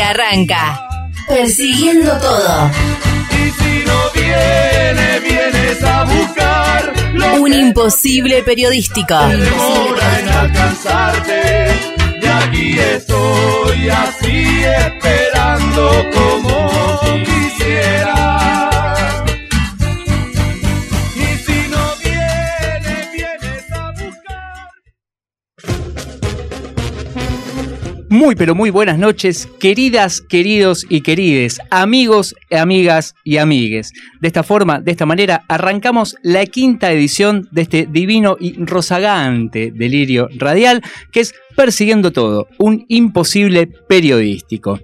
Arranca. 0.00 0.80
Persiguiendo 1.28 2.12
todo. 2.18 2.70
Y 3.30 3.50
si 3.50 3.84
no 3.86 4.10
viene, 4.14 5.20
vienes 5.20 5.82
a 5.82 6.04
buscar 6.04 6.92
lo 7.14 7.34
Un 7.42 7.50
que 7.52 7.58
imposible 7.58 8.42
periodístico. 8.42 9.16
demora 9.28 10.20
en 10.20 10.28
alcanzarte. 10.28 11.66
Y 12.22 12.26
aquí 12.26 12.78
estoy 12.78 13.88
así 13.88 14.64
esperando 14.64 16.04
como 16.14 16.70
quisiera. 17.24 17.35
Muy 28.16 28.34
pero 28.34 28.54
muy 28.54 28.70
buenas 28.70 28.98
noches, 28.98 29.46
queridas, 29.60 30.22
queridos 30.22 30.86
y 30.88 31.02
querides, 31.02 31.60
amigos, 31.70 32.34
amigas 32.50 33.14
y 33.24 33.36
amigues. 33.36 33.92
De 34.22 34.28
esta 34.28 34.42
forma, 34.42 34.80
de 34.80 34.90
esta 34.90 35.04
manera, 35.04 35.44
arrancamos 35.48 36.16
la 36.22 36.46
quinta 36.46 36.90
edición 36.90 37.46
de 37.52 37.60
este 37.60 37.86
divino 37.86 38.38
y 38.40 38.54
rozagante 38.64 39.70
delirio 39.70 40.30
radial 40.34 40.82
que 41.12 41.20
es 41.20 41.34
Persiguiendo 41.56 42.10
Todo, 42.10 42.48
un 42.58 42.86
imposible 42.88 43.66
periodístico. 43.66 44.80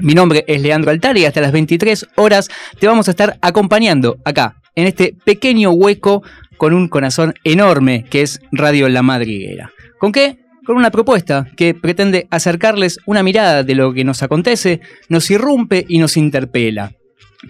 Mi 0.00 0.14
nombre 0.14 0.44
es 0.48 0.60
Leandro 0.60 0.90
Altari 0.90 1.20
y 1.20 1.26
hasta 1.26 1.40
las 1.40 1.52
23 1.52 2.08
horas 2.16 2.48
te 2.80 2.88
vamos 2.88 3.06
a 3.06 3.12
estar 3.12 3.38
acompañando 3.42 4.16
acá, 4.24 4.56
en 4.74 4.88
este 4.88 5.14
pequeño 5.24 5.70
hueco 5.70 6.24
con 6.56 6.74
un 6.74 6.88
corazón 6.88 7.34
enorme 7.44 8.06
que 8.10 8.22
es 8.22 8.40
Radio 8.50 8.88
La 8.88 9.02
Madriguera. 9.02 9.70
¿Con 10.00 10.10
qué? 10.10 10.41
Con 10.64 10.76
una 10.76 10.90
propuesta 10.90 11.48
que 11.56 11.74
pretende 11.74 12.28
acercarles 12.30 12.98
una 13.04 13.24
mirada 13.24 13.64
de 13.64 13.74
lo 13.74 13.92
que 13.92 14.04
nos 14.04 14.22
acontece, 14.22 14.80
nos 15.08 15.28
irrumpe 15.30 15.84
y 15.88 15.98
nos 15.98 16.16
interpela. 16.16 16.92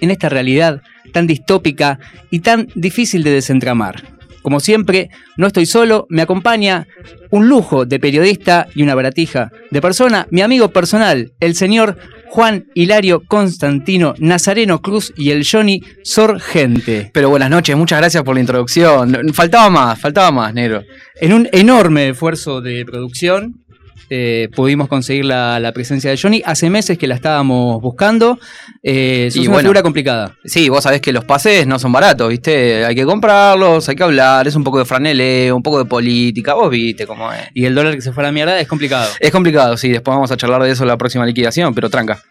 En 0.01 0.11
esta 0.11 0.31
realidad 0.31 0.81
tan 1.13 1.27
distópica 1.27 1.99
y 2.31 2.41
tan 2.41 2.69
difícil 2.75 3.23
de 3.23 3.33
desentramar. 3.33 4.03
Como 4.41 4.61
siempre, 4.61 5.11
no 5.37 5.47
estoy 5.47 5.67
solo, 5.67 6.07
me 6.09 6.23
acompaña 6.23 6.89
un 7.31 7.49
lujo 7.49 7.85
de 7.85 8.01
periodista 8.01 8.67
y 8.75 8.83
una 8.83 8.95
baratija 8.95 9.53
de 9.71 9.81
persona, 9.81 10.27
mi 10.31 10.41
amigo 10.41 10.71
personal, 10.71 11.33
el 11.39 11.55
señor 11.55 11.99
Juan 12.33 12.65
Hilario 12.75 13.25
Constantino 13.27 14.15
Nazareno 14.17 14.81
Cruz 14.81 15.13
y 15.19 15.33
el 15.33 15.47
Johnny 15.47 15.83
Sorgente. 16.03 17.11
Pero 17.13 17.29
buenas 17.29 17.51
noches, 17.51 17.77
muchas 17.77 17.99
gracias 17.99 18.23
por 18.23 18.35
la 18.35 18.41
introducción. 18.41 19.35
Faltaba 19.35 19.69
más, 19.69 20.01
faltaba 20.01 20.31
más, 20.31 20.55
negro. 20.55 20.83
En 21.21 21.35
un 21.35 21.47
enorme 21.53 22.09
esfuerzo 22.09 22.63
de 22.63 22.87
producción, 22.87 23.63
eh, 24.11 24.49
pudimos 24.55 24.89
conseguir 24.89 25.25
la, 25.25 25.59
la 25.61 25.73
presencia 25.73 26.11
de 26.11 26.19
Johnny. 26.19 26.43
Hace 26.45 26.69
meses 26.71 26.99
que 26.99 27.07
la 27.07 27.15
estábamos 27.15 27.81
buscando. 27.81 28.39
Eh, 28.83 29.31
Y 29.35 29.41
una 29.41 29.51
bueno. 29.51 29.67
figura 29.69 29.83
complicada. 29.83 30.37
Sí, 30.45 30.69
vos 30.69 30.83
sabés 30.85 31.01
que 31.01 31.13
los 31.13 31.25
pases 31.25 31.67
no 31.67 31.79
son 31.79 31.93
baratos, 31.93 32.29
¿viste? 32.29 32.85
Hay 32.85 32.95
que 32.95 33.05
comprarlos, 33.05 33.89
hay 33.89 33.97
que 33.97 34.03
hablar, 34.03 34.47
es 34.49 34.55
un 34.57 34.65
poco 34.65 34.79
de 34.79 34.85
franeleo, 34.85 35.57
un 35.57 35.63
poco 35.63 35.79
de 35.79 35.85
política, 35.85 36.55
vos 36.55 36.71
viste 36.71 37.07
cómo 37.07 37.33
es. 37.33 37.41
Y 37.55 37.65
el 37.65 37.75
dólar 37.75 37.95
que 37.95 38.03
se 38.03 38.13
fue 38.13 38.23
a 38.23 38.27
la 38.27 38.33
mierda 38.33 38.59
es 38.61 38.69
complicado. 38.69 39.11
Es 39.21 39.31
complicado, 39.31 39.77
sí, 39.77 39.89
después 39.89 40.15
vamos 40.15 40.31
a 40.31 40.37
charlar 40.37 40.63
de 40.63 40.71
eso 40.71 40.83
en 40.85 40.89
la 40.89 40.97
próxima 40.99 41.25
liquidación, 41.25 41.75
pero 41.75 41.89
tranca. 41.89 42.23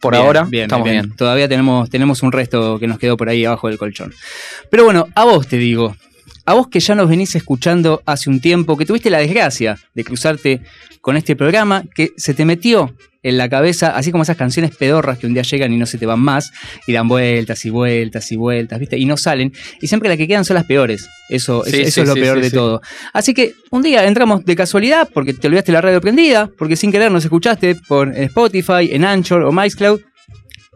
Por 0.00 0.12
Bien, 0.12 0.24
ahora 0.26 0.42
bien, 0.44 0.62
estamos 0.64 0.84
bien. 0.88 1.02
bien. 1.06 1.16
Todavía 1.16 1.48
tenemos, 1.48 1.88
tenemos 1.88 2.22
un 2.22 2.30
resto 2.30 2.78
que 2.78 2.86
nos 2.86 2.98
quedó 2.98 3.16
por 3.16 3.30
ahí 3.30 3.46
abajo 3.46 3.68
del 3.68 3.78
colchón. 3.78 4.12
Pero 4.70 4.84
bueno, 4.84 5.08
a 5.14 5.24
vos 5.24 5.46
te 5.48 5.56
digo. 5.56 5.96
A 6.46 6.54
vos 6.54 6.68
que 6.68 6.80
ya 6.80 6.94
nos 6.94 7.08
venís 7.08 7.34
escuchando 7.34 8.02
hace 8.04 8.28
un 8.28 8.40
tiempo, 8.40 8.76
que 8.76 8.84
tuviste 8.84 9.08
la 9.08 9.18
desgracia 9.18 9.78
de 9.94 10.04
cruzarte 10.04 10.60
con 11.00 11.16
este 11.16 11.36
programa, 11.36 11.84
que 11.94 12.12
se 12.16 12.34
te 12.34 12.44
metió 12.44 12.94
en 13.22 13.38
la 13.38 13.48
cabeza, 13.48 13.96
así 13.96 14.10
como 14.10 14.22
esas 14.22 14.36
canciones 14.36 14.76
pedorras 14.76 15.18
que 15.18 15.26
un 15.26 15.32
día 15.32 15.42
llegan 15.42 15.72
y 15.72 15.78
no 15.78 15.86
se 15.86 15.96
te 15.96 16.04
van 16.04 16.20
más, 16.20 16.52
y 16.86 16.92
dan 16.92 17.08
vueltas 17.08 17.64
y 17.64 17.70
vueltas 17.70 18.30
y 18.30 18.36
vueltas, 18.36 18.78
¿viste? 18.78 18.98
Y 18.98 19.06
no 19.06 19.16
salen. 19.16 19.54
Y 19.80 19.86
siempre 19.86 20.10
las 20.10 20.18
que 20.18 20.28
quedan 20.28 20.44
son 20.44 20.54
las 20.54 20.64
peores. 20.64 21.08
Eso, 21.30 21.64
Sí, 21.64 21.80
eso 21.80 21.90
sí, 21.90 22.00
es 22.02 22.08
lo 22.08 22.14
sí, 22.14 22.20
peor 22.20 22.40
de 22.42 22.50
todo. 22.50 22.82
Así 23.14 23.32
que 23.32 23.54
un 23.70 23.80
día 23.80 24.06
entramos 24.06 24.44
de 24.44 24.54
casualidad, 24.54 25.08
porque 25.12 25.32
te 25.32 25.46
olvidaste 25.46 25.72
la 25.72 25.80
radio 25.80 26.02
prendida, 26.02 26.50
porque 26.58 26.76
sin 26.76 26.92
querer 26.92 27.10
nos 27.10 27.24
escuchaste 27.24 27.76
por 27.88 28.14
Spotify, 28.14 28.90
en 28.92 29.06
Anchor 29.06 29.42
o 29.42 29.52
MyScloud, 29.52 30.00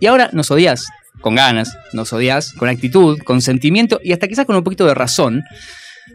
y 0.01 0.07
ahora 0.07 0.31
nos 0.33 0.51
odias 0.51 0.87
con 1.21 1.35
ganas, 1.35 1.77
nos 1.93 2.13
odias 2.13 2.53
con 2.53 2.69
actitud, 2.69 3.19
con 3.25 3.41
sentimiento 3.43 4.01
y 4.03 4.13
hasta 4.13 4.29
quizás 4.29 4.47
con 4.47 4.57
un 4.57 4.65
poquito 4.65 4.87
de 4.87 4.95
razón. 4.95 5.43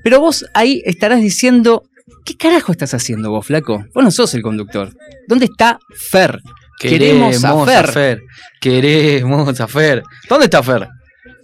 Pero 0.03 0.19
vos 0.19 0.45
ahí 0.53 0.81
estarás 0.85 1.21
diciendo, 1.21 1.83
¿qué 2.25 2.35
carajo 2.35 2.71
estás 2.71 2.93
haciendo 2.93 3.29
vos, 3.29 3.45
flaco? 3.45 3.85
Vos 3.93 4.03
no 4.03 4.11
sos 4.11 4.33
el 4.33 4.41
conductor. 4.41 4.91
¿Dónde 5.27 5.45
está 5.45 5.79
Fer? 5.95 6.39
Queremos 6.79 7.43
a 7.43 7.65
Fer. 7.65 8.21
Queremos 8.59 9.59
a 9.59 9.67
Fer. 9.67 10.03
¿Dónde 10.27 10.45
está 10.45 10.61
Fer? 10.63 10.87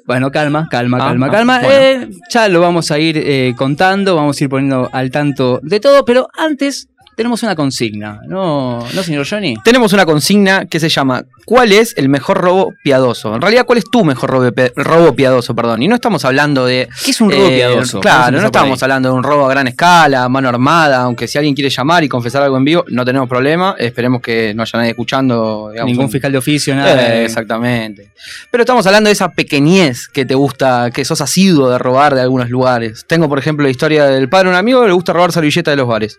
Bueno, 0.06 0.32
calma, 0.32 0.68
calma, 0.72 0.98
Ah, 0.98 1.10
calma, 1.10 1.28
ah, 1.28 1.32
calma. 1.32 1.60
bueno. 1.60 1.76
Eh, 1.80 2.10
ya 2.32 2.50
lo 2.50 2.62
vamos 2.62 2.90
a 2.90 2.98
ir 2.98 3.16
eh, 3.18 3.54
contando, 3.56 4.16
vamos 4.16 4.42
a 4.42 4.44
ir 4.44 4.50
poniendo 4.50 4.90
al 4.92 5.12
tanto 5.12 5.60
de 5.62 5.80
todo, 5.80 6.04
pero 6.04 6.28
antes 6.36 6.89
tenemos 7.20 7.44
una 7.44 7.54
consigna, 7.54 8.22
¿no, 8.30 8.80
¿no 8.94 9.04
señor 9.04 9.28
Johnny? 9.30 9.56
Tenemos 9.62 9.92
una 9.92 10.06
consigna 10.06 10.68
que 10.68 10.80
se 10.80 10.88
llama 10.88 11.26
¿Cuál 11.44 11.74
es 11.74 11.94
el 11.98 12.08
mejor 12.08 12.38
robo 12.38 12.74
piadoso? 12.82 13.36
En 13.36 13.42
realidad, 13.42 13.66
¿cuál 13.66 13.78
es 13.80 13.84
tu 13.92 14.06
mejor 14.06 14.30
robo, 14.30 14.50
pi- 14.54 14.72
robo 14.78 15.14
piadoso? 15.16 15.54
Perdón. 15.54 15.82
Y 15.84 15.90
no 15.90 15.96
estamos 15.96 16.24
hablando 16.24 16.66
de. 16.66 16.88
¿Qué 17.04 17.12
es 17.12 17.20
un 17.20 17.30
robo 17.30 17.46
eh, 17.48 17.56
piadoso? 17.58 18.00
Claro, 18.00 18.40
no 18.40 18.46
estamos 18.46 18.82
hablando 18.84 19.10
de 19.10 19.16
un 19.16 19.24
robo 19.24 19.48
a 19.48 19.50
gran 19.50 19.68
escala, 19.68 20.30
mano 20.30 20.48
armada, 20.48 21.02
aunque 21.02 21.28
si 21.28 21.38
alguien 21.38 21.56
quiere 21.56 21.70
llamar 21.70 22.06
y 22.06 22.08
confesar 22.08 22.42
algo 22.44 22.56
en 22.56 22.64
vivo, 22.64 22.86
no 22.88 23.04
tenemos 23.04 23.28
problema. 23.28 23.76
Esperemos 23.78 24.22
que 24.22 24.54
no 24.56 24.62
haya 24.64 24.78
nadie 24.80 24.92
escuchando. 24.92 25.70
digamos, 25.74 25.90
Ningún 25.92 26.06
un- 26.06 26.12
fiscal 26.12 26.32
de 26.32 26.38
oficio, 26.38 26.74
nada. 26.74 27.16
Eh, 27.18 27.26
exactamente. 27.26 28.12
Pero 28.50 28.62
estamos 28.64 28.86
hablando 28.88 29.10
de 29.10 29.14
esa 29.14 29.30
pequeñez 29.32 30.08
que 30.08 30.24
te 30.26 30.36
gusta, 30.36 30.92
que 30.94 31.04
sos 31.04 31.20
asiduo 31.20 31.70
de 31.70 31.80
robar 31.80 32.16
de 32.16 32.22
algunos 32.22 32.50
lugares. 32.50 33.04
Tengo, 33.08 33.28
por 33.28 33.40
ejemplo, 33.40 33.64
la 33.66 33.72
historia 33.72 34.06
del 34.06 34.30
padre 34.30 34.46
de 34.46 34.52
un 34.52 34.58
amigo 34.60 34.82
que 34.82 34.88
le 34.88 34.94
gusta 34.94 35.12
robar 35.12 35.32
servilletas 35.34 35.72
de 35.74 35.76
los 35.76 35.88
bares. 35.88 36.18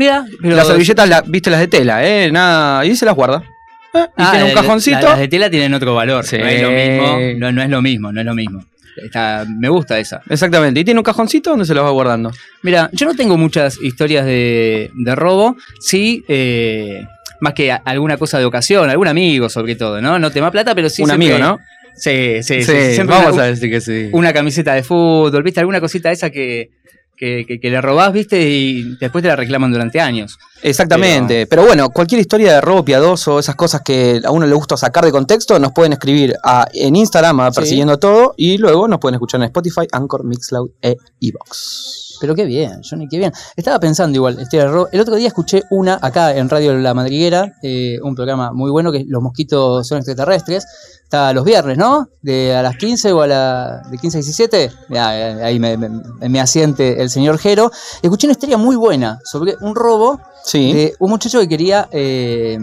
Mira, 0.00 0.24
pero 0.40 0.56
las 0.56 0.66
servilletas, 0.66 1.06
la- 1.10 1.20
viste, 1.26 1.50
las 1.50 1.60
de 1.60 1.68
tela, 1.68 2.06
¿eh? 2.06 2.32
Nada, 2.32 2.86
y 2.86 2.96
se 2.96 3.04
las 3.04 3.14
guarda. 3.14 3.42
Eh, 3.92 3.98
y 3.98 4.02
Ah, 4.16 4.30
tiene 4.30 4.46
un 4.46 4.52
cajoncito. 4.54 4.98
la- 5.00 5.10
Las 5.10 5.18
de 5.18 5.28
tela 5.28 5.50
tienen 5.50 5.74
otro 5.74 5.94
valor. 5.94 6.24
Sí. 6.24 6.38
No 6.38 6.46
es 6.48 6.62
lo 6.62 6.70
mismo. 6.70 7.18
No, 7.38 7.52
no 7.52 7.62
es 7.62 7.68
lo 7.68 7.82
mismo, 7.82 8.10
no 8.12 8.20
es 8.20 8.24
lo 8.26 8.34
mismo. 8.34 8.64
Está- 8.96 9.44
me 9.46 9.68
gusta 9.68 9.98
esa. 9.98 10.22
Exactamente, 10.30 10.80
y 10.80 10.84
tiene 10.84 10.98
un 11.00 11.04
cajoncito 11.04 11.50
donde 11.50 11.66
se 11.66 11.74
los 11.74 11.84
va 11.84 11.90
guardando. 11.90 12.30
Mira, 12.62 12.88
yo 12.94 13.04
no 13.06 13.14
tengo 13.14 13.36
muchas 13.36 13.78
historias 13.82 14.24
de, 14.24 14.90
de 14.94 15.14
robo. 15.14 15.56
Sí, 15.80 16.24
eh, 16.28 17.04
más 17.40 17.52
que 17.52 17.72
a- 17.72 17.82
alguna 17.84 18.16
cosa 18.16 18.38
de 18.38 18.46
ocasión, 18.46 18.88
algún 18.88 19.06
amigo 19.08 19.50
sobre 19.50 19.76
todo, 19.76 20.00
¿no? 20.00 20.18
No 20.18 20.30
tema 20.30 20.50
plata, 20.50 20.74
pero 20.74 20.88
sí. 20.88 21.02
un 21.02 21.10
amigo, 21.10 21.36
¿no? 21.38 21.58
Sí, 21.96 22.42
sí, 22.42 22.62
sí. 22.62 22.64
sí, 22.64 22.94
siempre 22.94 23.16
vamos 23.16 23.34
una, 23.34 23.42
a 23.42 23.46
decir 23.46 23.68
que 23.70 23.80
sí. 23.82 24.08
una 24.12 24.32
camiseta 24.32 24.72
de 24.74 24.82
fútbol, 24.82 25.42
¿viste? 25.42 25.60
Alguna 25.60 25.80
cosita 25.80 26.10
esa 26.10 26.30
que, 26.30 26.70
que, 27.20 27.44
que- 27.46 27.60
que 27.60 27.68
le 27.70 27.80
robás, 27.82 28.12
¿viste? 28.14 28.40
Y 28.48 28.96
después 28.98 29.20
te 29.20 29.28
la 29.28 29.36
reclaman 29.36 29.70
durante 29.70 30.00
años. 30.00 30.38
Exactamente, 30.62 31.46
pero... 31.46 31.64
bueno, 31.66 31.90
cualquier 31.90 32.20
historia 32.22 32.54
de 32.54 32.60
robo 32.62 32.82
piadoso, 32.84 33.38
esas 33.38 33.54
cosas 33.56 33.82
que 33.84 34.20
a 34.24 34.30
uno 34.30 34.46
le 34.46 34.54
gusta 34.54 34.76
sacar 34.78 35.04
de 35.04 35.12
contexto, 35.12 35.58
nos 35.58 35.72
pueden 35.72 35.92
escribir 35.92 36.34
a- 36.42 36.66
en 36.72 36.96
Instagram 36.96 37.40
a 37.40 37.50
Sí. 37.52 37.56
Persiguiendo 37.60 37.98
Todo 37.98 38.32
y 38.38 38.56
luego 38.56 38.88
nos 38.88 38.98
pueden 39.00 39.14
escuchar 39.16 39.40
en 39.40 39.44
Spotify, 39.46 39.86
Anchor, 39.92 40.24
Mixcloud 40.24 40.70
e 40.80 40.96
Evox. 41.20 42.09
Pero 42.20 42.34
qué 42.34 42.44
bien, 42.44 42.82
Johnny, 42.88 43.08
qué 43.08 43.18
bien. 43.18 43.32
Estaba 43.56 43.80
pensando 43.80 44.16
igual, 44.16 44.38
este. 44.38 44.58
El 44.58 45.00
otro 45.00 45.14
día 45.16 45.28
escuché 45.28 45.62
una 45.70 45.98
acá 46.02 46.36
en 46.36 46.48
Radio 46.48 46.74
La 46.78 46.92
Madriguera, 46.94 47.54
eh, 47.62 47.98
un 48.02 48.14
programa 48.14 48.52
muy 48.52 48.70
bueno 48.70 48.92
que 48.92 49.04
Los 49.08 49.22
mosquitos 49.22 49.86
son 49.88 49.98
extraterrestres. 49.98 50.66
Está 51.02 51.32
los 51.32 51.44
viernes, 51.44 51.76
¿no? 51.78 52.08
De 52.22 52.54
a 52.54 52.62
las 52.62 52.76
15 52.76 53.12
o 53.12 53.22
a 53.22 53.26
la 53.26 53.82
de 53.90 53.98
15 53.98 54.18
a 54.18 54.20
17. 54.20 54.70
Mirá, 54.90 55.18
eh, 55.18 55.42
ahí 55.44 55.58
me, 55.58 55.76
me- 55.76 55.88
me 56.28 56.40
asiente 56.40 57.02
el 57.02 57.10
señor 57.10 57.38
Jero. 57.38 57.70
Escuché 58.02 58.26
una 58.26 58.32
historia 58.32 58.58
muy 58.58 58.76
buena 58.76 59.18
sobre 59.24 59.56
un 59.60 59.74
robo 59.74 60.20
Sí. 60.44 60.72
de 60.72 60.94
un 61.00 61.10
muchacho 61.10 61.40
que 61.40 61.48
quería. 61.48 61.88
eh, 61.90 62.58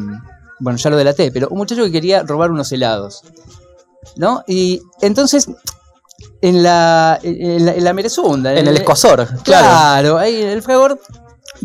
bueno, 0.59 0.77
ya 0.79 0.89
lo 0.89 0.97
delaté, 0.97 1.31
pero 1.31 1.49
un 1.49 1.57
muchacho 1.57 1.83
que 1.83 1.91
quería 1.91 2.23
robar 2.23 2.49
unos 2.51 2.71
helados. 2.71 3.21
¿No? 4.15 4.43
Y 4.47 4.81
entonces. 5.01 5.47
En 6.41 6.63
la, 6.63 7.19
en 7.23 7.65
la, 7.65 7.73
en 7.73 7.83
la 7.83 7.93
merezunda. 7.93 8.53
en 8.53 8.67
el 8.67 8.77
escosor, 8.77 9.27
claro. 9.43 9.67
Claro, 9.67 10.17
ahí 10.17 10.41
el 10.41 10.61
fragor 10.61 10.99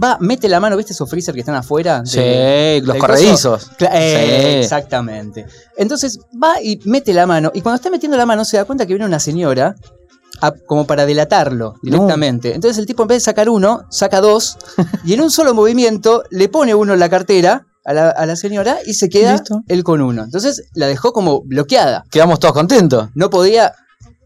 va, 0.03 0.17
mete 0.21 0.49
la 0.49 0.61
mano, 0.61 0.77
¿viste 0.77 0.93
esos 0.93 1.09
freezer 1.09 1.35
que 1.35 1.41
están 1.41 1.55
afuera? 1.55 2.03
Sí, 2.05 2.81
los 2.83 2.97
corredizos. 2.97 3.71
eh, 3.91 4.59
Sí. 4.59 4.59
Exactamente. 4.65 5.47
Entonces 5.77 6.19
va 6.43 6.61
y 6.63 6.81
mete 6.85 7.13
la 7.15 7.27
mano, 7.27 7.51
y 7.55 7.61
cuando 7.63 7.77
está 7.77 7.91
metiendo 7.91 8.17
la 8.17 8.27
mano 8.27 8.45
se 8.45 8.57
da 8.57 8.65
cuenta 8.65 8.87
que 8.87 8.93
viene 8.95 9.07
una 9.07 9.21
señora 9.21 9.75
a- 10.41 10.53
como 10.53 10.87
para 10.87 11.07
delatarlo 11.07 11.75
directamente. 11.83 12.55
Entonces 12.55 12.79
el 12.79 12.87
tipo 12.87 13.03
en 13.03 13.09
vez 13.09 13.17
de 13.17 13.21
sacar 13.25 13.49
uno, 13.49 13.85
saca 13.91 14.21
dos, 14.21 14.57
y 15.05 15.15
en 15.15 15.21
un 15.23 15.31
solo 15.31 15.55
movimiento 15.55 16.25
le 16.31 16.49
pone 16.49 16.75
uno 16.75 16.93
en 16.95 17.01
la 17.01 17.09
cartera 17.09 17.67
a 17.85 17.93
la, 17.93 18.11
a 18.11 18.27
la 18.27 18.37
señora 18.37 18.79
y 18.87 18.95
se 18.95 19.09
queda 19.09 19.33
Listo. 19.33 19.63
él 19.69 19.83
con 19.83 20.01
uno. 20.01 20.23
Entonces 20.25 20.65
la 20.75 20.87
dejó 20.87 21.13
como 21.13 21.43
bloqueada. 21.43 22.05
Quedamos 22.11 22.39
todos 22.39 22.55
contentos. 22.55 23.09
No 23.15 23.29
podía 23.29 23.75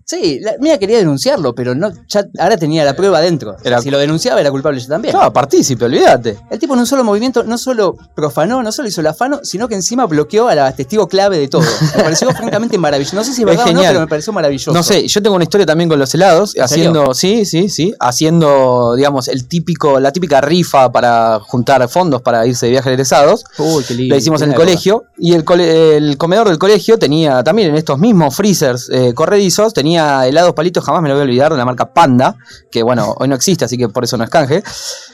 Sí, 0.08 0.38
la 0.40 0.52
mía 0.60 0.78
quería 0.78 0.98
denunciarlo, 0.98 1.52
pero 1.52 1.74
no, 1.74 1.90
ya 2.06 2.24
ahora 2.38 2.56
tenía 2.56 2.84
la 2.84 2.94
prueba 2.94 3.18
adentro. 3.18 3.56
Era- 3.64 3.80
Si 3.82 3.90
lo 3.90 3.98
denunciaba 3.98 4.40
era 4.40 4.52
culpable 4.52 4.78
yo 4.78 4.86
también. 4.86 5.12
Claro, 5.12 5.32
partícipe, 5.32 5.84
olvídate. 5.84 6.38
El 6.48 6.60
tipo 6.60 6.74
en 6.74 6.80
un 6.80 6.86
solo 6.86 7.02
movimiento 7.02 7.42
no 7.42 7.58
solo 7.58 7.96
profanó, 8.14 8.62
no 8.62 8.70
solo 8.70 8.86
hizo 8.86 9.00
el 9.00 9.08
afano, 9.08 9.40
sino 9.42 9.66
que 9.66 9.74
encima 9.74 10.06
bloqueó 10.06 10.46
a 10.46 10.54
la 10.54 10.70
testigo 10.76 11.08
clave 11.08 11.38
de 11.38 11.48
todo. 11.48 11.62
Me 11.96 12.04
pareció 12.04 12.30
francamente 12.36 12.78
maravilloso. 12.78 13.16
No 13.16 13.24
sé 13.24 13.32
si 13.32 13.42
es 13.42 13.48
Es 13.50 13.56
verdad 13.56 13.68
o 13.68 13.72
no, 13.72 13.80
pero 13.82 14.00
me 14.00 14.06
pareció 14.06 14.32
maravilloso. 14.32 14.72
No 14.72 14.84
sé, 14.84 15.08
yo 15.08 15.20
tengo 15.20 15.34
una 15.34 15.42
historia 15.42 15.66
también 15.66 15.88
con 15.88 15.98
los 15.98 16.14
helados, 16.14 16.54
¿En 16.54 16.62
haciendo, 16.62 17.12
sí, 17.12 17.44
sí, 17.44 17.68
sí, 17.68 17.92
haciendo, 17.98 18.94
digamos, 18.96 19.26
el 19.26 19.48
típico, 19.48 19.98
la 19.98 20.12
típica 20.12 20.40
rifa 20.40 20.92
para 20.92 21.40
juntar 21.40 21.88
fondos 21.88 22.22
para 22.22 22.46
irse 22.46 22.66
de 22.66 22.70
viaje 22.70 22.90
egresados. 22.90 23.44
Uy, 23.58 23.82
qué 23.82 23.94
lindo. 23.94 24.14
La 24.14 24.18
hicimos 24.20 24.40
en 24.42 24.50
el 24.50 24.52
época. 24.54 24.66
colegio 24.66 25.04
y 25.18 25.32
el, 25.34 25.44
cole- 25.44 25.96
el 25.96 26.16
comedor 26.16 26.48
del 26.48 26.58
colegio 26.58 26.96
tenía 26.96 27.42
también 27.42 27.70
en 27.70 27.76
estos 27.76 27.98
mismos 27.98 28.36
freezers 28.36 28.88
eh, 28.90 29.12
corredizos, 29.12 29.74
tenía 29.74 29.95
helados 29.96 30.54
palitos, 30.54 30.84
jamás 30.84 31.02
me 31.02 31.08
lo 31.08 31.14
voy 31.14 31.22
a 31.22 31.24
olvidar, 31.24 31.52
de 31.52 31.58
la 31.58 31.64
marca 31.64 31.92
Panda, 31.92 32.36
que 32.70 32.82
bueno, 32.82 33.14
hoy 33.18 33.28
no 33.28 33.34
existe, 33.34 33.64
así 33.64 33.76
que 33.76 33.88
por 33.88 34.04
eso 34.04 34.16
no 34.16 34.24
es 34.24 34.30
canje. 34.30 34.62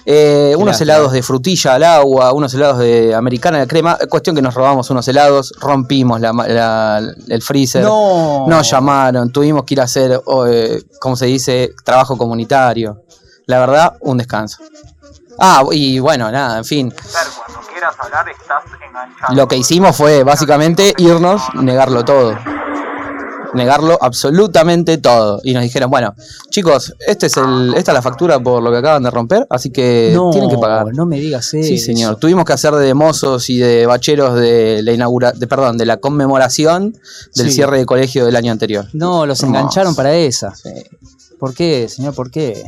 Eh, 0.05 0.55
unos 0.59 0.81
helados 0.81 1.13
de 1.13 1.23
frutilla 1.23 1.75
al 1.75 1.85
agua, 1.85 2.33
unos 2.33 2.53
helados 2.55 2.79
de 2.79 3.15
americana 3.15 3.59
de 3.59 3.67
crema, 3.67 3.99
cuestión 4.09 4.35
que 4.35 4.43
nos 4.43 4.55
robamos 4.55 4.91
unos 4.91 5.07
helados, 5.09 5.53
rompimos 5.61 6.21
la 6.21 7.03
el 7.29 7.43
freezer. 7.43 7.83
No. 7.83 8.47
Nos 8.49 8.71
llamaron, 8.71 9.31
tuvimos 9.31 9.65
que 9.65 9.75
ir 9.75 9.81
a 9.81 9.85
hacer, 9.85 10.21
o, 10.25 10.47
eh, 10.47 10.83
¿cómo 11.01 11.17
se 11.17 11.27
dice? 11.27 11.73
Trabajo 11.85 12.17
comunitario. 12.17 13.03
La 13.47 13.59
verdad, 13.59 13.97
un 14.01 14.19
descanso. 14.19 14.59
Ah, 15.39 15.63
y 15.73 15.99
bueno, 15.99 16.31
nada, 16.31 16.59
en 16.59 16.65
fin. 16.65 16.91
Cuando 16.91 17.69
quieras 17.69 17.95
hablar 17.99 18.29
estás 18.29 18.65
enganchado. 18.87 19.35
Lo 19.35 19.49
que 19.49 19.57
hicimos 19.57 19.97
fue 19.97 20.23
básicamente 20.25 20.95
irnos, 20.99 21.43
negarlo 21.55 22.05
todo. 22.05 22.37
Negarlo 23.55 23.99
absolutamente 24.01 24.97
todo. 24.99 25.41
Y 25.45 25.53
nos 25.53 25.63
dijeron, 25.63 25.91
bueno, 25.91 26.15
chicos, 26.51 26.95
este 27.07 27.27
es 27.27 27.37
el, 27.37 27.75
esta 27.77 27.93
es 27.93 27.95
la 27.95 28.03
factura 28.03 28.41
por 28.41 28.63
lo 28.63 28.71
que 28.71 28.79
acaban 28.79 29.03
de 29.03 29.11
romper, 29.11 29.47
así 29.51 29.71
que 29.71 30.11
No, 30.15 30.31
tienen 30.31 30.49
que 30.49 30.57
pagar. 30.59 30.87
No 30.95 31.05
me 31.07 31.21
digas 31.21 31.53
eso. 31.53 31.67
Sí, 31.69 31.79
señor. 31.79 32.17
Tuvimos 32.17 32.45
que 32.45 32.55
hacer 32.55 32.75
de 32.75 32.95
mozos 32.95 33.51
y 33.51 33.59
de 33.59 33.85
bacheros 33.87 34.35
de 34.39 34.81
la 34.83 34.93
inaugura, 34.93 35.33
de, 35.33 35.47
perdón, 35.47 35.77
de 35.77 35.85
la 35.87 35.99
conmemoración 35.99 36.97
del 37.35 37.49
Sí. 37.49 37.53
cierre 37.57 37.79
de 37.79 37.87
colegio 37.87 38.25
del 38.25 38.37
año 38.37 38.53
anterior. 38.53 38.87
No, 38.95 39.27
los 39.27 39.41
Hermoso. 39.43 39.59
engancharon 39.59 39.95
para 39.95 40.15
esa. 40.15 40.55
Sí. 40.55 40.71
¿Por 41.39 41.55
qué, 41.55 41.89
señor? 41.89 42.15
¿Por 42.15 42.31
qué? 42.31 42.63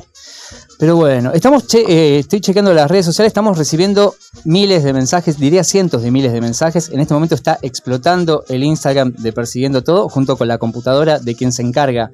Pero 0.84 0.96
bueno, 0.96 1.32
estamos 1.32 1.66
che- 1.66 1.82
eh, 1.88 2.18
estoy 2.18 2.42
chequeando 2.42 2.74
las 2.74 2.90
redes 2.90 3.06
sociales, 3.06 3.30
estamos 3.30 3.56
recibiendo 3.56 4.16
miles 4.44 4.84
de 4.84 4.92
mensajes, 4.92 5.38
diría 5.38 5.64
cientos 5.64 6.02
de 6.02 6.10
miles 6.10 6.30
de 6.30 6.42
mensajes. 6.42 6.90
En 6.90 7.00
este 7.00 7.14
momento 7.14 7.34
está 7.34 7.58
explotando 7.62 8.44
el 8.48 8.62
Instagram 8.62 9.14
de 9.16 9.32
Persiguiendo 9.32 9.82
Todo, 9.82 10.10
junto 10.10 10.36
con 10.36 10.46
la 10.46 10.58
computadora 10.58 11.18
de 11.20 11.34
quien 11.34 11.52
se 11.52 11.62
encarga 11.62 12.10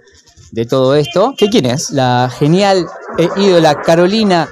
de 0.52 0.66
todo 0.66 0.94
esto. 0.94 1.34
¿Qué 1.36 1.48
quién 1.50 1.66
es? 1.66 1.90
La 1.90 2.30
genial 2.38 2.86
e 3.18 3.28
ídola 3.40 3.74
Carolina 3.74 4.48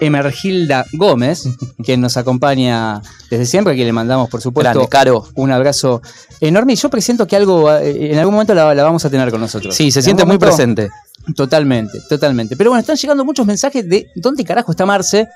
Emergilda 0.00 0.84
Gómez, 0.92 1.44
quien 1.84 2.00
nos 2.00 2.16
acompaña 2.16 3.00
desde 3.30 3.46
siempre, 3.46 3.76
que 3.76 3.84
le 3.84 3.92
mandamos, 3.92 4.28
por 4.28 4.40
supuesto, 4.40 4.70
Grande, 4.72 4.88
Caro. 4.88 5.26
un 5.34 5.52
abrazo 5.52 6.02
enorme. 6.40 6.72
Y 6.72 6.76
yo 6.76 6.88
presiento 6.90 7.26
que 7.26 7.36
algo, 7.36 7.72
eh, 7.72 8.12
en 8.12 8.18
algún 8.18 8.34
momento 8.34 8.54
la, 8.54 8.74
la 8.74 8.82
vamos 8.82 9.04
a 9.04 9.10
tener 9.10 9.30
con 9.30 9.40
nosotros. 9.40 9.74
Sí, 9.74 9.90
se 9.90 10.00
En 10.00 10.04
siente 10.04 10.24
muy 10.24 10.36
momento- 10.38 10.46
presente. 10.46 10.90
Totalmente, 11.36 12.00
totalmente. 12.08 12.56
Pero 12.56 12.70
bueno, 12.70 12.80
están 12.80 12.96
llegando 12.96 13.24
muchos 13.24 13.46
mensajes 13.46 13.86
de 13.88 14.10
dónde 14.16 14.42
carajo 14.44 14.72
está 14.72 14.86
Marce, 14.86 15.28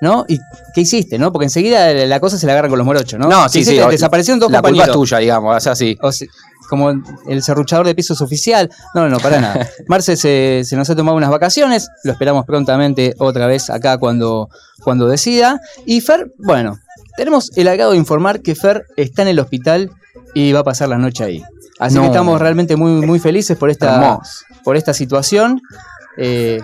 ¿no? 0.00 0.24
¿Y 0.28 0.38
qué 0.72 0.82
hiciste, 0.82 1.18
no? 1.18 1.32
Porque 1.32 1.46
enseguida 1.46 1.92
la 1.92 2.20
cosa 2.20 2.38
se 2.38 2.46
la 2.46 2.52
agarran 2.52 2.70
con 2.70 2.78
los 2.78 2.86
morochos, 2.86 3.18
¿no? 3.18 3.28
No, 3.28 3.42
¿Qué 3.44 3.64
sí, 3.64 3.64
sí. 3.64 3.78
Desaparecieron 3.90 4.38
dos 4.38 4.50
La 4.50 4.58
culpa 4.58 4.68
compañeros. 4.70 4.88
es 4.88 4.92
tuya, 4.94 5.18
digamos, 5.18 5.56
o 5.56 5.60
sea, 5.60 5.74
sí. 5.74 5.98
O 6.00 6.12
sea, 6.12 6.28
como 6.68 6.90
el 7.26 7.42
serruchador 7.42 7.86
de 7.86 7.94
pisos 7.94 8.20
oficial. 8.20 8.70
No, 8.94 9.02
no, 9.02 9.08
no, 9.08 9.18
para 9.18 9.40
nada. 9.40 9.66
Marce 9.88 10.16
se, 10.16 10.62
se 10.64 10.76
nos 10.76 10.88
ha 10.90 10.96
tomado 10.96 11.16
unas 11.16 11.30
vacaciones. 11.30 11.88
Lo 12.04 12.12
esperamos 12.12 12.44
prontamente 12.44 13.14
otra 13.18 13.46
vez 13.46 13.70
acá 13.70 13.98
cuando, 13.98 14.48
cuando 14.84 15.08
decida. 15.08 15.60
Y 15.86 16.00
Fer, 16.00 16.32
bueno, 16.38 16.78
tenemos 17.16 17.50
el 17.56 17.68
agrado 17.68 17.92
de 17.92 17.98
informar 17.98 18.40
que 18.40 18.54
Fer 18.54 18.84
está 18.96 19.22
en 19.22 19.28
el 19.28 19.38
hospital 19.40 19.90
y 20.34 20.52
va 20.52 20.60
a 20.60 20.64
pasar 20.64 20.88
la 20.88 20.98
noche 20.98 21.24
ahí. 21.24 21.44
Así 21.80 21.94
No. 21.94 22.02
que 22.02 22.06
estamos 22.08 22.40
realmente 22.40 22.76
muy, 22.76 22.90
muy 23.06 23.18
felices 23.18 23.56
por 23.56 23.70
esta, 23.70 24.20
por 24.64 24.76
esta 24.76 24.92
situación. 24.92 25.60
Eh, 26.20 26.60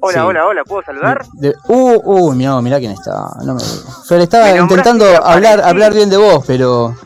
Hola, 0.00 0.14
sí. 0.14 0.18
hola, 0.24 0.46
hola, 0.46 0.62
¿puedo 0.64 0.82
saludar? 0.82 1.24
De- 1.34 1.54
uh, 1.68 2.00
uh, 2.28 2.32
mirá, 2.32 2.58
mirá 2.62 2.78
quién 2.78 2.92
está. 2.92 3.28
No 3.44 3.54
me 3.54 3.60
Fer 4.08 4.20
estaba 4.22 4.52
Me 4.52 4.58
intentando 4.58 5.04
hablar, 5.22 5.60
hablar 5.60 5.92
bien 5.92 6.08
de 6.08 6.16
vos, 6.16 6.42
pero 6.46 6.96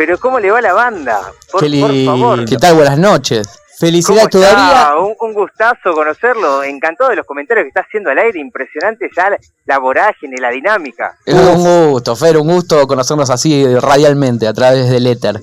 Pero 0.00 0.16
¿cómo 0.16 0.40
le 0.40 0.50
va 0.50 0.62
la 0.62 0.72
banda? 0.72 1.20
Por, 1.52 1.60
favor. 2.06 2.46
¿Qué 2.46 2.56
tal? 2.56 2.74
Buenas 2.74 2.98
noches. 2.98 3.60
felicidad 3.78 4.30
¿Cómo 4.30 4.44
está? 4.44 4.54
todavía. 4.54 4.96
Un, 4.96 5.14
un 5.20 5.34
gustazo 5.34 5.92
conocerlo. 5.92 6.62
Encantado 6.62 7.10
de 7.10 7.16
los 7.16 7.26
comentarios 7.26 7.64
que 7.64 7.68
está 7.68 7.82
haciendo 7.82 8.08
al 8.08 8.18
aire. 8.18 8.40
Impresionante 8.40 9.10
ya 9.14 9.28
la, 9.28 9.36
la 9.66 9.78
vorágine, 9.78 10.38
la 10.40 10.48
dinámica. 10.48 11.18
Es 11.26 11.34
un 11.34 11.90
gusto, 11.90 12.16
Fer, 12.16 12.38
un 12.38 12.48
gusto 12.48 12.86
conocernos 12.86 13.28
así 13.28 13.62
radialmente, 13.78 14.48
a 14.48 14.54
través 14.54 14.88
del 14.88 15.06
éter. 15.06 15.36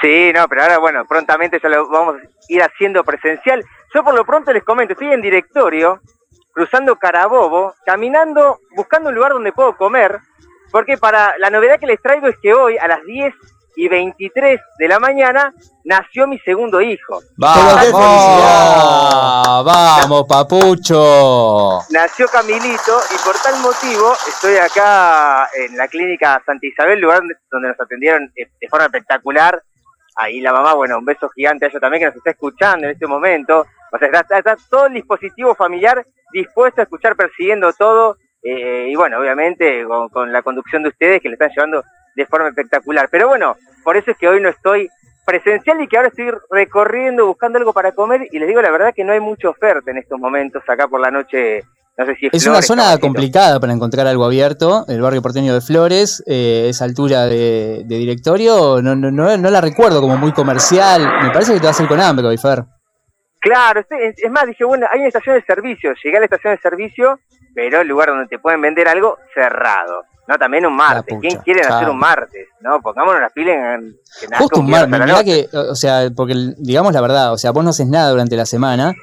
Sí, 0.00 0.32
no, 0.34 0.48
pero 0.48 0.62
ahora, 0.62 0.78
bueno, 0.78 1.04
prontamente 1.06 1.60
ya 1.62 1.68
lo 1.68 1.86
vamos 1.86 2.14
a 2.22 2.26
ir 2.48 2.62
haciendo 2.62 3.04
presencial. 3.04 3.62
Yo 3.94 4.02
por 4.02 4.14
lo 4.14 4.24
pronto 4.24 4.50
les 4.50 4.64
comento, 4.64 4.94
estoy 4.94 5.12
en 5.12 5.20
directorio, 5.20 6.00
cruzando 6.54 6.96
Carabobo, 6.96 7.74
caminando, 7.84 8.60
buscando 8.74 9.10
un 9.10 9.14
lugar 9.14 9.32
donde 9.32 9.52
puedo 9.52 9.76
comer, 9.76 10.20
porque 10.72 10.96
para 10.96 11.36
la 11.36 11.50
novedad 11.50 11.78
que 11.78 11.86
les 11.86 12.00
traigo 12.00 12.28
es 12.28 12.36
que 12.38 12.54
hoy, 12.54 12.78
a 12.78 12.88
las 12.88 13.04
10 13.04 13.34
y 13.76 13.88
23 13.88 14.60
de 14.78 14.88
la 14.88 14.98
mañana, 14.98 15.52
nació 15.84 16.26
mi 16.26 16.38
segundo 16.40 16.80
hijo. 16.80 17.20
¡Vamos! 17.36 17.74
¡Vamos, 19.64 20.24
papucho! 20.28 21.80
Nació 21.90 22.26
Camilito 22.28 22.98
y 23.14 23.24
por 23.24 23.34
tal 23.42 23.60
motivo 23.60 24.12
estoy 24.28 24.56
acá 24.56 25.48
en 25.54 25.76
la 25.76 25.88
clínica 25.88 26.42
Santa 26.46 26.66
Isabel, 26.66 27.00
lugar 27.00 27.20
donde- 27.20 27.68
nos 27.68 27.80
atendieron 27.80 28.30
eh, 28.36 28.46
de 28.60 28.68
forma 28.68 28.86
espectacular. 28.86 29.62
Ahí 30.16 30.40
la 30.40 30.52
mamá, 30.52 30.74
bueno, 30.74 30.98
un 30.98 31.04
beso 31.04 31.28
gigante 31.30 31.66
a 31.66 31.68
ella 31.68 31.80
también 31.80 32.02
que 32.02 32.06
nos 32.06 32.16
está 32.16 32.30
escuchando 32.30 32.86
en 32.86 32.92
este 32.92 33.06
momento. 33.06 33.66
O 33.92 33.98
sea, 33.98 34.06
está, 34.08 34.20
está- 34.20 34.38
está 34.38 34.56
todo 34.70 34.86
el 34.86 34.94
dispositivo 34.94 35.54
familiar 35.54 36.04
dispuesto 36.32 36.80
a 36.80 36.84
escuchar 36.84 37.16
persiguiendo 37.16 37.72
todo. 37.72 38.16
eh, 38.42 38.88
y 38.90 38.94
bueno, 38.94 39.18
obviamente 39.18 39.84
con, 39.86 40.08
con 40.10 40.30
la 40.32 40.42
conducción 40.42 40.82
de 40.82 40.90
ustedes 40.90 41.22
que 41.22 41.28
le 41.28 41.34
están 41.34 41.50
llevando 41.50 41.82
de 42.14 42.26
forma 42.26 42.48
espectacular. 42.48 43.08
Pero 43.10 43.28
bueno, 43.28 43.56
por 43.82 43.96
eso 43.96 44.10
es 44.10 44.16
que 44.16 44.28
hoy 44.28 44.40
no 44.40 44.48
estoy 44.48 44.88
presencial 45.24 45.80
y 45.80 45.88
que 45.88 45.96
ahora 45.96 46.08
estoy 46.08 46.30
recorriendo, 46.50 47.26
buscando 47.26 47.58
algo 47.58 47.72
para 47.72 47.92
comer. 47.92 48.28
Y 48.30 48.38
les 48.38 48.48
digo 48.48 48.60
la 48.60 48.70
verdad 48.70 48.92
que 48.94 49.04
no 49.04 49.12
hay 49.12 49.20
mucha 49.20 49.48
oferta 49.48 49.90
en 49.90 49.98
estos 49.98 50.18
momentos 50.18 50.62
acá 50.68 50.88
por 50.88 51.00
la 51.00 51.10
noche. 51.10 51.62
No 51.96 52.06
sé 52.06 52.16
si 52.16 52.26
es, 52.26 52.34
Es 52.34 52.46
una 52.46 52.60
zona 52.60 52.98
complicada 52.98 53.60
para 53.60 53.72
encontrar 53.72 54.06
algo 54.08 54.24
abierto, 54.24 54.84
el 54.88 55.00
barrio 55.00 55.22
porteño 55.22 55.54
de 55.54 55.60
Flores, 55.60 56.24
eh, 56.26 56.66
esa 56.68 56.84
altura 56.84 57.26
de, 57.26 57.84
de 57.84 57.98
directorio, 57.98 58.82
no, 58.82 58.96
no, 58.96 59.12
no, 59.12 59.36
no 59.36 59.50
la 59.50 59.60
recuerdo 59.60 60.00
como 60.00 60.16
muy 60.16 60.32
comercial, 60.32 61.02
me 61.22 61.30
parece 61.30 61.54
que 61.54 61.60
te 61.60 61.66
vas 61.66 61.78
a 61.78 61.82
ir 61.84 61.88
con 61.88 62.00
hambre 62.00 62.26
hoy, 62.26 62.36
Fer. 62.36 62.64
Claro, 63.44 63.84
es 63.90 64.30
más, 64.30 64.46
dije, 64.46 64.64
bueno, 64.64 64.86
hay 64.90 65.00
una 65.00 65.08
estación 65.08 65.36
de 65.36 65.42
servicio. 65.42 65.92
Llegué 66.02 66.16
a 66.16 66.20
la 66.20 66.24
estación 66.24 66.54
de 66.54 66.60
servicio, 66.62 67.20
pero 67.54 67.82
el 67.82 67.86
lugar 67.86 68.08
donde 68.08 68.26
te 68.26 68.38
pueden 68.38 68.62
vender 68.62 68.88
algo 68.88 69.18
cerrado. 69.34 70.04
No, 70.26 70.38
también 70.38 70.64
un 70.66 70.74
martes. 70.74 71.14
pucha, 71.14 71.20
¿Quién 71.28 71.40
quiere 71.42 71.60
hacer 71.62 71.88
un 71.90 71.98
martes? 71.98 72.46
No, 72.60 72.80
pongámonos 72.80 73.20
las 73.20 73.32
pilas 73.32 73.56
en 73.78 73.96
que 74.20 74.26
nazca 74.28 74.38
Justo 74.38 74.60
un 74.60 74.66
viernes 74.66 74.88
mar, 74.90 75.02
a 75.02 75.06
la 75.06 75.24
que, 75.24 75.48
o 75.52 75.74
sea, 75.74 76.08
porque 76.16 76.34
digamos 76.58 76.92
la 76.94 77.00
verdad, 77.02 77.32
o 77.32 77.38
sea, 77.38 77.50
vos 77.50 77.62
no 77.62 77.70
haces 77.70 77.86
nada 77.88 78.08
durante 78.10 78.34
la 78.36 78.46
semana, 78.46 78.94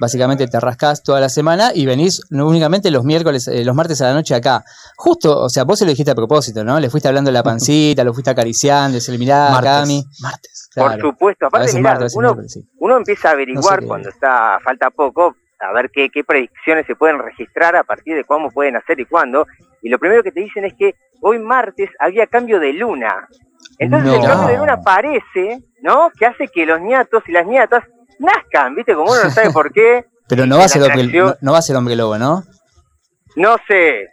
básicamente 0.00 0.46
te 0.48 0.58
rascás 0.58 1.02
toda 1.02 1.20
la 1.20 1.28
semana 1.28 1.72
y 1.74 1.84
venís 1.84 2.22
únicamente 2.30 2.90
los 2.90 3.04
miércoles, 3.04 3.46
eh, 3.48 3.62
los 3.64 3.74
martes 3.76 4.00
a 4.00 4.06
la 4.06 4.14
noche 4.14 4.34
acá. 4.34 4.64
Justo, 4.96 5.38
o 5.38 5.50
sea, 5.50 5.64
vos 5.64 5.78
se 5.78 5.84
lo 5.84 5.90
dijiste 5.90 6.12
a 6.12 6.14
propósito, 6.14 6.64
¿no? 6.64 6.80
Le 6.80 6.88
fuiste 6.88 7.08
hablando 7.08 7.28
de 7.28 7.34
la 7.34 7.42
pancita, 7.44 8.02
lo 8.02 8.14
fuiste 8.14 8.30
acariciando, 8.30 8.94
decirle, 8.94 9.18
mirá, 9.18 9.50
Martes. 9.50 9.70
Cami. 9.70 10.04
Martes. 10.20 10.70
Por 10.74 11.00
supuesto. 11.00 11.44
A 11.44 11.48
Aparte, 11.48 11.72
mirá, 11.74 11.90
martes, 11.90 12.14
uno, 12.16 12.36
sí. 12.46 12.66
uno 12.78 12.96
empieza 12.96 13.28
a 13.28 13.32
averiguar 13.32 13.62
No 13.64 13.70
sé 13.72 13.80
qué- 13.80 13.86
cuando 13.86 14.08
está 14.08 14.58
falta 14.64 14.88
poco, 14.90 15.36
a 15.60 15.72
ver 15.72 15.90
qué, 15.90 16.08
qué 16.10 16.24
predicciones 16.24 16.86
se 16.86 16.96
pueden 16.96 17.18
registrar 17.18 17.76
a 17.76 17.84
partir 17.84 18.14
de 18.16 18.24
cómo 18.24 18.50
pueden 18.50 18.76
hacer 18.76 18.98
y 19.00 19.04
cuándo. 19.06 19.46
Y 19.82 19.88
lo 19.88 19.98
primero 19.98 20.22
que 20.22 20.32
te 20.32 20.40
dicen 20.40 20.64
es 20.64 20.74
que 20.74 20.94
hoy 21.20 21.38
martes 21.38 21.90
había 21.98 22.26
cambio 22.26 22.58
de 22.60 22.72
luna. 22.72 23.28
Entonces 23.78 24.12
el 24.14 24.20
cambio 24.26 24.48
de 24.48 24.56
luna 24.58 24.80
parece, 24.82 25.58
¿no? 25.82 26.10
Que 26.18 26.26
hace 26.26 26.48
que 26.48 26.66
los 26.66 26.80
ñatos 26.80 27.22
y 27.26 27.32
las 27.32 27.46
ñatas 27.46 27.84
nazcan, 28.18 28.74
¿viste? 28.74 28.94
Como 28.94 29.10
uno 29.12 29.24
no 29.24 29.30
sabe 29.30 29.50
por 29.50 29.72
qué. 29.72 30.04
Pero 30.28 30.46
no 30.46 30.58
va 30.58 30.64
a 30.64 30.68
ser 30.68 30.82
hombre, 30.82 31.02
atracción- 31.02 31.26
no, 31.26 31.36
no 31.40 31.52
va 31.52 31.58
a 31.58 31.62
ser 31.62 31.76
hombre 31.76 31.96
lobo, 31.96 32.16
¿no? 32.18 32.42
No 33.36 33.56
sé, 33.66 34.08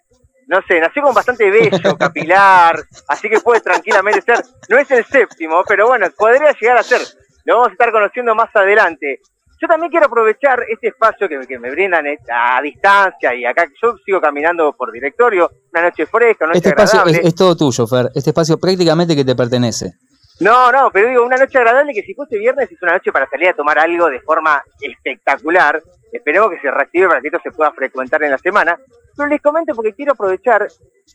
no 0.48 0.62
sé, 0.68 0.80
nació 0.80 1.01
con 1.04 1.13
bastante 1.13 1.50
bello, 1.50 1.98
capilar, 2.00 2.80
así 3.08 3.30
que 3.30 3.39
puede 3.39 3.62
tranquilamente 3.62 4.22
ser, 4.22 4.44
no 4.70 4.77
es 4.77 4.89
el 4.92 5.04
séptimo, 5.06 5.63
pero 5.68 5.88
bueno, 5.88 6.08
podría 6.18 6.51
llegar 6.60 6.77
a 6.77 6.84
ser. 6.84 7.01
Lo 7.46 7.56
vamos 7.56 7.70
a 7.70 7.72
estar 7.74 7.92
conociendo 7.92 8.34
más 8.36 8.50
adelante. 8.56 9.20
Yo 9.60 9.68
también 9.68 9.90
quiero 9.90 10.06
aprovechar 10.06 10.64
este 10.70 10.90
espacio 10.90 11.28
que, 11.28 11.40
que 11.48 11.58
me 11.60 11.72
brindan 11.72 12.06
eh, 12.06 12.18
a 12.32 12.62
distancia 12.62 13.34
y 13.34 13.44
acá 13.46 13.66
yo 13.82 13.96
sigo 14.06 14.22
caminando 14.22 14.74
por 14.74 14.92
directorio, 14.92 15.50
una 15.74 15.84
noche 15.84 16.06
fresca, 16.06 16.46
una 16.46 16.54
noche 16.54 16.58
Este 16.60 16.70
espacio 16.70 17.00
es, 17.00 17.02
agradable. 17.04 17.28
es 17.28 17.36
todo 17.36 17.56
tuyo, 17.56 17.88
Fer. 17.88 18.10
Este 18.14 18.30
espacio 18.30 18.58
prácticamente 18.60 19.16
que 19.16 19.26
te 19.26 19.36
pertenece. 19.36 19.94
No, 20.40 20.72
no, 20.72 20.92
pero 20.92 21.10
digo, 21.10 21.26
una 21.26 21.38
noche 21.38 21.58
agradable 21.58 21.94
que 21.94 22.04
si 22.04 22.14
fuese 22.14 22.38
viernes 22.38 22.72
es 22.72 22.80
una 22.84 22.94
noche 22.94 23.12
para 23.12 23.28
salir 23.28 23.50
a 23.50 23.54
tomar 23.54 23.80
algo 23.80 24.08
de 24.08 24.20
forma 24.22 24.62
espectacular. 24.80 25.82
Esperemos 26.12 26.52
que 26.52 26.60
se 26.60 26.70
reactive 26.70 27.08
para 27.08 27.22
que 27.22 27.28
esto 27.30 27.40
se 27.44 27.50
pueda 27.52 27.72
frecuentar 27.72 28.22
en 28.24 28.30
la 28.32 28.38
semana. 28.38 28.78
Pero 29.16 29.28
les 29.30 29.42
comento 29.42 29.74
porque 29.74 29.94
quiero 29.94 30.12
aprovechar 30.14 30.68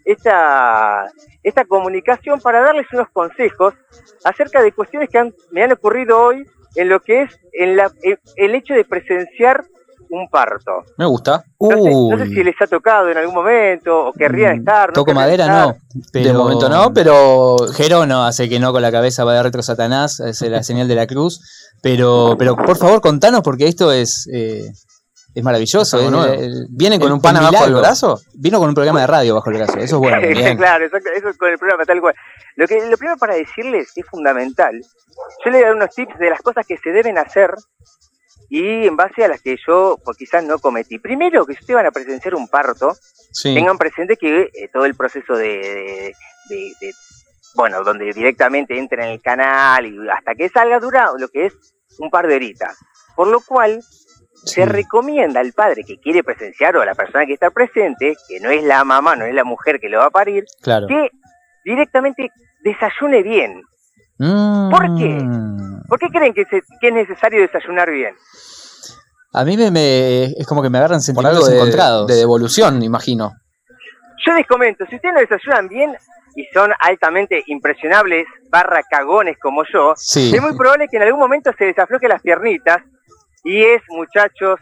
esta, 0.05 1.07
esta 1.43 1.65
comunicación 1.65 2.41
para 2.41 2.61
darles 2.61 2.87
unos 2.93 3.09
consejos 3.11 3.75
acerca 4.25 4.61
de 4.63 4.73
cuestiones 4.73 5.09
que 5.09 5.19
han- 5.19 5.35
me 5.51 5.63
han 5.63 5.73
ocurrido 5.73 6.21
hoy 6.21 6.45
en 6.75 6.89
lo 6.89 7.01
que 7.01 7.23
es 7.23 7.31
en 7.53 7.77
la, 7.77 7.91
el, 8.03 8.19
el 8.37 8.55
hecho 8.55 8.75
de 8.75 8.85
presenciar 8.85 9.65
un 10.11 10.29
parto. 10.29 10.71
Me 10.99 11.07
gusta. 11.07 11.43
No 11.59 11.69
sé, 11.83 11.91
no 11.91 12.19
sé 12.19 12.25
Uy. 12.25 12.35
si 12.35 12.45
les 12.45 12.55
ha 12.61 12.67
tocado 12.67 13.09
en 13.09 13.17
algún 13.17 13.35
momento 13.35 14.09
o 14.09 14.13
querrían 14.13 14.57
Mm, 14.57 14.59
estar. 14.59 14.89
no 14.91 14.93
Toco 14.93 15.15
madera, 15.15 15.45
estar. 15.47 15.67
no. 15.69 15.77
Pero... 16.13 16.27
De 16.27 16.33
momento 16.35 16.69
no, 16.69 16.93
pero 16.93 17.57
Jero 17.75 18.05
no 18.05 18.25
hace 18.27 18.47
que 18.49 18.61
no 18.61 18.73
con 18.73 18.83
la 18.83 18.93
cabeza 18.93 19.25
va 19.25 19.33
de 19.35 19.43
retro 19.43 19.63
Satanás, 19.63 20.21
es 20.21 20.43
la 20.43 20.63
señal 20.63 20.87
de 20.87 20.97
la 20.97 21.07
cruz. 21.07 21.41
Pero, 21.83 22.37
pero 22.39 22.57
por 22.57 22.77
favor, 22.77 23.01
contanos 23.01 23.41
porque 23.43 23.67
esto 23.67 23.91
es, 23.91 24.29
eh, 24.33 24.67
es 25.35 25.43
maravilloso. 25.45 25.99
Es 25.99 26.41
el- 26.41 26.67
¿Vienen 26.71 26.99
con 27.01 27.09
el- 27.09 27.15
un 27.15 27.21
pan 27.21 27.37
el 27.37 27.43
abajo 27.43 27.65
del 27.65 27.73
milagro. 27.73 27.81
brazo? 27.81 28.21
Vino 28.35 28.59
con 28.59 28.69
un 28.69 28.75
programa 28.75 29.01
de 29.01 29.07
radio 29.07 29.35
bajo 29.37 29.51
el 29.51 29.57
brazo, 29.57 29.79
eso 29.79 29.97
es 29.97 30.01
bueno. 30.01 30.21
Bien. 30.55 30.57
claro, 30.57 30.85
exacto, 30.85 31.11
eso 31.15 31.29
es 31.29 31.37
con 31.39 31.51
el 31.51 31.59
programa 31.59 31.85
tal 31.85 32.01
cual. 32.01 32.15
Lo 32.57 32.67
que 32.67 32.85
lo 32.89 32.97
primero 32.97 33.17
para 33.19 33.35
decirles 33.35 33.93
que 33.95 34.01
es 34.03 34.07
fundamental, 34.07 34.81
yo 35.45 35.51
le 35.51 35.59
voy 35.59 35.63
a 35.63 35.67
dar 35.69 35.77
unos 35.77 35.91
tips 35.95 36.19
de 36.19 36.31
las 36.31 36.41
cosas 36.43 36.67
que 36.67 36.77
se 36.77 36.91
deben 36.91 37.17
hacer 37.19 37.55
y 38.51 38.87
en 38.87 38.97
base 38.97 39.25
a 39.25 39.29
las 39.29 39.41
que 39.41 39.57
yo 39.67 39.97
pues, 40.05 40.17
quizás 40.19 40.45
no 40.45 40.59
cometí. 40.59 40.99
Primero, 40.99 41.47
que 41.47 41.55
si 41.55 41.61
ustedes 41.61 41.77
van 41.77 41.87
a 41.87 41.91
presenciar 41.91 42.35
un 42.35 42.49
parto, 42.49 42.95
Sí. 43.33 43.55
tengan 43.55 43.79
presente 43.79 44.17
que 44.19 44.51
eh, 44.53 44.69
todo 44.73 44.85
el 44.85 44.95
proceso 44.95 45.35
de, 45.35 45.47
de- 45.49 46.15
de- 46.51 46.73
de- 46.81 46.93
bueno, 47.55 47.83
donde 47.83 48.13
directamente 48.13 48.79
entra 48.79 49.07
en 49.07 49.13
el 49.13 49.23
canal 49.23 49.87
y 49.87 49.97
hasta 50.11 50.35
que 50.35 50.49
salga 50.51 50.79
dura 50.81 51.11
lo 51.19 51.29
que 51.29 51.47
es 51.47 51.55
un 51.99 52.11
par 52.11 52.27
de 52.27 52.35
horitas. 52.35 52.77
Por 53.17 53.29
lo 53.29 53.41
cual, 53.41 53.83
se 54.45 54.65
recomienda 54.65 55.41
al 55.41 55.53
padre 55.53 55.85
que 55.85 55.99
quiere 55.99 56.23
presenciar 56.25 56.77
o 56.77 56.83
a 56.83 56.87
la 56.87 56.95
persona 56.95 57.27
que 57.27 57.35
está 57.35 57.51
presente, 57.51 58.15
que 58.29 58.41
no 58.41 58.51
es 58.51 58.63
la 58.65 58.85
mamá, 58.85 59.15
no 59.17 59.25
es 59.25 59.35
la 59.35 59.45
mujer 59.45 59.79
que 59.81 59.89
lo 59.89 59.99
va 59.99 60.07
a 60.07 60.11
parir, 60.11 60.45
Claro. 60.63 60.87
que 60.89 61.11
directamente 61.65 62.31
desayune 62.63 63.23
bien. 63.23 63.63
Mm. 64.19 64.71
¿Por 64.71 64.97
qué? 64.99 65.25
¿Por 65.89 65.99
qué 65.99 66.09
creen 66.09 66.33
que, 66.35 66.45
se- 66.45 66.63
que 66.81 66.89
es 66.89 66.95
necesario 66.95 67.41
desayunar 67.41 67.91
bien? 67.91 68.15
A 69.35 69.45
mí 69.45 69.57
me, 69.57 69.71
me- 69.71 70.25
es 70.25 70.47
como 70.47 70.63
que 70.63 70.71
me 70.71 70.79
agarran 70.79 70.99
Por 70.99 71.05
sentimientos 71.05 71.45
algo 71.45 71.49
de, 71.51 71.57
encontrados. 71.59 72.07
de 72.07 72.15
devolución, 72.17 72.83
imagino. 72.83 73.33
Yo 74.27 74.35
les 74.35 74.47
comento, 74.47 74.85
si 74.89 74.97
ustedes 74.97 75.15
no 75.15 75.21
desayunan 75.21 75.69
bien 75.69 75.97
y 76.37 76.45
son 76.55 76.71
altamente 76.81 77.43
impresionables, 77.47 78.27
barra 78.51 78.83
cagones 78.89 79.37
como 79.41 79.65
yo, 79.73 79.95
Sí. 79.97 80.33
es 80.35 80.41
muy 80.43 80.57
probable 80.57 80.87
que 80.89 80.97
en 80.99 81.03
algún 81.05 81.21
momento 81.21 81.51
se 81.59 81.65
desafloje 81.67 82.09
las 82.09 82.23
piernitas 82.23 82.79
y 83.45 83.63
es, 83.63 83.83
muchachos, 83.89 84.59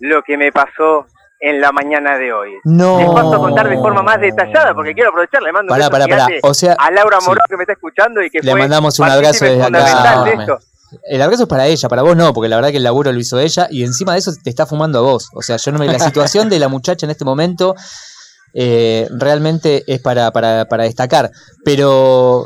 lo 0.00 0.22
que 0.22 0.36
me 0.36 0.50
pasó 0.52 1.06
en 1.40 1.60
la 1.60 1.72
mañana 1.72 2.18
de 2.18 2.32
hoy. 2.32 2.50
No. 2.64 2.98
Les 2.98 3.06
paso 3.10 3.34
a 3.34 3.38
contar 3.38 3.68
de 3.68 3.76
forma 3.78 4.02
más 4.02 4.20
detallada 4.20 4.74
porque 4.74 4.92
quiero 4.94 5.08
aprovechar, 5.10 5.42
le 5.42 5.52
mando 5.52 5.72
un 5.72 5.78
Pará, 5.78 5.88
beso 5.88 6.08
pará, 6.08 6.26
pará. 6.26 6.38
O 6.42 6.52
sea, 6.54 6.74
a 6.78 6.90
Laura 6.90 7.18
sí. 7.20 7.26
Morón 7.28 7.42
que 7.48 7.56
me 7.56 7.62
está 7.62 7.72
escuchando 7.72 8.22
y 8.22 8.28
que 8.30 8.40
Le 8.42 8.50
fue 8.50 8.60
mandamos 8.60 8.98
un 8.98 9.08
abrazo 9.08 9.44
desde 9.46 9.62
acá. 9.62 10.24
de 10.24 10.32
esto. 10.32 10.58
El 11.04 11.22
abrazo 11.22 11.44
es 11.44 11.48
para 11.48 11.66
ella, 11.66 11.88
para 11.88 12.02
vos 12.02 12.16
no, 12.16 12.34
porque 12.34 12.48
la 12.48 12.56
verdad 12.56 12.70
que 12.72 12.78
el 12.78 12.82
laburo 12.82 13.12
lo 13.12 13.18
hizo 13.18 13.38
ella 13.38 13.68
y 13.70 13.84
encima 13.84 14.12
de 14.14 14.18
eso 14.18 14.32
te 14.42 14.50
está 14.50 14.66
fumando 14.66 14.98
a 14.98 15.02
vos. 15.02 15.28
O 15.34 15.40
sea, 15.40 15.56
yo 15.56 15.70
no 15.72 15.78
me. 15.78 15.86
La 15.86 15.98
situación 16.00 16.48
de 16.50 16.58
la 16.58 16.68
muchacha 16.68 17.06
en 17.06 17.10
este 17.10 17.24
momento 17.24 17.74
eh, 18.54 19.08
realmente 19.10 19.84
es 19.86 20.00
para, 20.00 20.30
para, 20.32 20.64
para 20.66 20.84
destacar. 20.84 21.30
Pero 21.64 22.44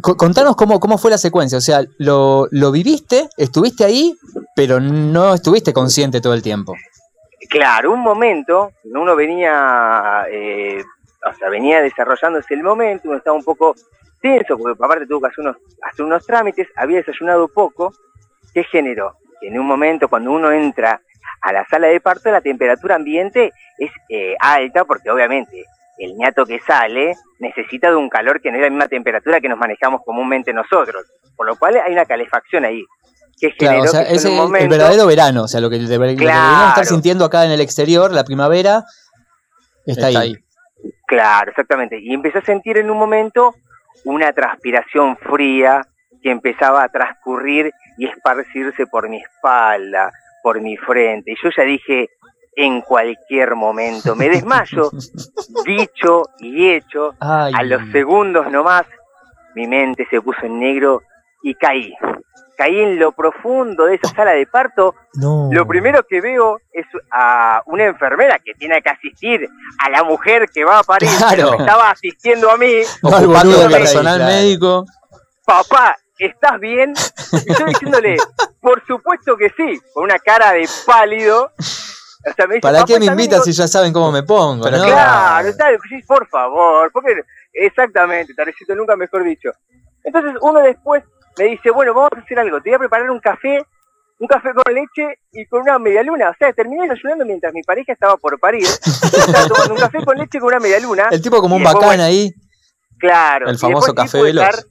co- 0.00 0.16
contanos 0.16 0.56
cómo, 0.56 0.80
cómo 0.80 0.96
fue 0.98 1.10
la 1.10 1.18
secuencia. 1.18 1.58
O 1.58 1.60
sea, 1.60 1.84
lo, 1.98 2.48
lo 2.50 2.72
viviste, 2.72 3.28
estuviste 3.36 3.84
ahí, 3.84 4.16
pero 4.54 4.80
no 4.80 5.34
estuviste 5.34 5.72
consciente 5.72 6.20
todo 6.20 6.34
el 6.34 6.42
tiempo. 6.42 6.74
Claro, 7.48 7.92
un 7.92 8.00
momento, 8.00 8.72
uno 8.84 9.16
venía, 9.16 10.24
eh, 10.30 10.82
o 11.28 11.34
sea, 11.34 11.48
venía 11.50 11.82
desarrollándose 11.82 12.54
el 12.54 12.62
momento, 12.62 13.08
uno 13.08 13.18
estaba 13.18 13.36
un 13.36 13.44
poco 13.44 13.74
tenso, 14.20 14.56
porque 14.56 14.82
aparte 14.82 15.06
tuvo 15.06 15.20
que 15.20 15.26
hacer 15.28 15.40
unos, 15.44 15.56
hacer 15.82 16.04
unos 16.04 16.24
trámites, 16.24 16.68
había 16.76 16.98
desayunado 16.98 17.48
poco, 17.48 17.92
¿qué 18.54 18.64
generó? 18.64 19.16
Que 19.40 19.48
en 19.48 19.58
un 19.58 19.66
momento, 19.66 20.08
cuando 20.08 20.30
uno 20.30 20.52
entra 20.52 21.00
a 21.42 21.52
la 21.52 21.66
sala 21.66 21.88
de 21.88 22.00
parto, 22.00 22.30
la 22.30 22.40
temperatura 22.40 22.94
ambiente 22.94 23.52
es 23.78 23.90
eh, 24.08 24.36
alta, 24.38 24.84
porque 24.84 25.10
obviamente 25.10 25.64
el 25.98 26.16
ñato 26.16 26.46
que 26.46 26.60
sale 26.60 27.14
necesita 27.38 27.90
de 27.90 27.96
un 27.96 28.08
calor 28.08 28.40
que 28.40 28.50
no 28.50 28.56
es 28.56 28.62
la 28.62 28.70
misma 28.70 28.88
temperatura 28.88 29.40
que 29.40 29.48
nos 29.48 29.58
manejamos 29.58 30.02
comúnmente 30.04 30.52
nosotros, 30.52 31.04
por 31.36 31.46
lo 31.46 31.56
cual 31.56 31.76
hay 31.84 31.92
una 31.92 32.06
calefacción 32.06 32.64
ahí. 32.64 32.84
Que 33.40 33.54
Claro, 33.56 33.74
generó 33.82 33.90
o 33.90 33.94
sea, 33.94 34.06
que 34.06 34.14
ese 34.14 34.28
un 34.28 34.34
el 34.34 34.40
momento, 34.40 34.68
verdadero 34.68 35.06
verano. 35.06 35.42
O 35.44 35.48
sea, 35.48 35.60
lo 35.60 35.68
que, 35.70 35.78
lo 35.78 35.86
que 35.86 35.90
deberíamos 35.92 36.22
estar 36.22 36.74
Claro. 36.74 36.84
sintiendo 36.88 37.24
acá 37.24 37.44
en 37.44 37.50
el 37.52 37.60
exterior, 37.60 38.12
la 38.12 38.24
primavera, 38.24 38.84
está, 39.86 40.06
ahí. 40.06 40.36
Claro, 41.06 41.50
exactamente. 41.50 41.98
Y 42.00 42.12
empecé 42.14 42.38
a 42.38 42.44
sentir 42.44 42.78
en 42.78 42.90
un 42.90 42.98
momento 42.98 43.54
una 44.04 44.32
transpiración 44.32 45.16
fría 45.16 45.82
que 46.22 46.30
empezaba 46.30 46.84
a 46.84 46.88
transcurrir 46.88 47.72
y 47.98 48.06
esparcirse 48.06 48.86
por 48.86 49.08
mi 49.08 49.18
espalda, 49.18 50.10
por 50.42 50.60
mi 50.60 50.76
frente. 50.76 51.32
Y 51.32 51.36
yo 51.42 51.50
ya 51.56 51.64
dije, 51.64 52.10
en 52.56 52.80
cualquier 52.80 53.54
momento 53.56 54.14
me 54.14 54.28
desmayo, 54.28 54.90
dicho 55.66 56.24
y 56.38 56.70
hecho, 56.70 57.14
Ay. 57.20 57.52
a 57.56 57.62
los 57.64 57.90
segundos 57.90 58.50
nomás, 58.50 58.84
mi 59.54 59.66
mente 59.66 60.06
se 60.10 60.20
puso 60.20 60.46
en 60.46 60.60
negro 60.60 61.02
y 61.42 61.54
caí. 61.54 61.94
Caí 62.56 62.80
en 62.80 62.98
lo 62.98 63.12
profundo 63.12 63.86
de 63.86 63.96
esa 63.96 64.14
sala 64.14 64.32
de 64.32 64.46
parto 64.46 64.94
No. 65.14 65.48
lo 65.50 65.66
primero 65.66 66.04
que 66.08 66.20
veo 66.20 66.60
es 66.72 66.86
a 67.10 67.62
una 67.66 67.84
enfermera 67.86 68.38
que 68.38 68.54
tiene 68.54 68.80
que 68.82 68.90
asistir 68.90 69.48
a 69.78 69.90
la 69.90 70.04
mujer 70.04 70.48
que 70.52 70.64
va 70.64 70.78
a 70.80 70.82
parir, 70.82 71.08
Claro. 71.18 71.30
pero 71.36 71.50
me 71.52 71.56
estaba 71.58 71.90
asistiendo 71.90 72.50
a 72.50 72.56
mí. 72.56 72.72
Ocupando 73.02 73.58
del 73.58 73.68
que 73.68 73.74
personal 73.76 74.16
claro. 74.18 74.32
médico. 74.32 74.84
Papá, 75.44 75.96
¿estás 76.18 76.60
bien? 76.60 76.92
Y 77.46 77.54
yo 77.58 77.64
diciéndole, 77.66 78.16
por 78.60 78.84
supuesto 78.86 79.36
que 79.36 79.48
sí, 79.56 79.80
con 79.92 80.04
una 80.04 80.18
cara 80.18 80.52
de 80.52 80.68
pálido. 80.86 81.50
O 82.24 82.32
sea, 82.36 82.46
me 82.46 82.54
dice, 82.54 82.60
¿Para 82.62 82.78
"Papá, 82.78 82.86
qué 82.86 82.98
me 83.00 83.06
¿estás 83.06 83.16
bien?" 83.16 83.24
invitas 83.26 83.44
si 83.44 83.52
ya 83.52 83.66
saben 83.66 83.92
cómo 83.92 84.12
me 84.12 84.22
pongo? 84.22 84.62
Pero 84.64 84.76
¿no? 84.78 84.84
Claro, 84.84 85.48
sí, 85.88 86.00
por 86.06 86.28
favor, 86.28 86.90
porque 86.92 87.22
exactamente, 87.52 88.32
Tarecito, 88.34 88.74
nunca 88.76 88.94
mejor 88.94 89.24
dicho. 89.24 89.50
Entonces 90.04 90.34
uno 90.40 90.60
después 90.60 91.02
me 91.38 91.44
dice, 91.44 91.70
bueno, 91.70 91.94
vamos 91.94 92.10
a 92.16 92.20
hacer 92.20 92.38
algo, 92.38 92.60
te 92.60 92.70
voy 92.70 92.76
a 92.76 92.78
preparar 92.80 93.10
un 93.10 93.20
café, 93.20 93.64
un 94.18 94.26
café 94.28 94.50
con 94.54 94.72
leche 94.74 95.18
y 95.32 95.46
con 95.46 95.62
una 95.62 95.78
media 95.78 96.02
luna. 96.02 96.30
O 96.30 96.34
sea, 96.38 96.52
terminé 96.52 96.82
desayunando 96.82 97.24
mientras 97.24 97.52
mi 97.52 97.62
pareja 97.62 97.92
estaba 97.92 98.16
por 98.16 98.38
parir. 98.38 98.64
Estaba 98.64 99.46
tomando 99.48 99.74
un 99.74 99.80
café 99.80 100.04
con 100.04 100.16
leche 100.16 100.38
con 100.38 100.48
una 100.48 100.60
media 100.60 100.78
luna. 100.80 101.08
El 101.10 101.20
tipo 101.22 101.40
como 101.40 101.56
un 101.56 101.62
después, 101.62 101.84
bacán 101.84 102.00
ahí. 102.00 102.32
Claro. 102.98 103.48
El 103.48 103.58
famoso 103.58 103.94
café 103.94 104.22
veloz. 104.22 104.44
estar- 104.44 104.64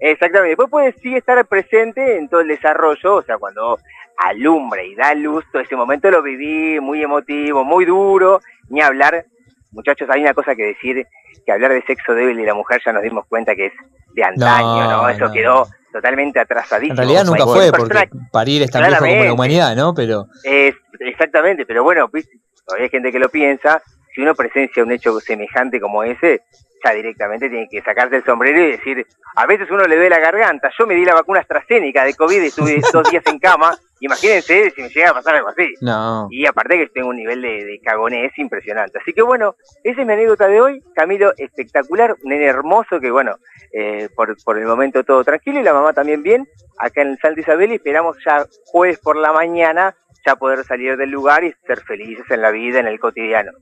exactamente. 0.00 0.48
Después 0.50 0.70
puede 0.70 0.94
sí 1.02 1.14
estar 1.14 1.44
presente 1.46 2.16
en 2.16 2.28
todo 2.28 2.40
el 2.40 2.48
desarrollo, 2.48 3.16
o 3.16 3.22
sea, 3.22 3.36
cuando 3.38 3.78
alumbra 4.18 4.82
y 4.82 4.94
da 4.94 5.12
luz, 5.14 5.44
todo 5.52 5.60
ese 5.60 5.76
momento 5.76 6.10
lo 6.10 6.22
viví 6.22 6.80
muy 6.80 7.02
emotivo, 7.02 7.64
muy 7.64 7.84
duro, 7.84 8.40
ni 8.70 8.80
hablar. 8.80 9.26
Muchachos, 9.72 10.08
hay 10.08 10.22
una 10.22 10.32
cosa 10.32 10.54
que 10.54 10.62
decir, 10.68 11.06
que 11.44 11.52
hablar 11.52 11.72
de 11.72 11.82
sexo 11.82 12.14
débil 12.14 12.40
y 12.40 12.46
la 12.46 12.54
mujer 12.54 12.80
ya 12.82 12.92
nos 12.92 13.02
dimos 13.02 13.26
cuenta 13.28 13.54
que 13.54 13.66
es 13.66 13.72
de 14.14 14.24
antaño, 14.24 14.84
¿no? 14.84 15.02
No, 15.02 15.08
Eso 15.10 15.26
no. 15.26 15.32
quedó 15.32 15.66
totalmente 15.96 16.38
atrasadísimo. 16.38 16.92
En 16.92 16.96
realidad 16.98 17.24
nunca 17.24 17.44
fue, 17.44 17.70
porque 17.72 18.08
parir 18.30 18.62
es 18.62 18.70
tan 18.70 18.86
viejo 18.86 19.00
como 19.00 19.24
la 19.24 19.32
humanidad, 19.32 19.74
¿no? 19.74 19.94
Pero 19.94 20.26
es, 20.44 20.74
exactamente, 21.00 21.64
pero 21.64 21.82
bueno, 21.82 22.08
pues, 22.08 22.28
todavía 22.66 22.84
hay 22.84 22.90
gente 22.90 23.10
que 23.10 23.18
lo 23.18 23.30
piensa. 23.30 23.82
Si 24.14 24.20
uno 24.20 24.34
presencia 24.34 24.82
un 24.82 24.92
hecho 24.92 25.18
semejante 25.20 25.80
como 25.80 26.02
ese, 26.02 26.42
ya 26.84 26.92
directamente 26.92 27.48
tiene 27.48 27.66
que 27.70 27.80
sacarse 27.82 28.16
el 28.16 28.24
sombrero 28.24 28.62
y 28.62 28.72
decir, 28.72 29.06
a 29.36 29.46
veces 29.46 29.70
uno 29.70 29.84
le 29.84 29.96
duele 29.96 30.10
la 30.10 30.18
garganta. 30.18 30.70
Yo 30.78 30.86
me 30.86 30.94
di 30.94 31.04
la 31.04 31.14
vacuna 31.14 31.40
AstraZeneca 31.40 32.04
de 32.04 32.14
COVID 32.14 32.42
y 32.42 32.46
estuve 32.46 32.80
dos 32.92 33.10
días 33.10 33.24
en 33.26 33.38
cama. 33.38 33.76
Imagínense 34.00 34.70
si 34.74 34.82
me 34.82 34.88
llega 34.90 35.10
a 35.10 35.14
pasar 35.14 35.36
algo 35.36 35.48
así. 35.48 35.72
No. 35.80 36.28
Y 36.30 36.46
aparte 36.46 36.76
que 36.76 36.86
tengo 36.88 37.08
un 37.08 37.16
nivel 37.16 37.40
de, 37.40 37.64
de 37.64 37.80
cagonés 37.82 38.32
impresionante. 38.38 38.98
Así 39.00 39.12
que 39.12 39.22
bueno, 39.22 39.56
esa 39.84 40.00
es 40.00 40.06
mi 40.06 40.12
anécdota 40.12 40.48
de 40.48 40.60
hoy. 40.60 40.82
Camilo, 40.94 41.32
espectacular, 41.36 42.14
un 42.22 42.30
nene 42.30 42.44
hermoso 42.46 43.00
que 43.00 43.10
bueno, 43.10 43.36
eh, 43.72 44.08
por, 44.14 44.36
por 44.44 44.58
el 44.58 44.66
momento 44.66 45.02
todo 45.04 45.24
tranquilo 45.24 45.60
y 45.60 45.62
la 45.62 45.72
mamá 45.72 45.92
también 45.92 46.22
bien. 46.22 46.46
Acá 46.78 47.02
en 47.02 47.16
Santa 47.18 47.40
Isabel 47.40 47.72
y 47.72 47.76
esperamos 47.76 48.16
ya 48.24 48.46
jueves 48.66 48.98
por 48.98 49.16
la 49.16 49.32
mañana 49.32 49.94
ya 50.26 50.36
poder 50.36 50.64
salir 50.64 50.96
del 50.96 51.10
lugar 51.10 51.44
y 51.44 51.54
ser 51.66 51.80
felices 51.82 52.24
en 52.30 52.42
la 52.42 52.50
vida, 52.50 52.80
en 52.80 52.86
el 52.88 52.98
cotidiano. 52.98 53.52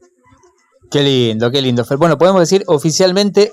qué 0.91 1.00
lindo, 1.03 1.50
qué 1.50 1.61
lindo. 1.62 1.85
Bueno, 1.99 2.17
podemos 2.19 2.41
decir 2.41 2.64
oficialmente 2.67 3.53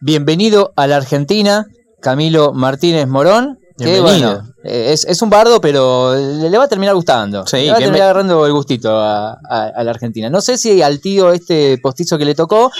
bienvenido 0.00 0.72
a 0.76 0.86
la 0.86 0.96
Argentina, 0.96 1.64
Camilo 2.00 2.52
Martínez 2.52 3.06
Morón. 3.08 3.58
Que 3.78 3.86
Bienvenido. 3.86 4.28
bueno, 4.28 4.48
eh, 4.48 4.49
es, 4.64 5.04
es 5.04 5.22
un 5.22 5.30
bardo, 5.30 5.60
pero 5.60 6.14
le, 6.14 6.56
va 6.58 6.64
a 6.64 6.68
terminar 6.68 6.94
gustando. 6.94 7.46
Sí, 7.46 7.56
le 7.58 7.70
va 7.70 7.76
a 7.76 7.80
terminar 7.80 8.04
agarrando 8.10 8.44
el 8.46 8.52
gustito 8.52 8.96
a, 8.96 9.32
a- 9.48 9.72
a 9.74 9.84
la 9.84 9.90
Argentina. 9.90 10.28
No 10.30 10.40
sé 10.40 10.58
si 10.58 10.82
al 10.82 11.00
tío 11.00 11.32
este 11.32 11.78
postizo 11.78 12.18
que 12.18 12.24
le 12.24 12.34
tocó, 12.34 12.70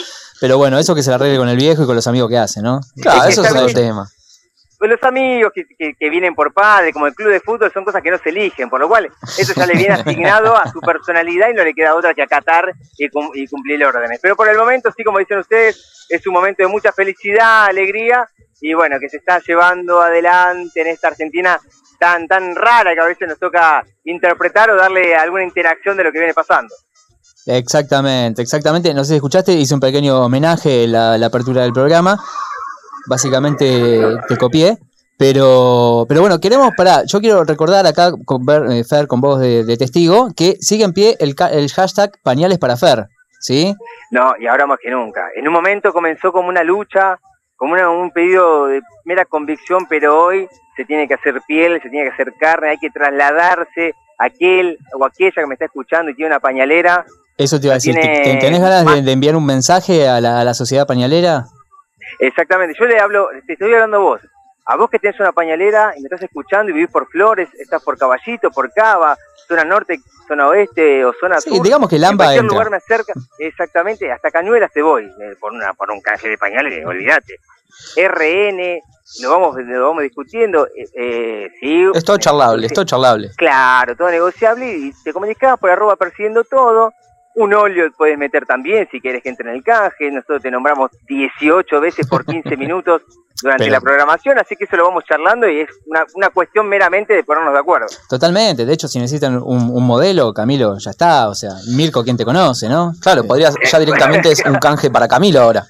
pero 0.40 0.58
bueno, 0.58 0.78
eso 0.78 0.94
que 0.94 1.02
se 1.02 1.12
arregle 1.12 1.38
con 1.38 1.49
el 1.49 1.56
viejo 1.56 1.82
y 1.82 1.87
con 1.87 1.96
los 1.96 2.06
amigos 2.06 2.28
que 2.28 2.38
hace, 2.38 2.60
¿no? 2.62 2.80
Claro, 3.00 3.18
Es 3.20 3.25
que 3.26 3.32
eso 3.32 3.42
es 3.44 3.50
otro 3.50 3.66
tema. 3.75 4.10
Los 4.88 5.02
amigos 5.02 5.52
que, 5.54 5.64
que- 5.78 5.94
que 5.94 6.08
vienen 6.10 6.34
por 6.34 6.54
padre, 6.54 6.92
como 6.92 7.06
el 7.06 7.14
club 7.14 7.30
de 7.30 7.40
fútbol, 7.40 7.70
son 7.72 7.84
cosas 7.84 8.00
que 8.02 8.10
no 8.10 8.16
se 8.18 8.30
eligen, 8.30 8.70
por 8.70 8.80
lo 8.80 8.88
cual 8.88 9.10
eso 9.37 9.52
ya 9.54 9.66
le 9.66 9.75
viene 9.75 9.94
asignado 9.94 10.56
a 10.56 10.70
su 10.72 10.80
personalidad 10.80 11.50
y 11.50 11.54
no 11.54 11.62
le 11.64 11.75
queda 11.75 11.94
otra 11.94 12.14
que 12.14 12.22
acatar 12.22 12.72
y, 12.96 13.08
cum- 13.10 13.30
y 13.34 13.46
cumplir 13.46 13.84
órdenes. 13.84 14.18
Pero 14.22 14.37
por 14.37 14.49
el 14.49 14.56
momento, 14.56 14.90
sí, 14.96 15.04
como 15.04 15.18
dicen 15.18 15.38
ustedes, 15.38 16.06
es 16.08 16.26
un 16.26 16.32
momento 16.32 16.62
de 16.62 16.68
mucha 16.68 16.92
felicidad, 16.92 17.66
alegría 17.66 18.26
y 18.62 18.72
bueno, 18.75 18.96
que 18.99 19.08
se 19.08 19.18
está 19.18 19.40
llevando 19.46 20.00
adelante 20.00 20.80
en 20.80 20.87
esta 20.87 21.08
Argentina 21.08 21.58
tan, 21.99 22.26
tan 22.26 22.54
rara 22.56 22.94
que 22.94 23.00
a 23.00 23.04
veces 23.04 23.28
nos 23.28 23.38
toca 23.38 23.84
interpretar 24.04 24.70
o 24.70 24.76
darle 24.76 25.14
alguna 25.14 25.44
interacción 25.44 25.96
de 25.96 26.04
lo 26.04 26.12
que 26.12 26.18
viene 26.18 26.32
pasando. 26.34 26.75
Exactamente, 27.46 28.42
exactamente. 28.42 28.92
No 28.94 29.02
sé 29.04 29.10
si 29.10 29.14
escuchaste, 29.16 29.52
hice 29.52 29.75
un 29.75 29.80
pequeño 29.80 30.25
homenaje 30.25 30.84
en 30.84 30.92
la, 30.92 31.16
la 31.18 31.26
apertura 31.26 31.62
del 31.62 31.72
programa. 31.72 32.18
Básicamente 33.07 34.00
te 34.28 34.37
copié. 34.37 34.78
Pero, 35.19 36.07
pero 36.09 36.23
bueno, 36.23 36.40
queremos, 36.40 36.71
pará, 36.75 37.02
yo 37.04 37.21
quiero 37.21 37.45
recordar 37.45 37.87
acá, 37.87 38.11
con 38.25 38.47
Ver- 38.47 38.71
eh, 38.73 38.85
Fer, 38.85 39.07
con 39.07 39.21
voz 39.21 39.38
de, 39.38 39.64
de 39.64 39.76
testigo, 39.76 40.30
que 40.35 40.57
sigue 40.61 40.83
en 40.83 40.95
pie 40.95 41.14
el, 41.21 41.35
el 41.52 41.71
hashtag 41.71 42.12
pañales 42.23 42.59
para 42.59 42.78
Fer, 42.78 43.07
¿sí? 43.38 43.75
No, 44.11 44.33
y 44.40 44.47
ahora 44.47 44.66
más 44.66 44.78
que 44.83 44.90
nunca. 44.90 45.26
En 45.37 45.47
un 45.47 45.52
momento 45.52 45.92
comenzó 45.92 46.33
como 46.33 46.49
una 46.49 46.64
lucha, 46.64 47.19
como 47.57 47.75
una- 47.75 47.90
un 47.90 48.11
pedido 48.12 48.69
de 48.69 48.80
mera 49.04 49.26
convicción, 49.26 49.85
pero 49.90 50.19
hoy 50.25 50.49
se 50.75 50.87
tiene 50.87 51.07
que 51.07 51.12
hacer 51.14 51.38
piel, 51.47 51.78
se 51.83 51.90
tiene 51.90 52.07
que 52.07 52.14
hacer 52.14 52.33
carne, 52.40 52.71
hay 52.71 52.78
que 52.78 52.88
trasladarse. 52.88 53.92
Aquel 54.19 54.78
o 54.99 55.04
aquella 55.04 55.33
que 55.42 55.47
me 55.47 55.54
está 55.54 55.66
escuchando 55.66 56.11
y 56.11 56.14
tiene 56.14 56.30
una 56.30 56.40
pañalera, 56.40 57.04
Eso 57.37 57.59
te 57.61 57.66
iba 57.66 57.75
a 57.75 57.76
decir, 57.76 57.95
¿te- 57.95 58.00
Tiene 58.00 58.23
te- 58.23 58.37
¿tenés 58.37 58.61
ganas 58.61 58.85
de, 58.87 59.02
de 59.02 59.12
enviar 59.12 59.37
un 59.37 59.45
mensaje 59.45 60.09
a 60.09 60.19
la, 60.23 60.40
a 60.40 60.45
la 60.45 60.54
sociedad 60.54 60.87
pañalera? 60.87 61.45
Exactamente. 62.19 62.76
Yo 62.79 62.87
le 62.87 62.99
hablo, 62.99 63.29
te 63.47 63.52
estoy 63.55 63.73
hablando 63.73 63.97
a 63.99 64.00
vos. 64.00 64.21
A 64.67 64.76
vos 64.76 64.90
que 64.90 64.99
tenés 64.99 65.19
una 65.21 65.33
pañalera 65.33 65.95
y 65.97 66.00
me 66.00 66.07
estás 66.07 66.23
escuchando 66.23 66.71
y 66.71 66.75
vivís 66.75 66.90
por 66.90 67.09
Flores, 67.09 67.49
estás 67.59 67.83
por 67.83 67.99
Caballito, 67.99 68.50
por 68.50 68.73
Cava, 68.73 69.17
zona 69.49 69.64
norte, 69.64 69.99
zona 70.29 70.47
oeste 70.49 71.05
o 71.05 71.12
zona 71.19 71.40
Sí, 71.40 71.50
sur. 71.50 71.62
digamos 71.64 71.88
que 71.88 71.97
en 71.97 72.02
Lamba 72.02 72.25
cualquier 72.26 72.45
entra. 72.45 72.55
lugar 72.55 72.71
me 72.71 72.76
acerca, 72.76 73.12
exactamente, 73.38 74.12
hasta 74.12 74.31
Cañuelas 74.31 74.71
te 74.73 74.81
voy, 74.83 75.07
eh, 75.07 75.35
por 75.40 75.52
una 75.52 75.73
por 75.75 75.90
un 75.90 76.00
canje 76.00 76.29
de 76.29 76.38
pañales, 76.38 76.87
olvídate. 76.87 77.37
RN, 77.97 78.81
lo 79.23 79.31
vamos, 79.31 79.57
lo 79.57 79.87
vamos 79.88 80.02
discutiendo, 80.05 80.67
eh, 80.69 80.85
eh, 80.95 81.49
sí. 81.59 81.85
Es 81.95 82.05
todo 82.05 82.19
charlable, 82.19 82.67
es 82.67 82.73
todo 82.73 82.85
charlable. 82.85 83.31
Claro, 83.37 83.97
todo 83.97 84.11
negociable 84.11 84.71
y 84.71 84.93
te 85.02 85.12
comunicás 85.12 85.59
por 85.59 85.71
arroba 85.71 85.97
persiguiendo 85.97 86.45
todo. 86.45 86.93
Un 87.37 87.54
óleo 87.54 87.90
puedes 87.96 88.18
meter 88.18 88.44
también 88.44 88.88
si 88.90 89.00
quieres 89.00 89.22
que 89.22 89.28
entre 89.28 89.49
en 89.50 89.56
el 89.56 89.62
canje. 89.62 90.10
Nosotros 90.10 90.42
te 90.42 90.50
nombramos 90.50 90.90
18 91.08 91.80
veces 91.80 92.06
por 92.08 92.25
15 92.25 92.56
minutos 92.56 93.02
durante 93.42 93.64
Pero- 93.64 93.72
la 93.75 93.80
programación, 93.80 94.38
así 94.38 94.54
que 94.56 94.64
eso 94.64 94.76
lo 94.76 94.84
vamos 94.84 95.04
charlando 95.04 95.49
y 95.49 95.60
es 95.60 95.70
una, 95.87 96.04
una 96.14 96.28
cuestión 96.30 96.68
meramente 96.68 97.14
de 97.14 97.25
ponernos 97.25 97.54
de 97.54 97.58
acuerdo. 97.60 97.87
Totalmente, 98.08 98.66
de 98.66 98.72
hecho, 98.75 98.87
si 98.88 98.99
necesitan 98.99 99.37
un, 99.37 99.70
un 99.70 99.87
modelo, 99.87 100.34
Camilo, 100.34 100.76
ya 100.78 100.90
está, 100.90 101.28
o 101.28 101.34
sea, 101.34 101.52
Mirko, 101.75 102.04
¿quién 102.04 102.16
te 102.18 102.25
conoce, 102.26 102.68
no? 102.68 102.92
Claro, 103.00 103.25
podría, 103.25 103.50
ya 103.70 103.78
directamente 103.78 104.30
es 104.32 104.44
un 104.44 104.56
canje 104.56 104.90
para 104.90 105.08
Camilo 105.08 105.40
ahora. 105.40 105.64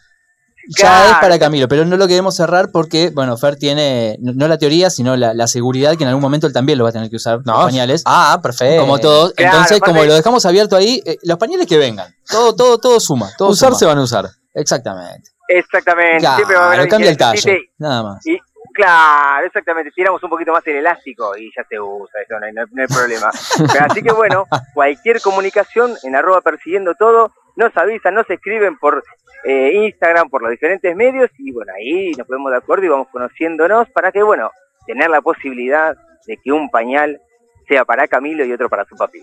Ya 0.78 0.82
Claro. 0.86 1.10
es 1.10 1.16
para 1.18 1.38
Camilo, 1.38 1.66
pero 1.66 1.84
no 1.84 1.96
lo 1.96 2.06
queremos 2.06 2.36
cerrar 2.36 2.70
porque, 2.72 3.10
bueno, 3.12 3.36
Fer 3.36 3.56
tiene, 3.56 4.16
no 4.20 4.32
no 4.34 4.46
la 4.46 4.56
teoría, 4.56 4.88
sino 4.88 5.16
la, 5.16 5.34
la 5.34 5.48
seguridad 5.48 5.96
que 5.96 6.04
en 6.04 6.08
algún 6.08 6.22
momento 6.22 6.46
él 6.46 6.52
también 6.52 6.78
lo 6.78 6.84
va 6.84 6.90
a 6.90 6.92
tener 6.92 7.10
que 7.10 7.16
usar, 7.16 7.40
los 7.44 7.56
pañales, 7.64 8.02
Ah, 8.06 8.38
perfecto. 8.40 8.80
como 8.82 8.98
todos. 9.00 9.32
Claro, 9.34 9.52
Entonces, 9.56 9.78
aparte- 9.78 9.92
como 9.92 10.04
lo 10.06 10.14
dejamos 10.14 10.46
abierto 10.46 10.76
ahí, 10.76 11.02
eh, 11.04 11.16
los 11.24 11.38
pañales 11.38 11.66
que 11.66 11.76
vengan, 11.76 12.14
todo, 12.30 12.54
todo, 12.54 12.78
todo 12.78 13.00
suma. 13.00 13.30
Todo 13.36 13.48
Usar 13.48 13.70
suma. 13.70 13.78
se 13.80 13.86
van 13.86 13.98
a 13.98 14.02
usar. 14.02 14.26
Exactamente. 14.54 15.30
Exactamente. 15.48 16.20
siempre 16.36 16.54
va 16.56 16.62
a 16.62 16.66
haber 16.66 16.76
Claro, 16.78 16.90
cambia 16.90 17.10
el 17.10 17.16
talle, 17.16 17.32
necesite 17.34 17.72
nada 17.78 18.02
más. 18.04 18.24
Y, 18.26 18.38
claro, 18.72 19.46
exactamente. 19.46 19.90
Tiramos 19.94 20.22
un 20.22 20.30
poquito 20.30 20.52
más 20.52 20.64
el 20.66 20.76
elástico 20.76 21.36
y 21.36 21.50
ya 21.56 21.64
se 21.68 21.80
usa, 21.80 22.20
eso 22.24 22.38
no 22.38 22.46
hay, 22.46 22.52
no 22.52 22.60
hay- 22.62 22.66
no 22.70 22.82
hay 22.82 22.88
problema. 22.88 23.30
Pero 23.74 23.84
así 23.90 24.02
que 24.02 24.12
bueno, 24.12 24.46
cualquier 24.74 25.20
comunicación 25.20 25.94
en 26.04 26.14
arroba 26.14 26.40
persiguiendo 26.40 26.94
todo, 26.94 27.32
nos 27.60 27.76
avisan, 27.76 28.14
nos 28.14 28.28
escriben 28.28 28.78
por 28.78 29.04
eh, 29.44 29.72
Instagram, 29.74 30.30
por 30.30 30.42
los 30.42 30.50
diferentes 30.50 30.96
medios 30.96 31.30
y 31.38 31.52
bueno, 31.52 31.72
ahí 31.76 32.12
nos 32.12 32.26
ponemos 32.26 32.50
de 32.50 32.56
acuerdo 32.56 32.86
y 32.86 32.88
vamos 32.88 33.08
conociéndonos 33.08 33.88
para 33.90 34.10
que, 34.10 34.22
bueno, 34.22 34.50
tener 34.86 35.10
la 35.10 35.20
posibilidad 35.20 35.94
de 36.26 36.36
que 36.38 36.52
un 36.52 36.70
pañal 36.70 37.20
sea 37.68 37.84
para 37.84 38.08
Camilo 38.08 38.44
y 38.44 38.52
otro 38.52 38.68
para 38.68 38.84
su 38.86 38.96
papi. 38.96 39.20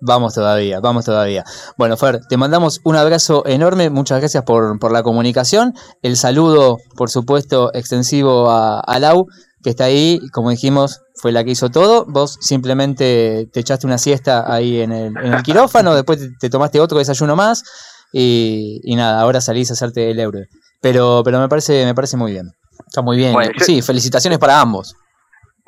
Vamos 0.00 0.34
todavía, 0.34 0.80
vamos 0.80 1.04
todavía. 1.04 1.44
Bueno, 1.76 1.96
Fer, 1.96 2.20
te 2.28 2.36
mandamos 2.36 2.80
un 2.84 2.96
abrazo 2.96 3.44
enorme, 3.46 3.90
muchas 3.90 4.20
gracias 4.20 4.44
por, 4.44 4.78
por 4.78 4.92
la 4.92 5.02
comunicación. 5.02 5.74
El 6.02 6.16
saludo, 6.16 6.78
por 6.96 7.10
supuesto, 7.10 7.70
extensivo 7.74 8.50
a, 8.50 8.80
a 8.80 8.98
Lau, 8.98 9.26
que 9.62 9.70
está 9.70 9.84
ahí, 9.84 10.20
como 10.32 10.50
dijimos, 10.50 11.00
fue 11.20 11.32
la 11.32 11.42
que 11.42 11.50
hizo 11.50 11.68
todo. 11.68 12.04
Vos 12.06 12.38
simplemente 12.40 13.48
te 13.52 13.60
echaste 13.60 13.86
una 13.86 13.98
siesta 13.98 14.52
ahí 14.52 14.80
en 14.80 14.92
el, 14.92 15.16
en 15.16 15.34
el 15.34 15.42
quirófano, 15.42 15.94
después 15.94 16.18
te, 16.18 16.28
te 16.38 16.50
tomaste 16.50 16.80
otro 16.80 16.98
desayuno 16.98 17.34
más 17.34 17.64
y, 18.12 18.80
y 18.84 18.94
nada, 18.94 19.20
ahora 19.20 19.40
salís 19.40 19.70
a 19.70 19.74
hacerte 19.74 20.10
el 20.10 20.20
euro. 20.20 20.38
Pero, 20.80 21.22
pero 21.24 21.40
me 21.40 21.48
parece, 21.48 21.84
me 21.84 21.94
parece 21.94 22.16
muy 22.16 22.32
bien. 22.32 22.52
Está 22.86 23.02
muy 23.02 23.16
bien. 23.16 23.32
Bueno, 23.32 23.52
sí, 23.58 23.82
felicitaciones 23.82 24.38
para 24.38 24.60
ambos. 24.60 24.94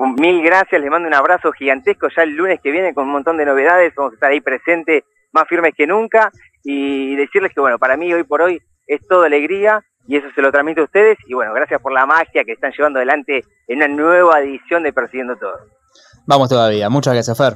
Un- 0.00 0.14
Mil 0.14 0.42
gracias, 0.42 0.80
les 0.80 0.90
mando 0.90 1.06
un 1.08 1.14
abrazo 1.14 1.52
gigantesco 1.52 2.08
ya 2.14 2.22
el 2.22 2.30
lunes 2.30 2.58
que 2.62 2.70
viene 2.70 2.94
con 2.94 3.04
un 3.04 3.10
montón 3.12 3.36
de 3.36 3.44
novedades, 3.44 3.94
vamos 3.94 4.12
a 4.12 4.14
estar 4.14 4.30
ahí 4.30 4.40
presentes, 4.40 5.04
más 5.32 5.46
firmes 5.46 5.74
que 5.76 5.86
nunca 5.86 6.30
y 6.64 7.14
decirles 7.16 7.52
que 7.54 7.60
bueno, 7.60 7.78
para 7.78 7.96
mí 7.98 8.12
hoy 8.14 8.24
por 8.24 8.40
hoy 8.40 8.60
es 8.86 9.06
todo 9.06 9.24
alegría 9.24 9.82
y 10.06 10.16
eso 10.16 10.26
se 10.34 10.40
lo 10.40 10.50
transmito 10.50 10.80
a 10.80 10.84
ustedes 10.84 11.18
y 11.26 11.34
bueno, 11.34 11.52
gracias 11.52 11.80
por 11.82 11.92
la 11.92 12.06
magia 12.06 12.44
que 12.44 12.52
están 12.52 12.72
llevando 12.72 12.98
adelante 12.98 13.44
en 13.68 13.76
una 13.76 13.88
nueva 13.88 14.40
edición 14.40 14.82
de 14.82 14.92
Persiguiendo 14.94 15.36
Todo. 15.36 15.58
Vamos 16.26 16.48
todavía, 16.48 16.88
muchas 16.88 17.12
gracias, 17.14 17.36
Fer. 17.36 17.54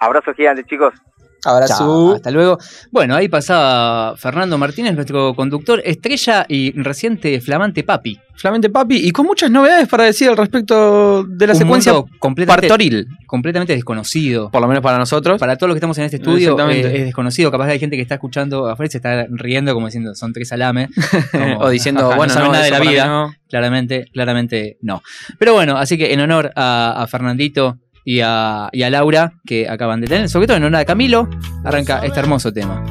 Abrazo 0.00 0.34
gigante 0.34 0.64
chicos. 0.64 0.94
Abrazo. 1.44 2.14
Hasta 2.14 2.30
luego. 2.30 2.58
Bueno, 2.90 3.14
ahí 3.14 3.28
pasaba 3.28 4.16
Fernando 4.16 4.58
Martínez, 4.58 4.94
nuestro 4.94 5.34
conductor, 5.34 5.80
estrella 5.84 6.46
y 6.48 6.72
reciente 6.72 7.40
flamante 7.40 7.84
papi. 7.84 8.18
Flamante 8.38 8.70
Papi, 8.70 8.96
y 8.96 9.10
con 9.10 9.26
muchas 9.26 9.50
novedades 9.50 9.88
para 9.88 10.04
decir 10.04 10.28
al 10.28 10.36
respecto 10.36 11.24
de 11.24 11.46
la 11.48 11.54
Un 11.54 11.58
secuencia 11.58 11.92
completamente, 12.20 12.68
partoril, 12.68 13.08
completamente 13.26 13.72
desconocido. 13.74 14.48
por 14.52 14.60
lo 14.60 14.68
menos 14.68 14.80
para 14.80 14.96
nosotros. 14.96 15.40
Para 15.40 15.56
todos 15.56 15.68
los 15.68 15.74
que 15.74 15.78
estamos 15.78 15.98
en 15.98 16.04
este 16.04 16.18
estudio 16.18 16.56
eh, 16.70 16.98
es 16.98 17.04
desconocido. 17.06 17.50
Capaz 17.50 17.66
hay 17.66 17.80
gente 17.80 17.96
que 17.96 18.02
está 18.02 18.14
escuchando 18.14 18.68
afuera 18.68 18.86
y 18.86 18.92
se 18.92 18.98
está 18.98 19.26
riendo 19.28 19.74
como 19.74 19.86
diciendo 19.86 20.14
son 20.14 20.32
tres 20.32 20.52
alames. 20.52 20.88
Como, 21.32 21.58
o 21.58 21.68
diciendo, 21.68 22.12
bueno, 22.16 22.32
no 22.34 22.44
no, 22.46 22.52
nada 22.52 22.64
de 22.64 22.70
la 22.70 22.78
vida. 22.78 23.06
no. 23.06 23.34
Claramente, 23.48 24.06
claramente 24.12 24.78
no. 24.82 25.02
Pero 25.38 25.54
bueno, 25.54 25.76
así 25.76 25.98
que 25.98 26.12
en 26.12 26.20
honor 26.20 26.52
a, 26.54 27.02
a 27.02 27.06
Fernandito 27.08 27.78
y 28.08 28.22
a, 28.22 28.70
y 28.72 28.84
a 28.84 28.88
Laura, 28.88 29.34
que 29.44 29.68
acaban 29.68 30.00
de 30.00 30.06
tener, 30.06 30.30
sobre 30.30 30.46
todo 30.46 30.56
en 30.56 30.64
honor 30.64 30.80
a 30.80 30.84
Camilo, 30.86 31.28
arranca 31.62 31.98
este 32.06 32.18
hermoso 32.18 32.50
tema. 32.50 32.82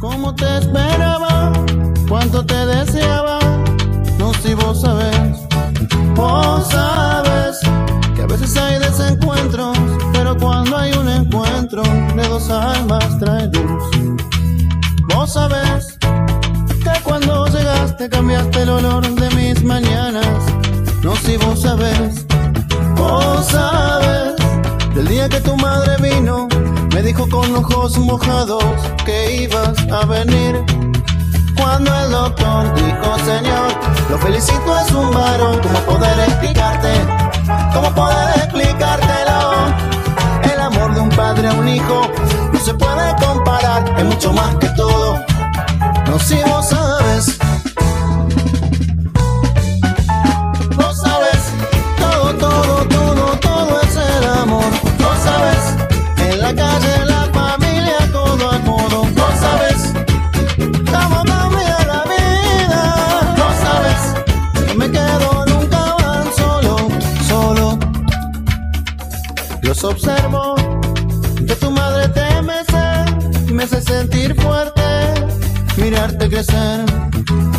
Cómo 0.00 0.34
te 0.34 0.58
esperaba, 0.58 1.52
cuánto 2.08 2.44
te 2.44 2.66
deseaba, 2.66 3.38
no 4.18 4.34
si 4.34 4.54
vos 4.54 4.80
sabes, 4.80 5.38
vos 6.16 6.68
sabes 6.68 7.60
que 8.16 8.22
a 8.22 8.26
veces 8.26 8.56
hay 8.56 8.80
desencuentros, 8.80 9.78
pero 10.12 10.36
cuando 10.36 10.76
hay 10.76 10.92
un 10.94 11.10
encuentro 11.10 11.84
de 11.84 12.26
dos 12.26 12.50
almas 12.50 13.20
trae 13.20 13.46
luz. 13.46 13.84
Vos 15.14 15.32
sabes 15.32 15.96
que 16.00 17.02
cuando 17.04 17.46
llegaste 17.46 18.08
cambiaste 18.08 18.62
el 18.62 18.70
olor 18.70 19.08
de 19.14 19.30
mis 19.36 19.62
mañanas, 19.62 20.42
no 21.04 21.14
si 21.14 21.36
vos 21.36 21.62
sabes, 21.62 22.26
vos 22.96 23.46
sabes 23.46 24.35
del 24.96 25.08
día 25.08 25.28
que 25.28 25.40
tu 25.42 25.54
madre 25.58 25.94
vino, 26.00 26.48
me 26.94 27.02
dijo 27.02 27.28
con 27.28 27.54
ojos 27.54 27.98
mojados 27.98 28.64
que 29.04 29.42
ibas 29.42 29.76
a 29.92 30.06
venir. 30.06 30.64
Cuando 31.54 31.94
el 32.00 32.10
doctor 32.10 32.74
dijo, 32.74 33.18
Señor, 33.18 33.72
lo 34.08 34.18
felicito, 34.18 34.78
es 34.80 34.92
un 34.92 35.10
varón. 35.10 35.60
¿Cómo 35.60 35.80
poder 35.80 36.18
explicarte? 36.20 36.92
¿Cómo 37.74 37.94
poder 37.94 38.38
explicártelo? 38.38 39.66
El 40.50 40.60
amor 40.60 40.94
de 40.94 41.00
un 41.00 41.10
padre 41.10 41.48
a 41.48 41.52
un 41.52 41.68
hijo 41.68 42.00
no 42.52 42.58
se 42.58 42.72
puede 42.72 43.14
comparar, 43.16 43.84
es 43.98 44.04
mucho 44.04 44.32
más 44.32 44.54
que 44.56 44.68
todo. 44.70 45.22
No 46.06 46.18
si 46.18 46.36
vos 46.42 46.70
sabes. 46.70 47.45
Observo, 69.88 70.54
que 71.46 71.54
tu 71.56 71.70
madre 71.70 72.08
te 72.08 72.42
mece, 72.42 73.52
me 73.52 73.64
hace 73.64 73.80
sentir 73.80 74.34
fuerte. 74.40 74.82
mirarte 75.76 76.28
crecer. 76.28 76.84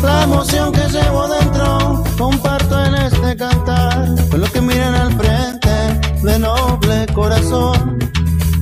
La 0.02 0.24
emoción 0.24 0.72
que 0.72 0.82
llevo 0.88 1.28
dentro 1.28 2.04
comparto 2.18 2.84
en 2.84 2.94
este 2.96 3.36
cantar 3.36 4.08
con 4.30 4.40
los 4.40 4.50
que 4.50 4.60
miran 4.60 4.94
al 4.94 5.12
frente 5.16 6.00
de 6.22 6.38
noble 6.38 7.06
corazón. 7.14 7.98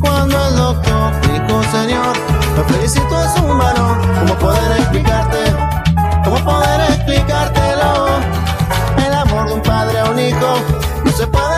Cuando 0.00 0.48
el 0.48 0.56
doctor 0.56 1.12
dijo, 1.22 1.62
Señor, 1.72 2.16
lo 2.56 2.64
felicito 2.64 3.22
es 3.24 3.42
varón. 3.42 3.98
¿Cómo 4.20 4.34
poder 4.38 4.80
explicarte? 4.80 5.38
¿Cómo 6.24 6.38
poder 6.44 6.80
explicártelo? 6.90 8.06
El 9.06 9.14
amor 9.14 9.48
de 9.48 9.54
un 9.54 9.62
padre 9.62 9.98
a 9.98 10.10
un 10.10 10.18
hijo 10.18 10.56
no 11.04 11.10
se 11.10 11.26
puede 11.26 11.55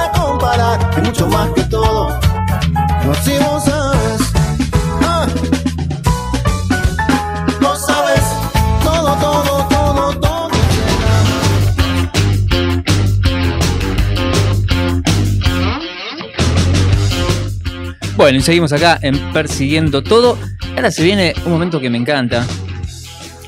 es 0.54 1.02
mucho 1.02 1.26
más 1.28 1.50
que 1.50 1.62
todo. 1.64 2.08
No 3.04 3.14
si 3.22 3.38
vos 3.38 3.64
sabes. 3.64 4.32
Ah. 5.02 5.26
Vos 7.60 7.86
sabes 7.86 8.22
todo, 8.82 9.14
todo, 9.16 9.68
todo, 9.68 10.20
todo. 10.20 10.48
Bueno, 18.16 18.38
y 18.38 18.42
seguimos 18.42 18.72
acá 18.72 18.98
en 19.02 19.32
Persiguiendo 19.32 20.02
Todo. 20.02 20.38
Ahora 20.74 20.90
se 20.90 21.02
viene 21.02 21.34
un 21.44 21.52
momento 21.52 21.78
que 21.80 21.90
me 21.90 21.98
encanta. 21.98 22.46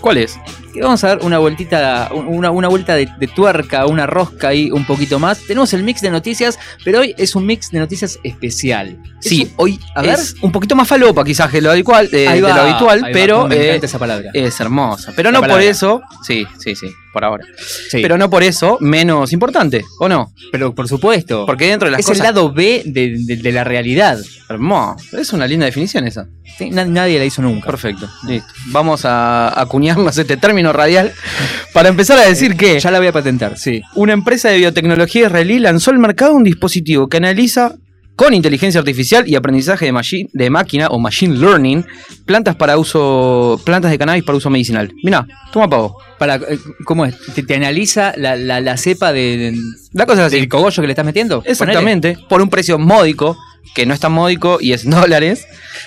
¿Cuál 0.00 0.18
es? 0.18 0.38
Que 0.72 0.80
vamos 0.83 1.02
a 1.04 1.09
dar 1.09 1.18
una 1.22 1.38
vueltita, 1.38 2.11
una, 2.12 2.50
una 2.50 2.68
vuelta 2.68 2.94
de, 2.94 3.09
de 3.18 3.26
tuerca, 3.26 3.87
una 3.87 4.06
rosca 4.06 4.48
ahí 4.48 4.70
un 4.70 4.85
poquito 4.87 5.18
más. 5.18 5.40
Tenemos 5.40 5.72
el 5.72 5.83
mix 5.83 6.00
de 6.00 6.11
noticias, 6.11 6.59
pero 6.85 7.00
hoy 7.00 7.14
es 7.18 7.35
un 7.35 7.46
mix 7.46 7.70
de 7.70 7.78
noticias 7.80 8.18
especial. 8.22 8.96
Sí, 9.20 9.42
Es 9.42 9.52
hoy 9.56 9.80
a 9.94 10.02
ver. 10.02 10.12
es 10.12 10.37
un 10.40 10.52
poquito 10.52 10.74
más 10.76 10.88
falopa 10.88 11.24
quizás 11.24 11.50
que 11.50 11.61
lo 11.61 11.70
habitual, 11.70 12.09
eh, 12.12 12.28
de 12.30 12.40
lo 12.40 12.48
habitual, 12.48 13.04
va, 13.04 13.09
pero 13.12 13.46
me 13.46 13.56
eh, 13.56 13.80
esa 13.83 13.98
palabra. 13.98 14.30
es 14.33 14.61
hermosa. 14.61 15.12
Pero 15.14 15.30
La 15.30 15.40
no 15.40 15.46
por 15.46 15.61
eso, 15.61 16.02
sí, 16.22 16.46
sí, 16.59 16.74
sí, 16.74 16.87
por 17.12 17.25
ahora. 17.25 17.44
Sí, 17.90 18.01
Pero 18.03 18.16
no 18.18 18.31
por 18.31 18.42
eso 18.42 18.77
menos 18.81 19.33
importante, 19.33 19.85
¿o 19.99 20.09
no? 20.09 20.33
pero 20.53 20.75
por 20.75 20.88
supuesto. 20.88 21.44
Porque 21.46 21.66
dentro 21.66 21.87
de 21.87 21.92
las 21.92 22.01
es 22.01 22.07
cosas 22.07 22.20
el 22.20 22.25
lado 22.35 22.53
B 22.53 22.83
de, 22.87 23.16
de- 23.27 23.37
de 23.37 23.53
la 23.53 23.64
realidad. 23.64 24.18
hermoso, 24.49 25.18
es 25.18 25.33
una 25.33 25.46
linda 25.46 25.66
definición 25.66 26.07
esa. 26.07 26.27
Sí, 26.59 26.70
na- 26.70 26.85
nadie 26.85 27.18
la 27.18 27.25
hizo 27.25 27.42
nunca. 27.42 27.66
Perfecto, 27.66 28.09
listo. 28.27 28.49
Vamos 28.66 29.05
a 29.05 29.61
acuñarnos 29.61 30.16
este 30.18 30.37
término 30.37 30.73
radial 30.73 31.12
para 31.73 31.88
empezar 31.88 32.18
a 32.18 32.27
decir 32.27 32.57
que 32.57 32.79
Ya 32.81 32.90
la 32.90 32.99
voy 32.99 33.09
a 33.09 33.12
patentar, 33.12 33.59
sí. 33.59 33.83
una 33.94 34.12
empresa 34.12 34.49
de 34.49 34.59
biotecnología 34.59 35.27
israelí 35.27 35.59
lanzó 35.59 35.90
al 35.90 35.99
mercado 35.99 36.35
un 36.35 36.44
dispositivo 36.44 37.09
que 37.09 37.16
analiza 37.18 37.75
con 38.20 38.35
inteligencia 38.35 38.78
artificial 38.80 39.26
y 39.26 39.35
aprendizaje 39.35 39.87
de, 39.87 39.92
machi- 39.94 40.28
de 40.35 40.50
máquina 40.50 40.88
o 40.88 40.98
machine 40.98 41.38
learning 41.38 41.87
plantas 42.26 42.54
para 42.54 42.76
uso 42.76 43.59
plantas 43.64 43.90
de 43.90 43.96
cannabis 43.96 44.24
para 44.24 44.37
uso 44.37 44.50
medicinal. 44.50 44.92
Mirá, 45.02 45.26
toma 45.50 45.70
pavo. 45.70 45.96
Para, 46.18 46.35
eh, 46.35 46.59
¿Cómo 46.85 47.06
es? 47.06 47.14
¿Te, 47.35 47.42
te 47.42 47.54
analiza 47.54 48.12
la, 48.18 48.37
la- 48.37 48.61
la 48.61 48.76
cepa 48.76 49.14
de, 49.14 49.54
La 49.92 50.04
cosa 50.04 50.26
así. 50.26 50.37
del 50.37 50.48
cogollo 50.50 50.83
que 50.83 50.87
le 50.87 50.92
estás 50.92 51.06
metiendo? 51.06 51.42
Exactamente, 51.46 52.18
por 52.28 52.42
un 52.42 52.50
precio 52.50 52.78
módico, 52.78 53.38
que 53.74 53.87
no 53.87 53.94
es 53.94 54.00
tan 54.00 54.12
módico 54.12 54.59
y 54.61 54.74
es 54.74 54.85
dólares, 54.90 55.46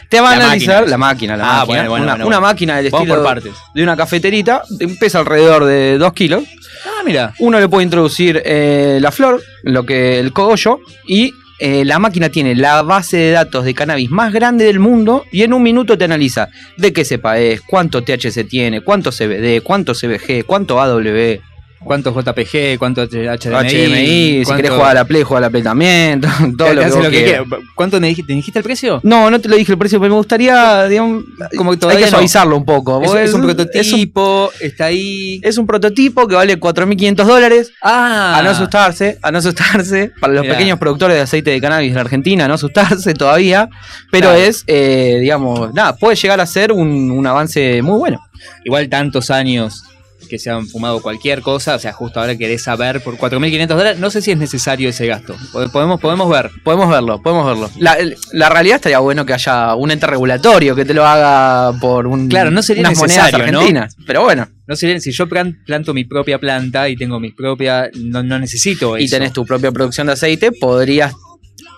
te 0.10 0.20
va 0.20 0.32
a 0.32 0.36
La 0.38 0.46
analizar 0.46 0.78
máquina. 0.82 0.90
la 0.90 0.98
máquina, 0.98 1.38
la 1.38 1.44
Ah, 1.44 1.48
máquina. 1.60 1.66
bueno, 1.68 1.90
bueno, 1.92 2.04
una, 2.06 2.14
bueno, 2.14 2.28
una 2.30 2.40
máquina 2.40 2.78
del 2.78 2.88
estilo 2.88 3.14
por 3.14 3.24
partes. 3.24 3.54
de 3.76 3.84
una 3.84 3.96
cafeterita, 3.96 4.64
pesa 5.00 5.20
alrededor 5.20 5.66
de 5.66 6.00
2 6.00 6.14
kilos. 6.14 6.44
Ah, 6.88 7.04
mira. 7.06 7.34
Uno 7.40 7.60
le 7.60 7.70
puede 7.70 7.84
introducir 7.84 8.42
eh, 8.44 8.98
la 9.00 9.12
flor, 9.12 9.40
lo 9.62 9.86
que 9.86 10.20
el 10.20 10.34
cogollo, 10.34 10.80
y 11.08 11.32
eh, 11.66 11.86
la 11.86 11.98
máquina 11.98 12.28
tiene 12.28 12.56
la 12.56 12.82
base 12.82 13.16
de 13.16 13.32
datos 13.32 13.64
de 13.64 13.74
cannabis 13.74 14.12
más 14.12 14.34
grande 14.34 14.66
del 14.66 14.80
mundo 14.80 15.24
y 15.32 15.44
en 15.44 15.54
un 15.54 15.64
minuto 15.64 15.98
te 15.98 16.04
analiza 16.04 16.50
de 16.76 16.92
qué 16.92 17.06
cepa 17.06 17.40
es, 17.40 17.62
cuánto 17.62 18.04
THC 18.04 18.46
tiene, 18.50 18.82
cuánto 18.82 19.12
CBD, 19.12 19.64
cuánto 19.64 19.94
CBG, 19.94 20.44
cuánto 20.46 20.82
AW, 20.82 21.40
¿Cuántos 21.84 22.14
JPG? 22.16 22.78
¿Cuántos 22.80 23.10
HDMI? 23.10 23.28
HDMI, 23.28 24.40
si 24.40 24.44
cuánto- 24.46 24.56
querés 24.56 24.72
jugar 24.72 24.92
a 24.92 24.94
la 24.94 25.06
Play, 25.06 25.24
juega 25.24 25.38
a 25.40 25.42
la 25.42 25.50
Play 25.50 25.64
también, 25.64 26.22
todo 26.58 26.74
lo 26.74 26.82
que, 26.82 26.88
lo 26.90 27.02
que 27.02 27.10
quieras. 27.10 27.44
quiera. 27.48 27.64
¿Cuánto 27.76 28.00
me 28.00 28.08
dijiste? 28.08 28.28
¿Te 28.28 28.34
dijiste 28.36 28.60
el 28.60 28.64
precio? 28.64 29.00
No, 29.04 29.30
no 29.30 29.40
te 29.40 29.50
lo 29.50 29.56
dije 29.56 29.72
el 29.72 29.78
precio, 29.78 30.00
pero 30.00 30.12
me 30.12 30.18
gustaría, 30.18 30.86
digamos, 30.88 31.24
Como 31.58 31.78
que 31.78 31.86
hay 31.88 31.98
que 31.98 32.04
no. 32.04 32.08
suavizarlo 32.10 32.56
un 32.58 32.66
poco. 32.66 33.02
Es, 33.04 33.12
un 33.12 33.18
es 33.18 33.34
un- 33.34 33.42
prototipo, 33.42 34.52
está 34.60 34.86
ahí. 34.86 35.40
Es 35.44 35.58
un 35.58 35.68
prototipo 35.68 36.28
que 36.28 36.36
vale 36.36 36.60
4.500 36.60 37.26
dólares. 37.26 37.72
Ah, 37.82 38.38
A 38.38 38.44
no 38.44 38.50
asustarse, 38.52 39.20
a 39.22 39.32
no 39.32 39.40
asustarse. 39.40 40.12
Para 40.20 40.34
los 40.34 40.44
Mirá. 40.44 40.54
pequeños 40.56 40.80
productores 40.80 41.16
de 41.18 41.22
aceite 41.22 41.52
de 41.52 41.60
cannabis 41.62 41.92
en 41.92 41.98
Argentina, 41.98 42.46
a 42.46 42.48
no 42.48 42.54
asustarse 42.54 43.14
todavía. 43.14 43.70
Pero 44.12 44.30
Claro. 44.30 44.42
es, 44.44 44.64
eh, 44.68 45.18
digamos, 45.22 45.74
nada, 45.74 45.96
puede 45.96 46.16
llegar 46.16 46.40
a 46.40 46.46
ser 46.46 46.72
un, 46.72 47.12
un 47.12 47.28
avance 47.28 47.82
muy 47.82 47.98
bueno. 48.00 48.22
Igual 48.66 48.90
tantos 48.90 49.30
años 49.32 49.84
que 50.34 50.40
se 50.40 50.50
han 50.50 50.66
fumado 50.68 51.00
cualquier 51.00 51.44
cosa, 51.44 51.76
o 51.76 51.80
sea, 51.80 51.94
justo 51.94 52.20
ahora 52.20 52.36
querés 52.36 52.64
saber 52.64 53.02
por 53.04 53.18
4.500 53.20 53.68
dólares, 53.68 54.00
no 54.00 54.10
sé 54.10 54.20
si 54.20 54.32
es 54.32 54.38
necesario 54.40 54.90
ese 54.90 55.06
gasto. 55.06 55.36
Pod- 55.52 55.70
Podemos, 55.72 56.00
podemos 56.02 56.28
ver. 56.28 56.50
Podemos 56.64 56.90
verlo, 56.90 57.22
podemos 57.22 57.46
verlo. 57.46 57.70
La, 58.32 58.50
realidad 58.50 58.78
estaría 58.78 58.98
bueno 58.98 59.28
que 59.28 59.34
haya 59.34 59.76
un 59.76 59.92
ente 59.92 60.08
regulatorio 60.08 60.76
que 60.76 60.86
te 60.86 60.96
lo 60.96 61.06
haga 61.06 61.78
por 61.80 62.08
un, 62.08 62.30
Claro, 62.30 62.50
no 62.50 62.64
sería 62.64 62.82
unas 62.88 62.98
monedas 62.98 63.32
argentinas. 63.32 63.96
Pero 64.08 64.24
bueno, 64.24 64.48
No 64.66 64.76
sé, 64.76 65.00
si 65.02 65.12
yo 65.12 65.30
plan- 65.30 65.60
planto 65.68 65.94
mi 65.94 66.04
propia 66.06 66.40
planta 66.40 66.90
y 66.90 66.96
tengo 66.96 67.20
mis 67.20 67.36
propias, 67.36 67.90
no, 67.96 68.24
no 68.24 68.40
necesito 68.40 68.98
eso. 68.98 69.06
y 69.06 69.08
tenés 69.10 69.34
tu 69.34 69.46
propia 69.46 69.72
producción 69.72 70.08
de 70.08 70.14
aceite, 70.14 70.52
podrías, 70.52 71.14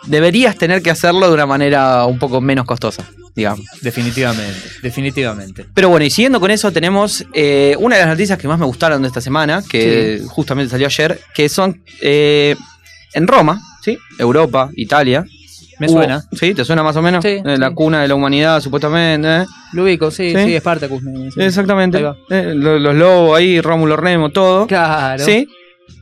deberías 0.08 0.56
tener 0.56 0.82
que 0.82 0.92
hacerlo 0.92 1.28
de 1.28 1.34
una 1.34 1.46
manera 1.46 2.06
un 2.06 2.20
poco 2.20 2.40
menos 2.40 2.66
costosa, 2.66 3.04
digamos. 3.36 3.66
Definitivamente, 3.82 4.58
definitivamente. 4.82 5.66
Pero 5.74 5.90
bueno, 5.90 6.06
y 6.06 6.10
siguiendo 6.10 6.40
con 6.40 6.52
eso, 6.52 6.72
tenemos 6.72 7.26
eh, 7.34 7.76
una 7.80 7.96
de 7.96 8.02
las 8.02 8.10
noticias 8.10 8.38
que 8.40 8.48
más 8.48 8.58
me 8.60 8.66
gustaron 8.66 9.02
de 9.02 9.08
esta 9.08 9.22
semana, 9.22 9.62
que 9.70 10.22
justamente 10.28 10.72
salió 10.72 10.88
ayer, 10.88 11.20
que 11.34 11.50
son 11.50 11.82
eh, 12.02 12.56
en 13.14 13.28
Roma, 13.28 13.62
¿sí? 13.84 13.98
Europa, 14.20 14.70
Italia. 14.76 15.26
Me 15.78 15.88
Hubo- 15.88 15.94
suena. 15.98 16.24
¿Sí? 16.32 16.54
¿Te 16.54 16.64
suena 16.64 16.84
más 16.84 16.96
o 16.96 17.02
menos? 17.02 17.22
Sí, 17.22 17.42
Eh, 17.46 17.58
La 17.58 17.68
sí. 17.68 17.74
cuna 17.76 18.02
de 18.02 18.08
la 18.08 18.16
humanidad, 18.16 18.62
supuestamente. 18.62 19.42
¿eh? 19.42 19.46
Lo 19.74 19.84
ubico, 19.84 20.10
sí, 20.10 20.34
Sí. 20.34 20.46
sí, 20.46 20.58
Spartacus. 20.60 21.04
Exactamente. 21.36 21.98
Eh, 22.30 22.54
lo- 22.56 22.80
los 22.80 22.96
lobos 22.96 23.38
ahí, 23.38 23.60
Rómulo 23.60 23.98
Remo, 23.98 24.30
todo. 24.30 24.68
Claro. 24.68 25.22
¿Sí? 25.26 25.46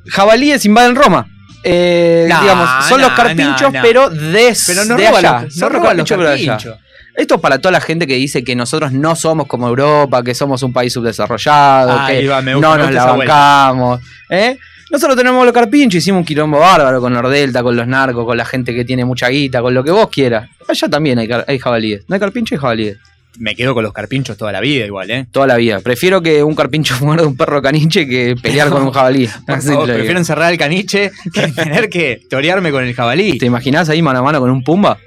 Jabalíes 0.10 0.64
invaden 0.66 0.96
Roma. 0.96 1.28
Eh, 1.64 2.28
No, 2.30 2.42
digamos, 2.42 2.70
son 2.88 3.02
no, 3.02 3.08
los 3.08 3.16
carpinchos, 3.18 3.62
no, 3.62 3.72
no. 3.72 3.82
pero 3.82 4.10
de, 4.10 4.54
Pero 4.68 4.86
no 4.86 4.96
de 4.98 5.08
roban 5.08 5.26
allá. 5.26 5.42
los, 5.46 5.54
Son 5.56 5.72
no 5.74 5.80
roban 5.80 5.98
los 5.98 6.10
carpinchos, 6.10 6.76
Esto 7.16 7.40
para 7.40 7.60
toda 7.60 7.72
la 7.72 7.82
gente 7.82 8.08
que 8.08 8.16
dice 8.16 8.44
que 8.44 8.56
nosotros 8.56 8.92
no 8.92 9.16
somos 9.16 9.48
como 9.48 9.68
Europa, 9.68 10.24
que 10.24 10.34
somos 10.34 10.64
un 10.64 10.74
país 10.74 10.94
subdesarrollado, 10.94 12.08
que 12.08 12.28
va, 12.28 12.42
me 12.42 12.56
gusta, 12.56 12.70
no 12.70 12.78
nos 12.78 12.92
la 12.92 13.06
bancamos. 13.06 14.02
¿eh? 14.30 14.58
Nosotros 14.90 15.18
tenemos 15.18 15.44
los 15.46 15.54
carpinchos, 15.54 16.00
hicimos 16.00 16.20
un 16.20 16.26
quilombo 16.26 16.60
bárbaro 16.60 17.02
con 17.02 17.14
Nordelta, 17.14 17.64
con 17.64 17.76
los 17.76 17.88
narcos, 17.88 18.26
con 18.26 18.38
la 18.38 18.46
gente 18.46 18.74
que 18.74 18.86
tiene 18.86 19.06
mucha 19.06 19.30
guita, 19.30 19.62
con 19.62 19.74
lo 19.74 19.84
que 19.84 19.92
vos 19.92 20.10
quieras. 20.10 20.50
Allá 20.68 20.88
también 20.88 21.20
hay, 21.20 21.60
jabalíes. 21.60 22.04
No 22.08 22.16
hay 22.16 22.20
carpincho, 22.20 22.56
hay 22.56 22.62
jabalíes. 22.62 22.98
Me 23.40 23.56
quedo 23.56 23.74
con 23.74 23.84
los 23.84 23.92
carpinchos 23.92 24.38
toda 24.38 24.52
la 24.52 24.62
vida 24.62 24.86
igual, 24.86 25.10
¿eh? 25.10 25.26
Toda 25.32 25.48
la 25.48 25.58
vida. 25.58 25.80
Prefiero 25.80 26.22
que 26.22 26.44
un 26.44 26.54
carpincho 26.54 26.96
muerda 27.02 27.26
un 27.26 27.36
perro 27.36 27.62
caniche 27.62 28.08
que 28.08 28.36
pelear 28.40 28.70
con 28.70 28.84
un 28.84 28.92
jabalí. 28.92 29.28
Por 29.48 29.62
favor, 29.62 29.86
prefiero 29.86 30.20
encerrar 30.20 30.46
al 30.46 30.58
caniche 30.58 31.12
que 31.34 31.48
tener 31.48 31.90
que 31.90 32.22
torearme 32.30 32.72
con 32.72 32.84
el 32.84 32.94
jabalí. 32.94 33.40
¿Te 33.40 33.48
imaginás 33.48 33.90
ahí 33.90 34.02
mano 34.02 34.20
a 34.20 34.24
mano 34.24 34.40
con 34.40 34.52
un 34.52 34.64
pumba? 34.64 35.00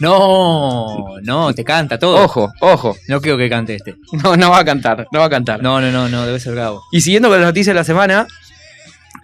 No, 0.00 1.16
no, 1.22 1.54
te 1.54 1.64
canta 1.64 1.98
todo. 1.98 2.24
Ojo, 2.24 2.52
ojo. 2.60 2.96
No 3.08 3.20
creo 3.20 3.38
que 3.38 3.48
cante 3.48 3.76
este. 3.76 3.96
No, 4.22 4.36
no 4.36 4.50
va 4.50 4.58
a 4.58 4.64
cantar, 4.64 5.06
no 5.12 5.20
va 5.20 5.26
a 5.26 5.30
cantar. 5.30 5.62
No, 5.62 5.80
no, 5.80 5.90
no, 5.90 6.08
no, 6.08 6.26
debe 6.26 6.40
ser 6.40 6.54
Gabo. 6.54 6.82
Y 6.90 7.00
siguiendo 7.00 7.28
con 7.28 7.38
las 7.38 7.46
noticias 7.46 7.74
de 7.74 7.80
la 7.80 7.84
semana, 7.84 8.26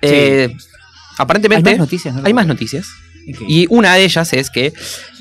eh, 0.02 0.54
aparentemente 1.18 1.70
¿Hay 1.70 1.76
más 1.76 1.80
noticias? 1.80 2.14
No 2.14 2.22
hay 2.24 2.34
más 2.34 2.46
noticias. 2.46 2.86
Y 3.26 3.66
una 3.70 3.94
de 3.94 4.04
ellas 4.04 4.32
es 4.32 4.50
que 4.50 4.72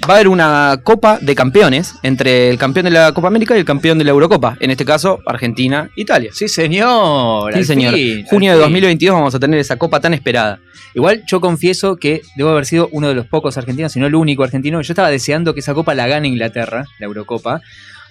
va 0.10 0.14
a 0.14 0.18
haber 0.18 0.28
una 0.28 0.80
copa 0.84 1.20
de 1.22 1.36
campeones 1.36 1.94
entre 2.04 2.50
el 2.50 2.58
campeón 2.58 2.86
de 2.86 2.92
la 2.92 3.12
Copa 3.12 3.28
América 3.28 3.56
y 3.56 3.60
el 3.60 3.66
campeón 3.66 3.98
de 3.98 4.04
la 4.04 4.12
Eurocopa. 4.12 4.58
En 4.60 4.72
este 4.72 4.86
caso, 4.86 5.20
Argentina, 5.26 5.90
Italia. 5.96 6.32
Sí, 6.34 6.48
señor. 6.48 7.54
Sí, 7.54 7.64
señor. 7.64 7.94
fin, 7.94 8.26
Junio 8.26 8.52
de 8.52 8.58
fin. 8.58 8.64
2022 8.64 9.16
vamos 9.16 9.36
a 9.36 9.40
tener 9.40 9.60
esa 9.60 9.78
copa 9.78 10.00
tan 10.00 10.14
esperada. 10.14 10.60
Igual 10.96 11.24
yo 11.28 11.40
confieso 11.40 11.98
que 11.98 12.22
debo 12.36 12.50
haber 12.50 12.66
sido 12.66 12.90
uno 12.92 13.10
de 13.10 13.16
los 13.16 13.28
pocos 13.28 13.58
argentinos, 13.58 13.92
si 13.92 14.00
no 14.00 14.08
el 14.08 14.16
único 14.16 14.44
argentino. 14.44 14.82
Yo 14.82 14.94
estaba 14.94 15.10
deseando 15.10 15.54
que 15.54 15.60
esa 15.60 15.74
copa 15.74 15.94
la 15.94 16.08
gane 16.08 16.28
Inglaterra, 16.28 16.86
la 17.00 17.06
Eurocopa. 17.06 17.62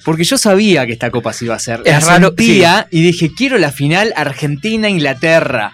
Porque 0.05 0.24
yo 0.24 0.38
sabía 0.38 0.87
que 0.87 0.92
esta 0.92 1.11
copa 1.11 1.33
se 1.33 1.46
iba 1.46 1.55
a 1.55 1.57
hacer. 1.57 1.83
Es 1.85 1.92
La 1.92 2.12
raro, 2.12 2.29
sentía 2.29 2.87
y 2.90 3.03
dije, 3.03 3.33
quiero 3.35 3.59
la 3.59 3.72
final 3.72 4.12
Argentina-Inglaterra. 4.16 5.72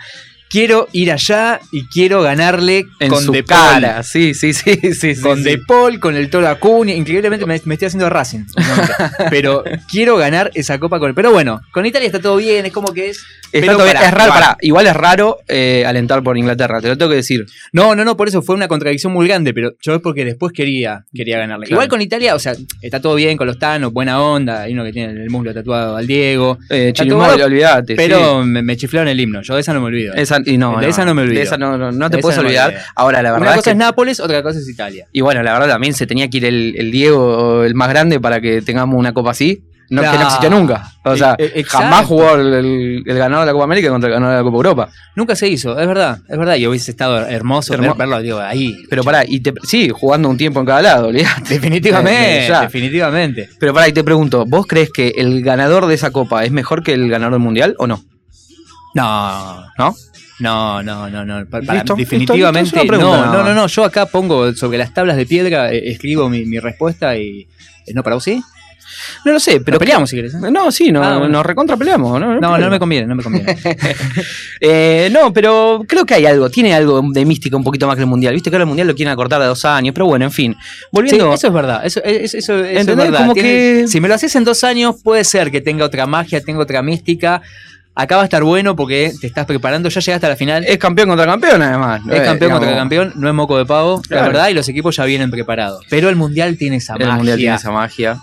Quiero 0.50 0.88
ir 0.92 1.10
allá 1.12 1.60
y 1.72 1.86
quiero 1.86 2.22
ganarle 2.22 2.86
En 3.00 3.08
con 3.10 3.22
su 3.22 3.32
De 3.32 3.42
Paul. 3.42 3.80
cara. 3.80 4.02
Sí, 4.02 4.34
sí, 4.34 4.52
sí, 4.52 4.76
sí. 4.94 5.20
con 5.20 5.38
sí. 5.38 5.44
De 5.44 5.58
Paul, 5.58 5.98
con 6.00 6.14
el 6.16 6.30
Toro 6.30 6.48
Acuña, 6.48 6.94
increíblemente 6.94 7.46
me, 7.46 7.60
me 7.64 7.74
estoy 7.74 7.86
haciendo 7.86 8.08
Racing. 8.10 8.44
pero 9.30 9.64
quiero 9.90 10.16
ganar 10.16 10.50
esa 10.54 10.78
copa 10.78 10.98
con 10.98 11.14
Pero 11.14 11.32
bueno, 11.32 11.60
con 11.72 11.86
Italia 11.86 12.06
está 12.06 12.20
todo 12.20 12.36
bien, 12.36 12.66
es 12.66 12.72
como 12.72 12.92
que 12.92 13.10
es. 13.10 13.18
Está 13.52 13.66
pero 13.66 13.72
todo 13.74 13.84
bien. 13.84 13.96
pará, 13.96 14.08
es 14.08 14.14
raro, 14.14 14.32
pará. 14.32 14.46
pará. 14.46 14.58
Igual 14.60 14.86
es 14.86 14.94
raro 14.94 15.38
eh, 15.48 15.84
alentar 15.86 16.22
por 16.22 16.36
Inglaterra, 16.36 16.80
te 16.80 16.88
lo 16.88 16.98
tengo 16.98 17.10
que 17.10 17.16
decir. 17.16 17.46
No, 17.72 17.94
no, 17.94 18.04
no, 18.04 18.16
por 18.16 18.28
eso 18.28 18.42
fue 18.42 18.54
una 18.54 18.68
contradicción 18.68 19.12
muy 19.12 19.26
grande, 19.26 19.54
pero 19.54 19.72
yo 19.80 19.94
es 19.94 20.00
porque 20.00 20.24
después 20.24 20.52
quería, 20.52 21.04
quería 21.14 21.38
ganarle. 21.38 21.66
Claro. 21.66 21.76
Igual 21.76 21.88
con 21.88 22.02
Italia, 22.02 22.34
o 22.34 22.38
sea, 22.38 22.54
está 22.82 23.00
todo 23.00 23.14
bien 23.14 23.36
con 23.36 23.46
los 23.46 23.58
Tanos, 23.58 23.92
buena 23.92 24.20
onda, 24.20 24.62
hay 24.62 24.72
uno 24.72 24.84
que 24.84 24.92
tiene 24.92 25.12
el 25.12 25.30
muslo 25.30 25.54
tatuado 25.54 25.96
al 25.96 26.06
Diego. 26.06 26.58
Eh, 26.70 26.92
bueno, 27.06 27.44
olvídate. 27.44 27.94
Pero 27.94 28.44
me, 28.44 28.62
me 28.62 28.76
chiflaron 28.76 29.08
el 29.08 29.18
himno, 29.20 29.42
yo 29.42 29.54
de 29.54 29.60
esa 29.60 29.72
no 29.72 29.80
me 29.80 29.86
olvido. 29.86 30.14
sí. 30.14 30.33
Esa, 30.42 30.50
y 30.50 30.58
no, 30.58 30.78
de 30.80 30.88
esa 30.88 31.04
no 31.04 31.14
me 31.14 31.22
olvido. 31.22 31.36
De 31.38 31.42
esa 31.42 31.56
no, 31.56 31.76
no, 31.78 31.92
no 31.92 32.10
te 32.10 32.16
De 32.16 32.22
puedes 32.22 32.38
olvidar. 32.38 32.74
Ahora, 32.94 33.22
la 33.22 33.32
verdad 33.32 33.42
Una 33.42 33.50
es 33.52 33.56
cosa 33.56 33.64
que 33.64 33.70
es 33.72 33.76
Nápoles, 33.76 34.20
otra 34.20 34.42
cosa 34.42 34.58
es 34.58 34.68
Italia. 34.68 35.06
Y 35.12 35.20
bueno, 35.20 35.42
la 35.42 35.52
verdad 35.52 35.68
también 35.68 35.94
se 35.94 36.06
tenía 36.06 36.28
que 36.28 36.38
ir 36.38 36.44
el, 36.44 36.74
el 36.76 36.90
Diego, 36.90 37.64
el 37.64 37.74
más 37.74 37.88
grande, 37.88 38.20
para 38.20 38.40
que 38.40 38.62
tengamos 38.62 38.98
una 38.98 39.12
copa 39.12 39.30
así. 39.32 39.62
No, 39.90 40.00
que 40.00 40.08
no 40.16 40.22
existió 40.24 40.48
nunca. 40.48 40.90
O 41.04 41.14
sea, 41.14 41.36
E- 41.38 41.44
e- 41.44 41.60
exacto. 41.60 41.84
jamás 41.84 42.06
jugó 42.06 42.34
el, 42.36 42.54
el- 42.54 43.02
el 43.06 43.18
ganador 43.18 43.44
de 43.44 43.46
la 43.46 43.52
Copa 43.52 43.64
América 43.64 43.90
contra 43.90 44.08
el 44.08 44.14
ganador 44.14 44.32
de 44.36 44.40
la 44.40 44.44
Copa 44.44 44.56
Europa. 44.56 44.88
Nunca 45.14 45.36
se 45.36 45.46
hizo, 45.46 45.78
es 45.78 45.86
verdad, 45.86 46.18
es 46.26 46.38
verdad. 46.38 46.56
Y 46.56 46.66
hubiese 46.66 46.90
estado 46.90 47.18
hermoso 47.28 47.74
Hermo- 47.74 47.88
ver- 47.88 47.96
verlo, 47.98 48.22
digo, 48.22 48.40
ahí. 48.40 48.74
Pero 48.88 49.04
pará, 49.04 49.24
y 49.28 49.40
te, 49.40 49.52
sí, 49.64 49.90
jugando 49.94 50.30
un 50.30 50.38
tiempo 50.38 50.58
en 50.58 50.66
cada 50.66 50.80
lado, 50.80 51.08
olvidate. 51.08 51.42
Definitivamente, 51.54 52.46
Eh, 52.46 52.48
ya. 52.48 52.62
definitivamente. 52.62 53.50
Pero 53.60 53.74
pará, 53.74 53.86
y 53.86 53.92
te 53.92 54.02
pregunto, 54.02 54.46
¿vos 54.46 54.66
crees 54.66 54.90
que 54.90 55.12
el 55.18 55.42
ganador 55.42 55.84
de 55.86 55.94
esa 55.94 56.10
copa 56.10 56.44
es 56.44 56.50
mejor 56.50 56.82
que 56.82 56.94
el 56.94 57.08
ganador 57.10 57.34
del 57.34 57.42
mundial 57.42 57.74
o 57.78 57.86
no? 57.86 58.02
No, 58.94 59.64
¿No? 59.78 59.94
No, 60.44 60.82
no, 60.82 61.08
no, 61.10 61.24
no. 61.24 61.46
Pa- 61.46 61.60
para- 61.62 61.74
Listo, 61.80 61.94
definitivamente 61.96 62.76
listo, 62.82 62.98
no, 62.98 63.26
no, 63.32 63.42
no, 63.42 63.54
no. 63.54 63.66
Yo 63.66 63.84
acá 63.84 64.06
pongo 64.06 64.52
sobre 64.54 64.78
las 64.78 64.92
tablas 64.92 65.16
de 65.16 65.26
piedra, 65.26 65.72
eh, 65.72 65.82
escribo 65.90 66.28
mi, 66.28 66.44
mi 66.44 66.58
respuesta 66.58 67.16
y. 67.16 67.46
eh, 67.86 67.92
¿No 67.94 68.02
para 68.02 68.16
vos 68.16 68.24
sí? 68.24 68.42
No 69.24 69.32
lo 69.32 69.40
sé, 69.40 69.60
Pero 69.60 69.78
peleamos 69.78 70.08
si 70.08 70.16
querés. 70.16 70.34
¿eh? 70.34 70.50
No, 70.52 70.70
sí, 70.70 70.92
no, 70.92 71.02
Ah, 71.02 71.18
bueno. 71.18 71.28
nos 71.38 71.44
recontra 71.46 71.76
peleamos. 71.76 72.20
No, 72.20 72.38
No, 72.38 72.56
no 72.58 72.70
me 72.70 72.78
conviene, 72.78 73.06
no 73.06 73.14
me 73.16 73.22
conviene. 73.22 73.56
Eh, 74.60 75.08
no, 75.12 75.32
pero 75.32 75.82
creo 75.86 76.04
que 76.06 76.14
hay 76.14 76.26
algo, 76.26 76.48
tiene 76.48 76.74
algo 76.74 77.02
de 77.12 77.24
mística 77.24 77.56
un 77.56 77.64
poquito 77.64 77.86
más 77.86 77.96
que 77.96 78.02
el 78.02 78.06
mundial. 78.08 78.34
Viste 78.34 78.50
que 78.50 78.56
ahora 78.56 78.62
el 78.62 78.68
mundial 78.68 78.86
lo 78.88 78.94
quieren 78.94 79.12
acortar 79.12 79.42
a 79.42 79.46
dos 79.46 79.64
años, 79.64 79.92
pero 79.94 80.06
bueno, 80.06 80.24
en 80.24 80.30
fin. 80.30 80.54
Sí, 80.54 80.86
Volviendo. 80.92 81.34
eso 81.34 81.46
es 81.48 81.52
verdad. 81.52 81.84
Eso, 81.84 82.02
eso, 82.04 82.38
eso- 82.38 82.64
eso 82.64 82.90
es 82.90 82.96
verdad. 82.96 83.18
Como 83.20 83.34
Tiene- 83.34 83.48
que- 83.48 83.84
Si 83.88 84.00
me 84.00 84.08
lo 84.08 84.14
haces 84.14 84.34
en 84.36 84.44
dos 84.44 84.62
años, 84.64 84.96
puede 85.02 85.24
ser 85.24 85.50
que 85.50 85.60
tenga 85.60 85.84
otra 85.84 86.06
magia, 86.06 86.40
tenga 86.40 86.60
otra 86.60 86.80
mística. 86.82 87.42
Acá 87.96 88.16
va 88.16 88.22
a 88.22 88.24
estar 88.24 88.42
bueno 88.42 88.74
porque 88.74 89.12
te 89.20 89.26
estás 89.28 89.46
preparando, 89.46 89.88
ya 89.88 90.00
llegaste 90.00 90.26
a 90.26 90.30
la 90.30 90.36
final. 90.36 90.64
es 90.66 90.78
campeón 90.78 91.08
contra 91.08 91.26
campeón, 91.26 91.62
además. 91.62 92.00
Es 92.10 92.20
Eh, 92.20 92.24
campeón 92.24 92.50
contra 92.52 92.74
campeón, 92.74 93.12
no 93.14 93.28
es 93.28 93.34
moco 93.34 93.56
de 93.56 93.64
pavo, 93.66 94.02
la 94.08 94.22
verdad, 94.22 94.48
y 94.48 94.54
los 94.54 94.68
equipos 94.68 94.96
ya 94.96 95.04
vienen 95.04 95.30
preparados. 95.30 95.84
Pero 95.88 96.08
el 96.08 96.16
mundial 96.16 96.56
tiene 96.58 96.76
esa 96.76 96.94
El 96.94 97.00
magia. 97.00 97.14
mundial 97.16 97.38
tiene 97.38 97.54
esa 97.56 97.70
magia. 97.70 98.18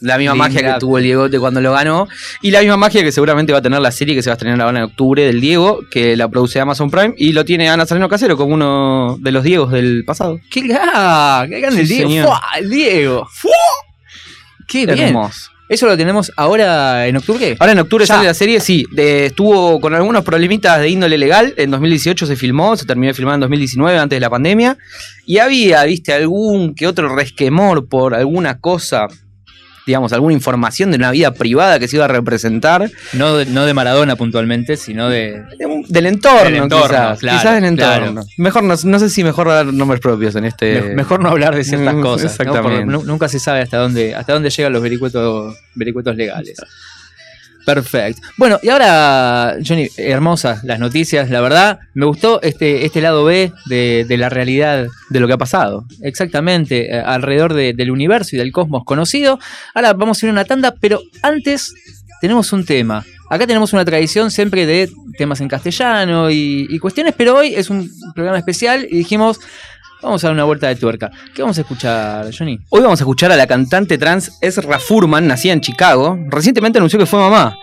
La 0.00 0.18
misma 0.18 0.32
Linda. 0.34 0.48
magia 0.48 0.74
que 0.74 0.80
tuvo 0.80 0.98
el 0.98 1.04
Diegote 1.04 1.38
cuando 1.38 1.60
lo 1.60 1.70
ganó. 1.72 2.08
Y 2.40 2.50
la 2.50 2.58
misma 2.58 2.76
magia 2.76 3.04
que 3.04 3.12
seguramente 3.12 3.52
va 3.52 3.60
a 3.60 3.62
tener 3.62 3.78
la 3.80 3.92
serie 3.92 4.16
que 4.16 4.22
se 4.24 4.30
va 4.30 4.32
a 4.32 4.34
estrenar 4.34 4.60
ahora 4.60 4.78
en 4.78 4.84
octubre 4.86 5.24
del 5.24 5.40
Diego, 5.40 5.78
que 5.92 6.16
la 6.16 6.26
produce 6.28 6.58
Amazon 6.58 6.90
Prime. 6.90 7.14
Y 7.16 7.32
lo 7.32 7.44
tiene 7.44 7.70
Ana 7.70 7.86
Saleno 7.86 8.08
Casero 8.08 8.36
como 8.36 8.52
uno 8.52 9.16
de 9.20 9.30
los 9.30 9.44
Diegos 9.44 9.70
del 9.70 10.02
pasado. 10.04 10.40
¡Qué, 10.50 10.62
gra- 10.62 11.48
qué 11.48 11.60
grande 11.60 11.82
el 11.82 11.86
Diego! 11.88 12.08
señor. 12.08 12.26
¡Fua! 12.26 12.42
¡El 12.58 12.70
Diego! 12.70 13.28
¡Qué 14.66 14.86
bien! 14.86 14.98
Hermoso. 15.08 15.51
¿Eso 15.72 15.86
lo 15.86 15.96
tenemos 15.96 16.30
ahora 16.36 17.06
en 17.06 17.16
octubre? 17.16 17.56
Ahora 17.58 17.72
en 17.72 17.78
octubre 17.78 18.04
Ya. 18.04 18.14
sale 18.16 18.26
la 18.26 18.34
serie, 18.34 18.60
sí. 18.60 18.84
de- 18.92 19.24
estuvo 19.26 19.80
con 19.80 19.94
algunos 19.94 20.22
problemitas 20.22 20.78
de 20.80 20.90
índole 20.90 21.16
legal. 21.16 21.54
En 21.56 21.70
2018 21.70 22.26
se 22.26 22.36
filmó, 22.36 22.76
se 22.76 22.84
terminó 22.84 23.08
de 23.08 23.14
filmar 23.14 23.36
en 23.36 23.40
2019, 23.40 23.98
antes 23.98 24.16
de 24.16 24.20
la 24.20 24.28
pandemia. 24.28 24.76
Y 25.24 25.38
había, 25.38 25.82
viste, 25.84 26.12
algún 26.12 26.74
que 26.74 26.86
otro 26.86 27.14
resquemor 27.16 27.88
por 27.88 28.14
alguna 28.14 28.58
cosa, 28.60 29.06
digamos, 29.86 30.12
alguna 30.12 30.32
información 30.32 30.90
de 30.90 30.96
una 30.96 31.10
vida 31.10 31.32
privada 31.32 31.78
que 31.78 31.88
se 31.88 31.96
iba 31.96 32.04
a 32.04 32.08
representar. 32.08 32.90
No 33.12 33.36
de, 33.36 33.46
no 33.46 33.64
de 33.66 33.74
Maradona 33.74 34.16
puntualmente, 34.16 34.76
sino 34.76 35.08
de. 35.08 35.42
Del 35.88 36.06
entorno, 36.06 36.44
Del 36.44 36.56
entorno, 36.56 36.86
quizás. 36.88 37.18
claro, 37.18 37.38
quizás 37.38 37.54
del 37.56 37.64
entorno. 37.64 38.12
claro. 38.12 38.26
Mejor 38.38 38.62
no, 38.64 38.74
no 38.84 38.98
sé 38.98 39.10
si 39.10 39.24
mejor 39.24 39.48
dar 39.48 39.66
nombres 39.66 40.00
propios 40.00 40.34
en 40.36 40.44
este. 40.44 40.80
me- 40.82 40.94
mejor 40.94 41.20
no 41.20 41.28
hablar 41.30 41.54
de 41.56 41.64
ciertas 41.64 41.94
Mm, 41.94 42.00
cosas. 42.02 42.22
¿no? 42.24 42.30
exactamente. 42.30 42.84
Porque 42.92 43.06
nunca 43.06 43.28
se 43.28 43.38
sabe 43.38 43.60
hasta 43.60 43.78
dónde, 43.78 44.14
hasta 44.14 44.32
dónde 44.32 44.50
llegan 44.50 44.72
los 44.72 44.82
vericuetos, 44.82 45.56
vericuetos 45.74 46.16
legales. 46.16 46.56
Perfecto. 47.64 48.20
Bueno, 48.38 48.58
y 48.62 48.68
ahora, 48.70 49.56
Johnny, 49.66 49.88
hermosas 49.96 50.64
las 50.64 50.78
noticias, 50.80 51.30
la 51.30 51.40
verdad. 51.40 51.78
Me 51.94 52.06
gustó 52.06 52.42
este, 52.42 52.84
este 52.84 53.00
lado 53.00 53.24
B 53.24 53.52
de, 53.66 54.04
de 54.08 54.16
la 54.16 54.28
realidad 54.28 54.86
de 55.10 55.20
lo 55.20 55.26
que 55.28 55.34
ha 55.34 55.38
pasado. 55.38 55.84
exactamente 56.02 56.92
eh, 56.94 57.00
alrededor 57.00 57.54
de- 57.54 57.72
del 57.74 57.90
universo 57.90 58.34
y 58.36 58.38
del 58.38 58.52
cosmos 58.52 58.82
conocido. 58.84 59.38
Ahora 59.74 59.92
vamos 59.92 60.22
a 60.22 60.26
ir 60.26 60.30
a 60.30 60.32
una 60.32 60.44
tanda, 60.44 60.74
pero 60.80 61.00
antes 61.22 61.72
tenemos 62.20 62.52
un 62.52 62.64
tema. 62.64 63.04
Acá 63.30 63.46
tenemos 63.46 63.72
una 63.72 63.84
tradición 63.84 64.30
siempre 64.30 64.66
de 64.66 64.90
temas 65.16 65.40
en 65.40 65.48
castellano 65.48 66.30
y, 66.30 66.66
y 66.68 66.78
cuestiones, 66.78 67.14
pero 67.16 67.36
hoy 67.36 67.54
es 67.54 67.70
un 67.70 67.90
programa 68.14 68.38
especial 68.38 68.86
y 68.90 68.98
dijimos, 68.98 69.38
vamos 70.02 70.22
a 70.24 70.26
dar 70.28 70.34
una 70.34 70.44
vuelta 70.44 70.68
de 70.68 70.76
tuerca. 70.76 71.10
¿Qué 71.34 71.42
vamos 71.42 71.56
a 71.58 71.60
escuchar, 71.62 72.26
Johnny? 72.36 72.58
Hoy 72.70 72.80
vamos 72.82 73.00
a 73.00 73.04
escuchar 73.04 73.32
a 73.32 73.36
la 73.36 73.46
cantante 73.46 73.98
trans 73.98 74.38
Ezra 74.40 74.78
Furman, 74.78 75.26
nacida 75.26 75.52
en 75.52 75.60
Chicago. 75.60 76.18
Recientemente 76.28 76.78
anunció 76.78 76.98
que 76.98 77.06
fue 77.06 77.18
mamá. 77.20 77.56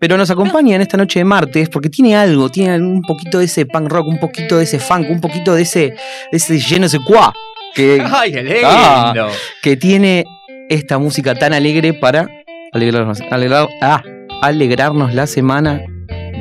Pero 0.00 0.16
nos 0.18 0.30
acompaña 0.30 0.74
en 0.76 0.82
esta 0.82 0.96
noche 0.96 1.20
de 1.20 1.24
martes 1.24 1.68
porque 1.70 1.88
tiene 1.88 2.16
algo, 2.16 2.50
tiene 2.50 2.76
un 2.76 3.00
poquito 3.02 3.38
de 3.38 3.46
ese 3.46 3.64
punk 3.64 3.88
rock, 3.88 4.08
un 4.08 4.18
poquito 4.18 4.58
de 4.58 4.64
ese 4.64 4.78
funk, 4.78 5.08
un 5.08 5.20
poquito 5.20 5.54
de 5.54 5.62
ese, 5.62 5.80
de 5.80 6.36
ese 6.36 6.58
je 6.58 6.78
ne 6.80 6.88
sais 6.88 7.00
quoi 7.02 7.30
que, 7.74 8.02
¡Ay! 8.12 8.34
Ah. 8.64 9.14
que 9.62 9.76
tiene 9.76 10.24
esta 10.68 10.98
música 10.98 11.34
tan 11.36 11.54
alegre 11.54 11.94
para 11.94 12.28
alegrarnos, 12.72 13.20
alegrar- 13.30 13.68
ah, 13.80 14.02
alegrarnos 14.42 15.14
la 15.14 15.26
semana, 15.26 15.80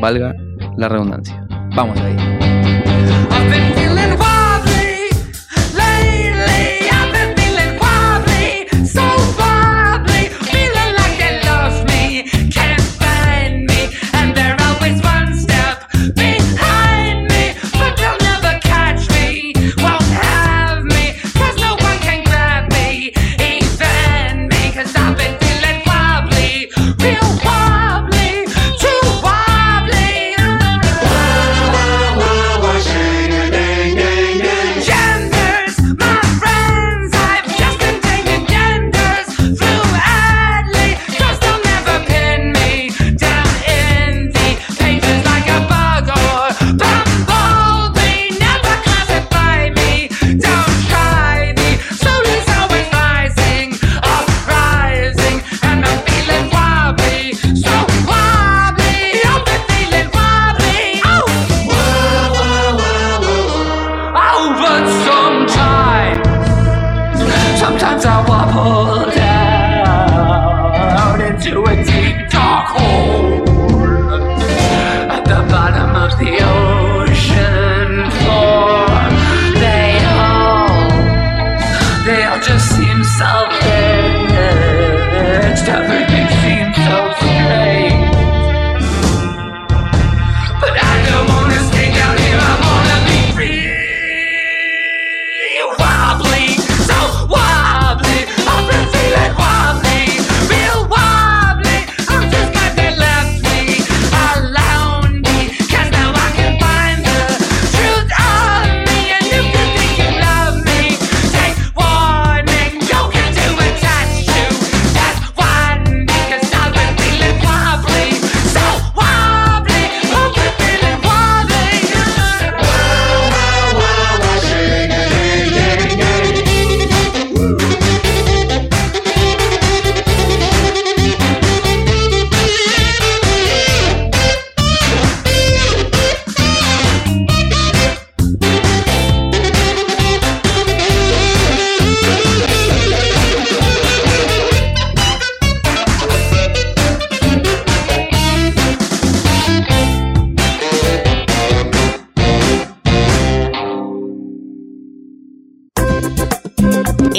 valga 0.02 0.34
la 0.78 0.90
redundancia. 0.90 1.46
Vamos 1.76 1.98
ahí. 2.02 2.43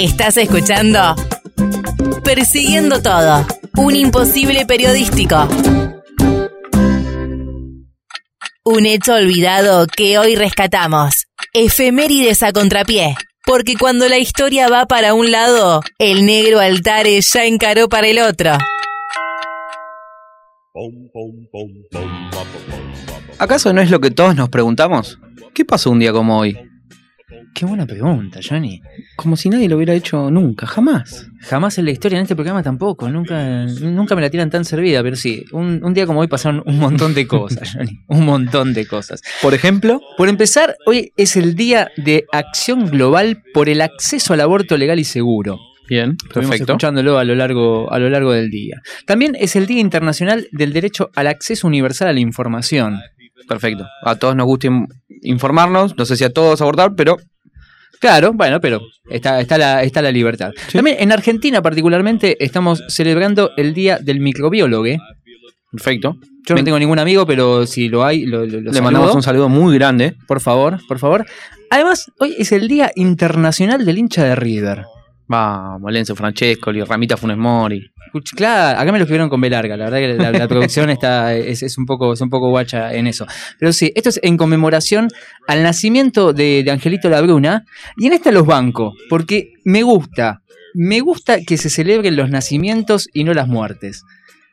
Estás 0.05 0.37
escuchando 0.37 1.15
Persiguiendo 2.23 3.01
Todo, 3.01 3.43
un 3.75 3.95
imposible 3.95 4.63
periodístico. 4.67 5.47
Un 8.63 8.85
hecho 8.85 9.15
olvidado 9.15 9.87
que 9.87 10.19
hoy 10.19 10.35
rescatamos. 10.35 11.25
Efemérides 11.53 12.43
a 12.43 12.53
contrapié. 12.53 13.15
Porque 13.47 13.73
cuando 13.79 14.07
la 14.07 14.19
historia 14.19 14.69
va 14.69 14.85
para 14.85 15.15
un 15.15 15.31
lado, 15.31 15.81
el 15.97 16.27
negro 16.27 16.59
Altares 16.59 17.33
ya 17.33 17.45
encaró 17.45 17.89
para 17.89 18.05
el 18.05 18.19
otro. 18.19 18.51
¿Acaso 23.39 23.73
no 23.73 23.81
es 23.81 23.89
lo 23.89 23.99
que 23.99 24.11
todos 24.11 24.35
nos 24.35 24.49
preguntamos? 24.49 25.17
¿Qué 25.55 25.65
pasó 25.65 25.89
un 25.89 25.97
día 25.97 26.13
como 26.13 26.37
hoy? 26.37 26.55
Qué 27.57 27.65
buena 27.65 27.85
pregunta, 27.85 28.41
Johnny. 28.47 28.81
Como 29.15 29.37
si 29.37 29.47
nadie 29.49 29.69
lo 29.69 29.77
hubiera 29.77 29.93
hecho 29.93 30.29
nunca, 30.29 30.67
jamás. 30.67 31.27
Jamás 31.39 31.77
en 31.77 31.85
la 31.85 31.91
historia, 31.91 32.17
en 32.17 32.23
este 32.23 32.35
programa 32.35 32.61
tampoco. 32.61 33.09
Nunca, 33.09 33.65
nunca 33.65 34.13
me 34.13 34.21
la 34.21 34.29
tiran 34.29 34.49
tan 34.49 34.65
servida, 34.65 35.01
pero 35.01 35.15
sí. 35.15 35.45
Un, 35.53 35.79
un 35.81 35.93
día 35.93 36.05
como 36.05 36.19
hoy 36.19 36.27
pasaron 36.27 36.61
un 36.65 36.77
montón 36.77 37.13
de 37.13 37.25
cosas, 37.25 37.71
Johnny. 37.73 37.99
Un 38.09 38.25
montón 38.25 38.73
de 38.73 38.85
cosas. 38.85 39.21
Por 39.41 39.53
ejemplo, 39.53 40.01
Por 40.17 40.27
empezar, 40.27 40.75
hoy 40.85 41.13
es 41.15 41.37
el 41.37 41.55
Día 41.55 41.89
de 41.95 42.25
Acción 42.33 42.87
Global 42.89 43.41
por 43.53 43.69
el 43.69 43.79
Acceso 43.79 44.33
al 44.33 44.41
Aborto 44.41 44.75
Legal 44.77 44.99
y 44.99 45.05
Seguro. 45.05 45.57
bien, 45.87 46.17
Estuvimos 46.25 46.49
perfecto. 46.51 46.73
escuchándolo 46.73 47.17
a 47.17 47.23
lo, 47.23 47.35
largo, 47.35 47.89
a 47.89 47.99
lo 47.99 48.09
largo 48.09 48.33
del 48.33 48.49
día. 48.49 48.81
También 49.07 49.33
es 49.39 49.55
el 49.55 49.65
Día 49.65 49.79
Internacional 49.79 50.49
del 50.51 50.73
Derecho 50.73 51.09
al 51.15 51.27
Acceso 51.27 51.67
Universal 51.67 52.09
a 52.09 52.13
la 52.13 52.19
Información. 52.19 52.99
Perfecto. 53.47 53.85
A 54.03 54.15
todos 54.17 54.35
nos 54.35 54.45
gusta 54.45 54.67
in- 54.67 54.87
informarnos, 55.21 55.95
no 55.97 56.03
sé 56.03 56.17
si 56.17 56.25
a 56.25 56.31
todos 56.31 56.59
abordar, 56.61 56.95
pero 56.97 57.15
Claro, 58.05 58.33
bueno, 58.33 58.59
pero 58.61 58.81
está, 59.09 59.41
está, 59.41 59.57
la, 59.57 59.81
está 59.83 60.01
la 60.01 60.11
libertad. 60.11 60.51
También 60.71 60.97
en 60.99 61.11
Argentina 61.11 61.61
particularmente 61.61 62.37
estamos 62.43 62.83
celebrando 62.87 63.51
el 63.57 63.73
Día 63.73 63.97
del 63.99 64.19
Microbiólogo. 64.19 64.85
perfecto. 65.71 66.17
Yo 66.47 66.53
no 66.53 66.63
tengo 66.63 66.77
ningún 66.77 66.99
amigo, 66.99 67.25
pero 67.25 67.65
si 67.65 67.89
lo 67.89 68.05
hay, 68.05 68.25
lo, 68.27 68.45
lo- 68.45 68.61
lo 68.61 68.71
Le 68.71 68.81
mandamos 68.81 69.15
un 69.15 69.23
saludo 69.23 69.49
muy 69.49 69.73
grande. 69.75 70.15
Por 70.27 70.39
favor, 70.39 70.79
por 70.87 70.99
favor. 70.99 71.25
Además, 71.71 72.11
hoy 72.19 72.35
es 72.37 72.51
el 72.51 72.67
Día 72.67 72.91
Internacional 72.95 73.83
del 73.85 73.97
Hincha 73.97 74.23
de 74.23 74.35
River. 74.35 74.83
Vamos, 75.27 75.91
Lenzo 75.91 76.15
Francescoli, 76.15 76.83
Ramita 76.83 77.17
Funes 77.17 77.37
Mori. 77.37 77.81
Claro, 78.35 78.79
acá 78.79 78.91
me 78.91 78.99
lo 78.99 79.03
escribieron 79.05 79.27
con 79.29 79.41
B 79.41 79.49
larga, 79.49 79.75
la 79.75 79.85
verdad 79.89 79.97
que 79.97 80.13
la, 80.13 80.31
la 80.31 80.47
producción 80.47 80.89
está, 80.89 81.33
es, 81.33 81.63
es 81.63 81.77
un 81.77 81.85
poco, 81.85 82.13
es 82.13 82.21
un 82.21 82.29
poco 82.29 82.49
guacha 82.49 82.93
en 82.93 83.07
eso. 83.07 83.25
Pero 83.59 83.73
sí, 83.73 83.91
esto 83.95 84.09
es 84.09 84.19
en 84.23 84.37
conmemoración 84.37 85.09
al 85.47 85.63
nacimiento 85.63 86.31
de, 86.31 86.61
de 86.63 86.71
Angelito 86.71 87.09
Labruna, 87.09 87.65
y 87.97 88.05
en 88.07 88.13
esta 88.13 88.31
los 88.31 88.45
banco, 88.45 88.93
porque 89.09 89.53
me 89.65 89.81
gusta, 89.83 90.41
me 90.75 90.99
gusta 90.99 91.41
que 91.41 91.57
se 91.57 91.69
celebren 91.69 92.15
los 92.15 92.29
nacimientos 92.29 93.09
y 93.11 93.23
no 93.23 93.33
las 93.33 93.47
muertes. 93.47 94.03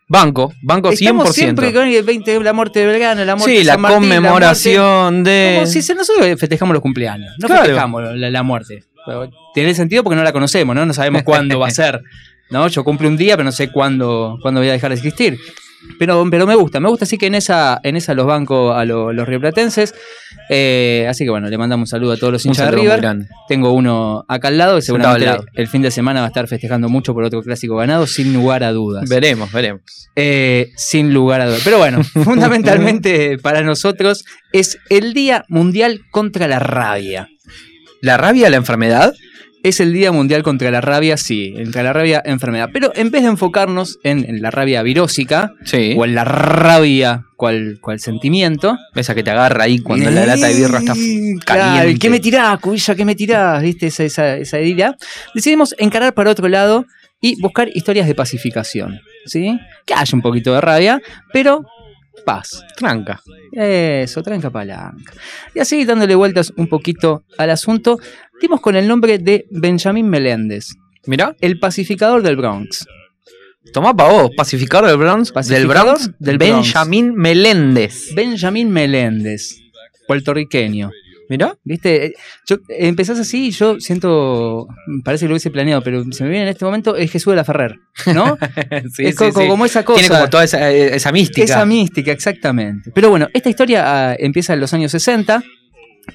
Banco, 0.08 0.52
banco 0.62 0.90
100%. 0.90 0.92
Estamos 1.00 1.34
siempre 1.34 1.72
con 1.72 1.86
el 1.86 2.02
20 2.02 2.30
de 2.32 2.40
la 2.40 2.52
muerte 2.52 2.80
de 2.80 2.86
Belgrano, 2.86 3.24
la 3.24 3.36
muerte 3.36 3.52
sí, 3.52 3.58
de 3.58 3.64
la 3.64 3.72
San 3.74 3.80
Martín, 3.82 4.08
la 4.08 4.16
conmemoración 4.16 5.14
muerte- 5.22 5.30
de. 5.30 5.54
Como 5.56 5.66
si 5.66 5.82
se- 5.82 5.94
nosotros 5.94 6.26
festejamos 6.38 6.74
los 6.74 6.82
cumpleaños, 6.82 7.30
no 7.38 7.46
Claro. 7.46 7.62
festejamos 7.62 8.02
la, 8.16 8.30
la 8.30 8.42
muerte. 8.42 8.84
Tiene 9.54 9.74
sentido 9.74 10.02
porque 10.02 10.16
no 10.16 10.22
la 10.22 10.32
conocemos, 10.32 10.74
¿no? 10.76 10.86
No 10.86 10.92
sabemos 10.92 11.22
cuándo 11.24 11.58
va 11.58 11.66
a 11.68 11.70
ser. 11.70 12.00
¿no? 12.50 12.68
Yo 12.68 12.84
cumplo 12.84 13.08
un 13.08 13.16
día, 13.16 13.34
pero 13.36 13.44
no 13.44 13.52
sé 13.52 13.70
cuándo, 13.70 14.38
cuándo 14.42 14.60
voy 14.60 14.68
a 14.68 14.72
dejar 14.72 14.90
de 14.90 14.96
existir. 14.96 15.38
Pero, 15.98 16.24
pero 16.30 16.46
me 16.46 16.54
gusta, 16.54 16.78
me 16.78 16.88
gusta 16.88 17.06
así 17.06 17.18
que 17.18 17.26
en 17.26 17.34
esa, 17.34 17.80
en 17.82 17.96
esa 17.96 18.14
los 18.14 18.24
banco 18.26 18.72
a 18.72 18.84
lo- 18.84 19.12
los 19.12 19.26
rioplatenses. 19.26 19.94
Eh, 20.48 21.06
así 21.08 21.24
que 21.24 21.30
bueno, 21.30 21.48
le 21.48 21.58
mandamos 21.58 21.88
un 21.88 21.90
saludo 21.90 22.12
a 22.12 22.16
todos 22.16 22.32
los 22.32 22.46
hinchas 22.46 22.66
de 22.70 22.76
River. 22.76 23.00
Tengo 23.48 23.72
uno 23.72 24.24
acá 24.28 24.48
al 24.48 24.58
lado 24.58 24.78
y 24.78 24.82
seguramente 24.82 25.24
lado. 25.24 25.44
el 25.54 25.66
fin 25.66 25.82
de 25.82 25.90
semana 25.90 26.20
va 26.20 26.26
a 26.26 26.28
estar 26.28 26.46
festejando 26.46 26.88
mucho 26.88 27.14
por 27.14 27.24
otro 27.24 27.42
clásico 27.42 27.74
ganado, 27.76 28.06
sin 28.06 28.32
lugar 28.32 28.62
a 28.62 28.70
dudas. 28.72 29.08
Veremos, 29.08 29.50
veremos. 29.50 29.80
Eh, 30.14 30.70
sin 30.76 31.12
lugar 31.12 31.40
a 31.40 31.46
dudas. 31.46 31.62
Pero 31.64 31.78
bueno, 31.78 32.04
fundamentalmente 32.52 33.38
para 33.38 33.62
nosotros 33.62 34.24
es 34.52 34.78
el 34.90 35.14
Día 35.14 35.44
Mundial 35.48 36.02
contra 36.10 36.46
la 36.46 36.58
Rabia. 36.58 37.28
¿La 38.02 38.18
rabia, 38.18 38.50
la 38.50 38.56
enfermedad? 38.56 39.14
Es 39.62 39.78
el 39.78 39.92
Día 39.92 40.10
Mundial 40.10 40.42
contra 40.42 40.72
la 40.72 40.80
Rabia, 40.80 41.16
sí, 41.16 41.54
contra 41.54 41.84
la 41.84 41.92
rabia 41.92 42.20
enfermedad. 42.24 42.70
Pero 42.72 42.90
en 42.96 43.12
vez 43.12 43.22
de 43.22 43.28
enfocarnos 43.28 44.00
en, 44.02 44.28
en 44.28 44.42
la 44.42 44.50
rabia 44.50 44.82
virósica 44.82 45.52
Sí. 45.64 45.94
o 45.96 46.04
en 46.04 46.16
la 46.16 46.24
rabia 46.24 47.26
cual, 47.36 47.78
cual 47.80 48.00
sentimiento. 48.00 48.76
Esa 48.96 49.14
que 49.14 49.22
te 49.22 49.30
agarra 49.30 49.62
ahí 49.62 49.78
cuando 49.78 50.10
la 50.10 50.26
lata 50.26 50.48
de 50.48 50.54
birra 50.54 50.80
está 50.80 50.94
caliente. 50.94 51.44
Claro, 51.46 51.90
¿qué 52.00 52.10
me 52.10 52.18
tirás, 52.18 52.58
cubilla? 52.58 52.96
¿Qué 52.96 53.04
me 53.04 53.14
tirás? 53.14 53.62
¿Viste 53.62 53.86
esa, 53.86 54.02
esa, 54.02 54.36
esa 54.36 54.60
idea? 54.60 54.96
Decidimos 55.32 55.76
encarar 55.78 56.12
para 56.12 56.32
otro 56.32 56.48
lado 56.48 56.84
y 57.20 57.40
buscar 57.40 57.68
historias 57.72 58.08
de 58.08 58.16
pacificación. 58.16 58.98
¿Sí? 59.26 59.56
Que 59.86 59.94
haya 59.94 60.10
un 60.16 60.22
poquito 60.22 60.52
de 60.52 60.60
rabia, 60.60 61.00
pero 61.32 61.64
paz. 62.24 62.64
Tranca. 62.76 63.20
Eso, 63.52 64.22
tranca 64.22 64.50
palanca. 64.50 65.12
Y 65.54 65.60
así, 65.60 65.84
dándole 65.84 66.14
vueltas 66.14 66.52
un 66.56 66.66
poquito 66.68 67.24
al 67.38 67.50
asunto, 67.50 67.98
dimos 68.40 68.60
con 68.60 68.76
el 68.76 68.86
nombre 68.88 69.18
de 69.18 69.46
Benjamín 69.50 70.08
Meléndez, 70.08 70.68
Mirá, 71.06 71.34
el 71.40 71.58
pacificador 71.58 72.22
del 72.22 72.36
Bronx. 72.36 72.86
tomá 73.72 73.94
pa' 73.96 74.08
vos, 74.08 74.30
pacificador 74.36 74.88
del 74.88 74.98
Bronx. 74.98 75.28
Del 75.28 75.34
Pacificador 75.34 75.84
Bronx. 75.98 76.10
del 76.18 76.38
Bronx. 76.38 76.52
Benjamín 76.66 77.14
Meléndez. 77.14 78.14
Benjamín 78.14 78.70
Meléndez, 78.70 79.58
puertorriqueño. 80.06 80.90
Mirá. 81.28 81.56
¿Viste? 81.64 82.06
Eh, 82.06 82.14
Yo, 82.46 82.56
eh, 82.68 82.88
empezás 82.88 83.18
así 83.18 83.46
y 83.48 83.50
yo 83.50 83.80
siento. 83.80 84.66
Parece 85.04 85.24
que 85.24 85.28
lo 85.28 85.34
hubiese 85.34 85.50
planeado, 85.50 85.82
pero 85.82 86.04
se 86.12 86.24
me 86.24 86.30
viene 86.30 86.44
en 86.44 86.48
este 86.50 86.64
momento 86.64 86.96
es 86.96 87.10
Jesús 87.10 87.32
de 87.32 87.36
la 87.36 87.44
Ferrer, 87.44 87.76
¿no? 88.14 88.36
Sí, 88.94 89.04
es 89.06 89.14
sí, 89.14 89.14
co- 89.14 89.32
sí. 89.32 89.48
como 89.48 89.64
esa 89.64 89.84
cosa. 89.84 90.00
Tiene 90.00 90.14
como 90.14 90.28
toda 90.30 90.44
esa, 90.44 90.70
eh, 90.70 90.94
esa 90.96 91.12
mística. 91.12 91.44
Esa 91.44 91.64
mística, 91.64 92.12
exactamente. 92.12 92.90
Pero 92.94 93.10
bueno, 93.10 93.28
esta 93.32 93.48
historia 93.48 94.10
ah, 94.10 94.16
empieza 94.18 94.54
en 94.54 94.60
los 94.60 94.72
años 94.74 94.90
60, 94.92 95.42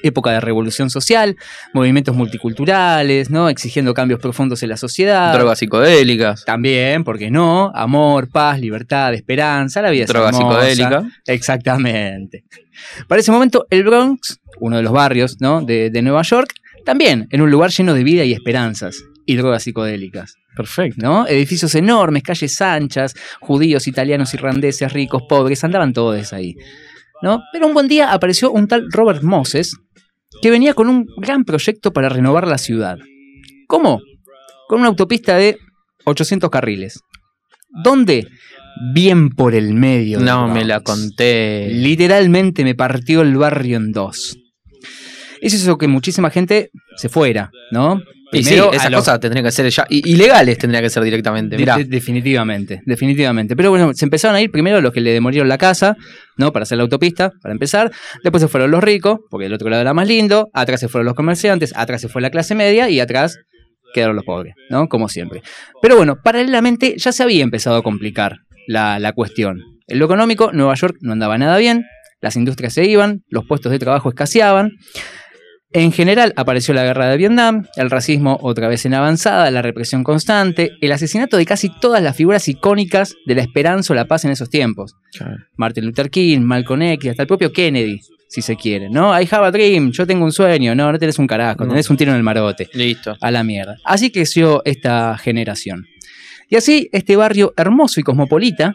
época 0.03 0.31
de 0.31 0.39
revolución 0.39 0.89
social, 0.89 1.35
movimientos 1.73 2.15
multiculturales, 2.15 3.29
¿no? 3.29 3.49
Exigiendo 3.49 3.93
cambios 3.93 4.19
profundos 4.19 4.61
en 4.63 4.69
la 4.69 4.77
sociedad. 4.77 5.33
Drogas 5.33 5.59
psicodélicas. 5.59 6.45
También, 6.45 7.03
¿por 7.03 7.17
qué 7.17 7.31
no? 7.31 7.71
Amor, 7.73 8.29
paz, 8.29 8.59
libertad, 8.59 9.13
esperanza, 9.13 9.81
la 9.81 9.89
vida 9.89 10.03
es 10.03 10.09
Droga 10.09 10.29
hermosa. 10.29 10.71
psicodélica. 10.71 11.09
Exactamente. 11.25 12.43
Para 13.07 13.21
ese 13.21 13.31
momento, 13.31 13.65
el 13.69 13.83
Bronx, 13.83 14.39
uno 14.59 14.77
de 14.77 14.83
los 14.83 14.91
barrios 14.91 15.37
¿no? 15.39 15.61
de, 15.61 15.89
de 15.89 16.01
Nueva 16.01 16.21
York, 16.21 16.53
también 16.85 17.27
en 17.31 17.41
un 17.41 17.51
lugar 17.51 17.71
lleno 17.71 17.93
de 17.93 18.03
vida 18.03 18.23
y 18.23 18.33
esperanzas 18.33 19.03
y 19.25 19.35
drogas 19.35 19.63
psicodélicas. 19.63 20.35
Perfecto. 20.55 21.05
¿no? 21.05 21.27
Edificios 21.27 21.75
enormes, 21.75 22.23
calles 22.23 22.59
anchas, 22.61 23.13
judíos, 23.39 23.87
italianos, 23.87 24.33
irlandeses, 24.33 24.91
ricos, 24.91 25.23
pobres, 25.29 25.63
andaban 25.63 25.93
todos 25.93 26.33
ahí. 26.33 26.55
¿No? 27.21 27.43
Pero 27.51 27.67
un 27.67 27.73
buen 27.73 27.87
día 27.87 28.11
apareció 28.11 28.51
un 28.51 28.67
tal 28.67 28.91
Robert 28.91 29.23
Moses 29.23 29.77
que 30.41 30.51
venía 30.51 30.73
con 30.73 30.89
un 30.89 31.07
gran 31.17 31.45
proyecto 31.45 31.91
para 31.93 32.09
renovar 32.09 32.47
la 32.47 32.57
ciudad. 32.57 32.97
¿Cómo? 33.67 34.01
Con 34.67 34.79
una 34.79 34.89
autopista 34.89 35.35
de 35.37 35.57
800 36.05 36.49
carriles. 36.49 36.99
¿Dónde? 37.83 38.27
Bien 38.93 39.29
por 39.29 39.55
el 39.55 39.73
medio. 39.73 40.19
No 40.19 40.47
me 40.47 40.63
la 40.63 40.81
conté. 40.81 41.69
Literalmente 41.71 42.63
me 42.63 42.75
partió 42.75 43.21
el 43.21 43.35
barrio 43.35 43.77
en 43.77 43.91
dos. 43.91 44.37
Eso 45.41 45.55
hizo 45.55 45.77
que 45.77 45.87
muchísima 45.87 46.29
gente 46.29 46.71
se 46.95 47.09
fuera, 47.09 47.51
¿no? 47.71 48.01
Y 48.31 48.43
sí, 48.43 48.55
esas 48.73 48.91
los- 48.91 48.99
cosas 49.01 49.19
tendrían 49.19 49.45
que 49.45 49.51
ser 49.51 49.69
ya. 49.69 49.85
Ilegales 49.89 50.57
tendría 50.57 50.81
que 50.81 50.89
ser 50.89 51.01
directamente. 51.03 51.55
de- 51.55 51.61
Mirá. 51.61 51.77
de- 51.77 51.85
definitivamente, 51.85 52.81
definitivamente. 52.85 53.55
Pero 53.55 53.69
bueno, 53.69 53.93
se 53.93 54.05
empezaron 54.05 54.35
a 54.35 54.41
ir 54.41 54.51
primero 54.51 54.81
los 54.81 54.91
que 54.91 54.99
le 55.01 55.11
demolieron 55.13 55.47
la 55.47 55.57
casa, 55.57 55.95
¿no? 56.37 56.51
Para 56.51 56.63
hacer 56.63 56.77
la 56.77 56.83
autopista, 56.83 57.31
para 57.41 57.53
empezar. 57.53 57.91
Después 58.23 58.41
se 58.41 58.47
fueron 58.47 58.71
los 58.71 58.83
ricos, 58.83 59.19
porque 59.29 59.45
el 59.45 59.53
otro 59.53 59.69
lado 59.69 59.81
era 59.81 59.93
más 59.93 60.07
lindo. 60.07 60.49
Atrás 60.53 60.79
se 60.81 60.87
fueron 60.89 61.05
los 61.05 61.15
comerciantes, 61.15 61.73
atrás 61.75 62.01
se 62.01 62.09
fue 62.09 62.21
la 62.21 62.29
clase 62.29 62.53
media 62.55 62.89
y 62.89 62.99
atrás 62.99 63.37
quedaron 63.93 64.15
los 64.17 64.25
pobres, 64.25 64.53
¿no? 64.69 64.87
Como 64.89 65.07
siempre. 65.07 65.41
Pero 65.81 65.95
bueno, 65.95 66.17
paralelamente 66.21 66.95
ya 66.97 67.11
se 67.13 67.23
había 67.23 67.43
empezado 67.43 67.77
a 67.77 67.83
complicar 67.83 68.37
la, 68.67 68.99
la 68.99 69.13
cuestión. 69.13 69.61
En 69.87 69.99
lo 69.99 70.05
económico, 70.05 70.51
Nueva 70.51 70.73
York 70.75 70.97
no 70.99 71.13
andaba 71.13 71.37
nada 71.37 71.57
bien, 71.57 71.85
las 72.19 72.35
industrias 72.35 72.73
se 72.73 72.83
iban, 72.85 73.21
los 73.29 73.45
puestos 73.45 73.71
de 73.71 73.79
trabajo 73.79 74.09
escaseaban. 74.09 74.71
En 75.73 75.91
general 75.91 76.31
apareció 76.37 76.73
la 76.73 76.83
guerra 76.85 77.09
de 77.09 77.17
Vietnam, 77.17 77.65
el 77.75 77.89
racismo 77.89 78.39
otra 78.41 78.69
vez 78.69 78.85
en 78.85 78.93
avanzada, 78.93 79.51
la 79.51 79.61
represión 79.61 80.01
constante, 80.03 80.71
el 80.79 80.91
asesinato 80.93 81.35
de 81.35 81.45
casi 81.45 81.69
todas 81.81 82.01
las 82.01 82.15
figuras 82.15 82.47
icónicas 82.47 83.15
de 83.25 83.35
la 83.35 83.41
esperanza 83.41 83.91
o 83.91 83.95
la 83.95 84.05
paz 84.05 84.23
en 84.23 84.31
esos 84.31 84.49
tiempos. 84.49 84.95
Martin 85.57 85.85
Luther 85.85 86.09
King, 86.09 86.39
Malcolm 86.39 86.81
X, 86.83 87.11
hasta 87.11 87.23
el 87.23 87.27
propio 87.27 87.51
Kennedy, 87.51 87.99
si 88.29 88.41
se 88.41 88.55
quiere, 88.55 88.89
¿no? 88.89 89.11
I 89.19 89.27
have 89.29 89.45
a 89.45 89.51
dream, 89.51 89.91
yo 89.91 90.07
tengo 90.07 90.23
un 90.23 90.31
sueño, 90.31 90.73
no, 90.73 90.89
no 90.89 90.97
tenés 90.99 91.19
un 91.19 91.27
carajo, 91.27 91.63
No. 91.65 91.69
tenés 91.71 91.89
un 91.89 91.97
tiro 91.97 92.11
en 92.11 92.17
el 92.17 92.23
marote, 92.23 92.69
Listo. 92.73 93.17
a 93.19 93.29
la 93.31 93.43
mierda. 93.43 93.75
Así 93.83 94.09
creció 94.09 94.61
esta 94.63 95.17
generación. 95.17 95.85
Y 96.49 96.55
así 96.55 96.89
este 96.93 97.17
barrio 97.17 97.53
hermoso 97.57 97.99
y 97.99 98.03
cosmopolita, 98.03 98.73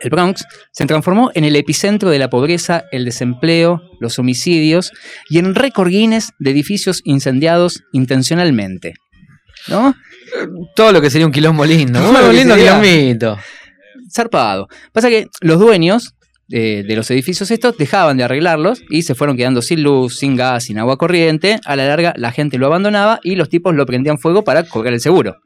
el 0.00 0.10
Bronx, 0.10 0.44
se 0.72 0.86
transformó 0.86 1.30
en 1.34 1.44
el 1.44 1.56
epicentro 1.56 2.10
de 2.10 2.18
la 2.18 2.28
pobreza, 2.30 2.84
el 2.92 3.04
desempleo, 3.04 3.80
los 4.00 4.18
homicidios 4.18 4.92
y 5.28 5.38
en 5.38 5.54
récord 5.54 5.88
Guinness 5.88 6.32
de 6.38 6.50
edificios 6.50 7.00
incendiados 7.04 7.82
intencionalmente. 7.92 8.94
¿no? 9.68 9.94
Todo 10.74 10.92
lo 10.92 11.00
que 11.00 11.10
sería 11.10 11.26
un 11.26 11.32
quilombo 11.32 11.64
lindo. 11.64 11.98
Un 12.08 12.14
que 12.16 12.32
lindo 12.32 12.54
sería- 12.54 12.80
quilombito. 12.80 13.38
Zarpado. 14.14 14.68
Pasa 14.92 15.08
que 15.08 15.26
los 15.40 15.58
dueños 15.58 16.14
eh, 16.50 16.84
de 16.86 16.96
los 16.96 17.10
edificios 17.10 17.50
estos 17.50 17.76
dejaban 17.78 18.16
de 18.18 18.24
arreglarlos 18.24 18.82
y 18.90 19.02
se 19.02 19.14
fueron 19.14 19.36
quedando 19.36 19.62
sin 19.62 19.82
luz, 19.82 20.18
sin 20.18 20.36
gas, 20.36 20.64
sin 20.64 20.78
agua 20.78 20.98
corriente. 20.98 21.58
A 21.64 21.74
la 21.76 21.86
larga 21.86 22.12
la 22.16 22.30
gente 22.32 22.58
lo 22.58 22.66
abandonaba 22.66 23.18
y 23.22 23.36
los 23.36 23.48
tipos 23.48 23.74
lo 23.74 23.86
prendían 23.86 24.18
fuego 24.18 24.44
para 24.44 24.62
cobrar 24.64 24.92
el 24.92 25.00
seguro. 25.00 25.36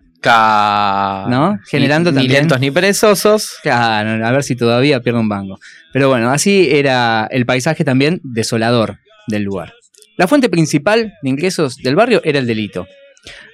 ¿No? 1.31 1.59
Generando 1.69 2.11
ni, 2.11 2.17
también- 2.17 2.33
Ni 2.33 2.39
lentos 2.39 2.61
ni 2.61 2.71
perezosos. 2.71 3.57
Claro, 3.63 4.25
a 4.27 4.31
ver 4.33 4.43
si 4.43 4.57
todavía 4.57 5.01
pierde 5.01 5.21
un 5.21 5.29
banco. 5.29 5.59
Pero 5.93 6.09
bueno, 6.09 6.31
así 6.31 6.69
era 6.71 7.27
el 7.31 7.47
paisaje 7.47 7.85
también 7.85 8.21
desolador 8.23 8.99
del 9.29 9.43
lugar. 9.45 9.73
La 10.17 10.27
fuente 10.27 10.49
principal 10.49 11.15
de 11.23 11.29
ingresos 11.31 11.77
del 11.77 11.95
barrio 11.97 12.21
era 12.25 12.39
el 12.39 12.47
delito. 12.47 12.87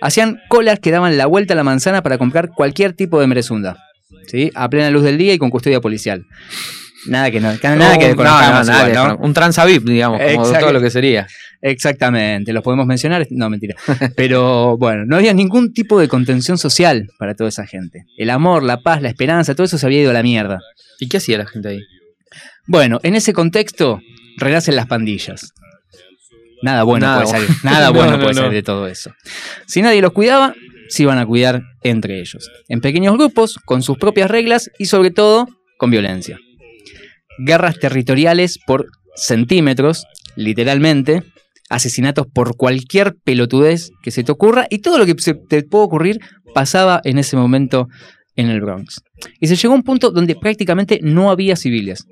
Hacían 0.00 0.40
colas 0.48 0.78
que 0.80 0.90
daban 0.90 1.16
la 1.18 1.26
vuelta 1.26 1.54
a 1.54 1.56
la 1.56 1.64
manzana 1.64 2.02
para 2.02 2.16
comprar 2.18 2.50
cualquier 2.50 2.92
tipo 2.94 3.20
de 3.20 3.26
merezunda. 3.26 3.76
¿sí? 4.26 4.50
A 4.54 4.68
plena 4.70 4.90
luz 4.90 5.02
del 5.02 5.18
día 5.18 5.34
y 5.34 5.38
con 5.38 5.50
custodia 5.50 5.80
policial. 5.80 6.24
Nada 7.06 7.30
que 7.30 7.40
no, 7.40 7.48
nada 7.48 7.58
que 7.98 8.04
No, 8.04 8.06
desconozcamos 8.08 8.66
no, 8.66 8.72
nada 8.72 9.16
Un 9.20 9.34
transavip, 9.34 9.84
digamos, 9.84 10.20
como 10.20 10.50
todo 10.58 10.72
lo 10.72 10.80
que 10.80 10.90
sería. 10.90 11.26
Exactamente, 11.60 12.52
los 12.52 12.62
podemos 12.62 12.86
mencionar. 12.86 13.26
No, 13.30 13.48
mentira. 13.48 13.74
Pero 14.16 14.76
bueno, 14.76 15.04
no 15.06 15.16
había 15.16 15.32
ningún 15.32 15.72
tipo 15.72 15.98
de 15.98 16.08
contención 16.08 16.58
social 16.58 17.08
para 17.18 17.34
toda 17.34 17.48
esa 17.48 17.66
gente. 17.66 18.04
El 18.18 18.30
amor, 18.30 18.62
la 18.62 18.82
paz, 18.82 19.00
la 19.00 19.08
esperanza, 19.08 19.54
todo 19.54 19.64
eso 19.64 19.78
se 19.78 19.86
había 19.86 20.02
ido 20.02 20.10
a 20.10 20.14
la 20.14 20.22
mierda. 20.22 20.60
¿Y 21.00 21.08
qué 21.08 21.16
hacía 21.16 21.38
la 21.38 21.46
gente 21.46 21.68
ahí? 21.68 21.80
Bueno, 22.66 23.00
en 23.02 23.14
ese 23.14 23.32
contexto, 23.32 24.00
renacen 24.36 24.76
las 24.76 24.86
pandillas. 24.86 25.52
Nada 26.62 26.82
bueno 26.82 27.06
Nada 27.06 27.22
puede 27.22 27.32
bueno. 27.32 27.46
salir. 27.46 27.64
Nada 27.64 27.86
No, 27.88 27.92
bueno 27.94 28.10
no, 28.16 28.18
puede 28.18 28.34
no. 28.34 28.40
salir 28.40 28.52
de 28.52 28.62
todo 28.62 28.86
eso. 28.88 29.12
Si 29.66 29.82
nadie 29.82 30.00
los 30.00 30.12
cuidaba, 30.12 30.54
se 30.88 31.02
iban 31.02 31.18
a 31.18 31.26
cuidar 31.26 31.62
entre 31.82 32.20
ellos. 32.20 32.50
En 32.68 32.80
pequeños 32.80 33.14
grupos, 33.14 33.58
con 33.64 33.82
sus 33.82 33.98
propias 33.98 34.30
reglas 34.30 34.70
y 34.78 34.86
sobre 34.86 35.10
todo 35.10 35.46
con 35.78 35.90
violencia. 35.90 36.38
Guerras 37.38 37.78
territoriales 37.78 38.58
por 38.66 38.86
centímetros, 39.16 40.06
literalmente. 40.36 41.22
Asesinatos 41.70 42.26
por 42.32 42.56
cualquier 42.56 43.14
pelotudez 43.24 43.90
que 44.02 44.10
se 44.10 44.22
te 44.22 44.32
ocurra. 44.32 44.66
Y 44.70 44.78
todo 44.78 44.98
lo 44.98 45.06
que 45.06 45.14
se 45.18 45.34
te 45.34 45.62
pueda 45.62 45.84
ocurrir 45.84 46.20
pasaba 46.52 47.00
en 47.04 47.18
ese 47.18 47.36
momento 47.36 47.88
en 48.36 48.50
el 48.50 48.60
Bronx. 48.60 49.00
Y 49.40 49.46
se 49.46 49.56
llegó 49.56 49.74
a 49.74 49.76
un 49.76 49.82
punto 49.82 50.10
donde 50.10 50.36
prácticamente 50.36 51.00
no 51.02 51.30
había 51.30 51.56
civiles. 51.56 52.04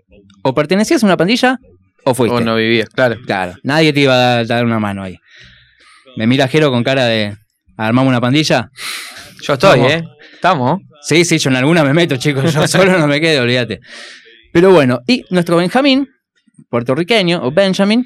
O 0.43 0.55
pertenecías 0.55 1.03
a 1.03 1.07
una 1.07 1.17
pandilla 1.17 1.59
o 2.05 2.15
fuiste. 2.15 2.37
O 2.37 2.41
no 2.41 2.57
vivías, 2.57 2.89
claro. 2.89 3.17
Claro, 3.27 3.55
nadie 3.63 3.93
te 3.93 4.01
iba 4.01 4.39
a 4.39 4.45
dar, 4.45 4.65
una 4.65 4.81
mano 4.81 5.03
ahí. 5.03 5.17
Me 6.17 6.27
mira 6.27 6.49
Jero 6.49 6.71
con 6.71 6.83
cara 6.83 7.07
de 7.07 7.37
armamos 7.77 8.11
una 8.11 8.21
pandilla. 8.21 8.71
Yo 9.43 9.55
estoy, 9.55 9.79
Vamos. 9.79 9.93
¿eh? 9.93 10.03
Estamos. 10.35 10.81
Sí, 11.03 11.25
sí, 11.25 11.39
yo 11.39 11.51
en 11.51 11.57
alguna 11.57 11.85
me 11.85 11.95
meto, 11.95 12.17
chicos. 12.17 12.53
Yo 12.53 12.67
solo 12.69 12.99
no 12.99 13.07
me 13.07 13.21
quedo, 13.21 13.43
olvídate. 13.43 13.81
Pero 14.53 14.71
bueno, 14.73 15.01
y 15.07 15.25
nuestro 15.31 15.57
Benjamín, 15.57 16.09
puertorriqueño, 16.71 17.41
o 17.43 17.51
Benjamin, 17.53 18.05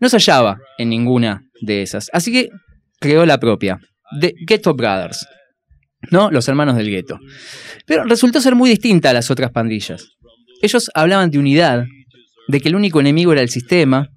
no 0.00 0.08
se 0.08 0.16
hallaba 0.18 0.58
en 0.78 0.90
ninguna 0.90 1.42
de 1.60 1.82
esas. 1.82 2.10
Así 2.12 2.32
que 2.32 2.48
creó 3.00 3.24
la 3.26 3.38
propia, 3.38 3.78
The 4.20 4.34
Ghetto 4.46 4.74
Brothers, 4.74 5.26
¿no? 6.10 6.30
Los 6.30 6.48
hermanos 6.48 6.76
del 6.76 6.90
gueto. 6.90 7.18
Pero 7.86 8.04
resultó 8.04 8.40
ser 8.40 8.54
muy 8.54 8.68
distinta 8.70 9.10
a 9.10 9.12
las 9.14 9.30
otras 9.30 9.50
pandillas. 9.52 10.06
Ellos 10.62 10.90
hablaban 10.94 11.30
de 11.30 11.38
unidad, 11.38 11.84
de 12.48 12.60
que 12.60 12.68
el 12.68 12.76
único 12.76 13.00
enemigo 13.00 13.32
era 13.32 13.42
el 13.42 13.48
sistema, 13.48 14.08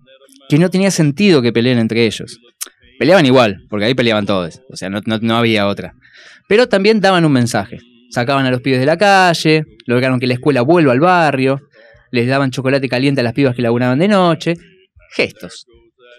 que 0.49 0.57
no 0.57 0.69
tenía 0.69 0.91
sentido 0.91 1.41
que 1.41 1.53
peleen 1.53 1.79
entre 1.79 2.05
ellos. 2.05 2.39
Peleaban 2.97 3.25
igual, 3.25 3.63
porque 3.69 3.85
ahí 3.85 3.93
peleaban 3.93 4.25
todos, 4.25 4.59
o 4.69 4.75
sea, 4.75 4.89
no, 4.89 4.99
no- 5.05 5.19
no 5.19 5.37
había 5.37 5.67
otra. 5.67 5.93
Pero 6.49 6.67
también 6.67 6.99
daban 6.99 7.23
un 7.25 7.31
mensaje. 7.31 7.77
Sacaban 8.11 8.45
a 8.45 8.51
los 8.51 8.61
pibes 8.61 8.79
de 8.79 8.85
la 8.87 8.97
calle, 8.97 9.63
lograron 9.85 10.19
que 10.19 10.25
la 10.27 10.33
escuela 10.33 10.61
vuelva 10.61 10.91
al 10.93 10.99
barrio, 10.99 11.59
les 12.11 12.27
daban 12.27 12.51
chocolate 12.51 12.87
caliente 12.89 13.21
a 13.21 13.23
las 13.23 13.33
pibas 13.33 13.55
que 13.55 13.61
laburaban 13.61 13.99
de 13.99 14.07
noche. 14.07 14.53
Gestos. 15.15 15.65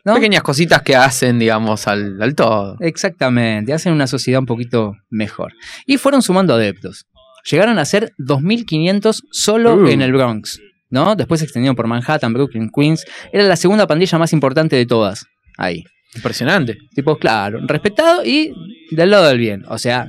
¿no? 0.05 0.14
Pequeñas 0.14 0.43
cositas 0.43 0.82
que 0.82 0.97
hacen, 0.97 1.38
digamos, 1.38 1.86
al, 1.86 2.20
al 2.22 2.34
todo. 2.34 2.76
Exactamente, 2.80 3.72
hacen 3.72 3.93
una 3.93 4.07
sociedad 4.07 4.41
un 4.41 4.47
poquito 4.47 4.95
mejor. 5.11 5.53
Y 5.86 5.99
fueron 5.99 6.22
sumando 6.22 6.55
adeptos. 6.55 7.05
Llegaron 7.51 7.78
a 7.78 7.84
ser 7.84 8.12
2.500 8.18 9.20
solo 9.30 9.74
Uh. 9.76 9.88
en 9.88 10.03
el 10.03 10.12
Bronx. 10.12 10.61
¿no? 10.91 11.14
Después 11.14 11.38
se 11.41 11.45
extendieron 11.45 11.76
por 11.76 11.86
Manhattan, 11.86 12.32
Brooklyn, 12.32 12.68
Queens. 12.74 13.05
Era 13.32 13.45
la 13.45 13.57
segunda 13.57 13.86
pandilla 13.86 14.18
más 14.18 14.32
importante 14.32 14.74
de 14.76 14.86
todas. 14.86 15.24
Ahí. 15.57 15.84
Impresionante. 16.16 16.76
Tipo, 16.95 17.16
claro, 17.16 17.61
respetado 17.66 18.24
y 18.24 18.53
del 18.91 19.11
lado 19.11 19.28
del 19.28 19.38
bien. 19.38 19.62
O 19.68 19.78
sea, 19.78 20.09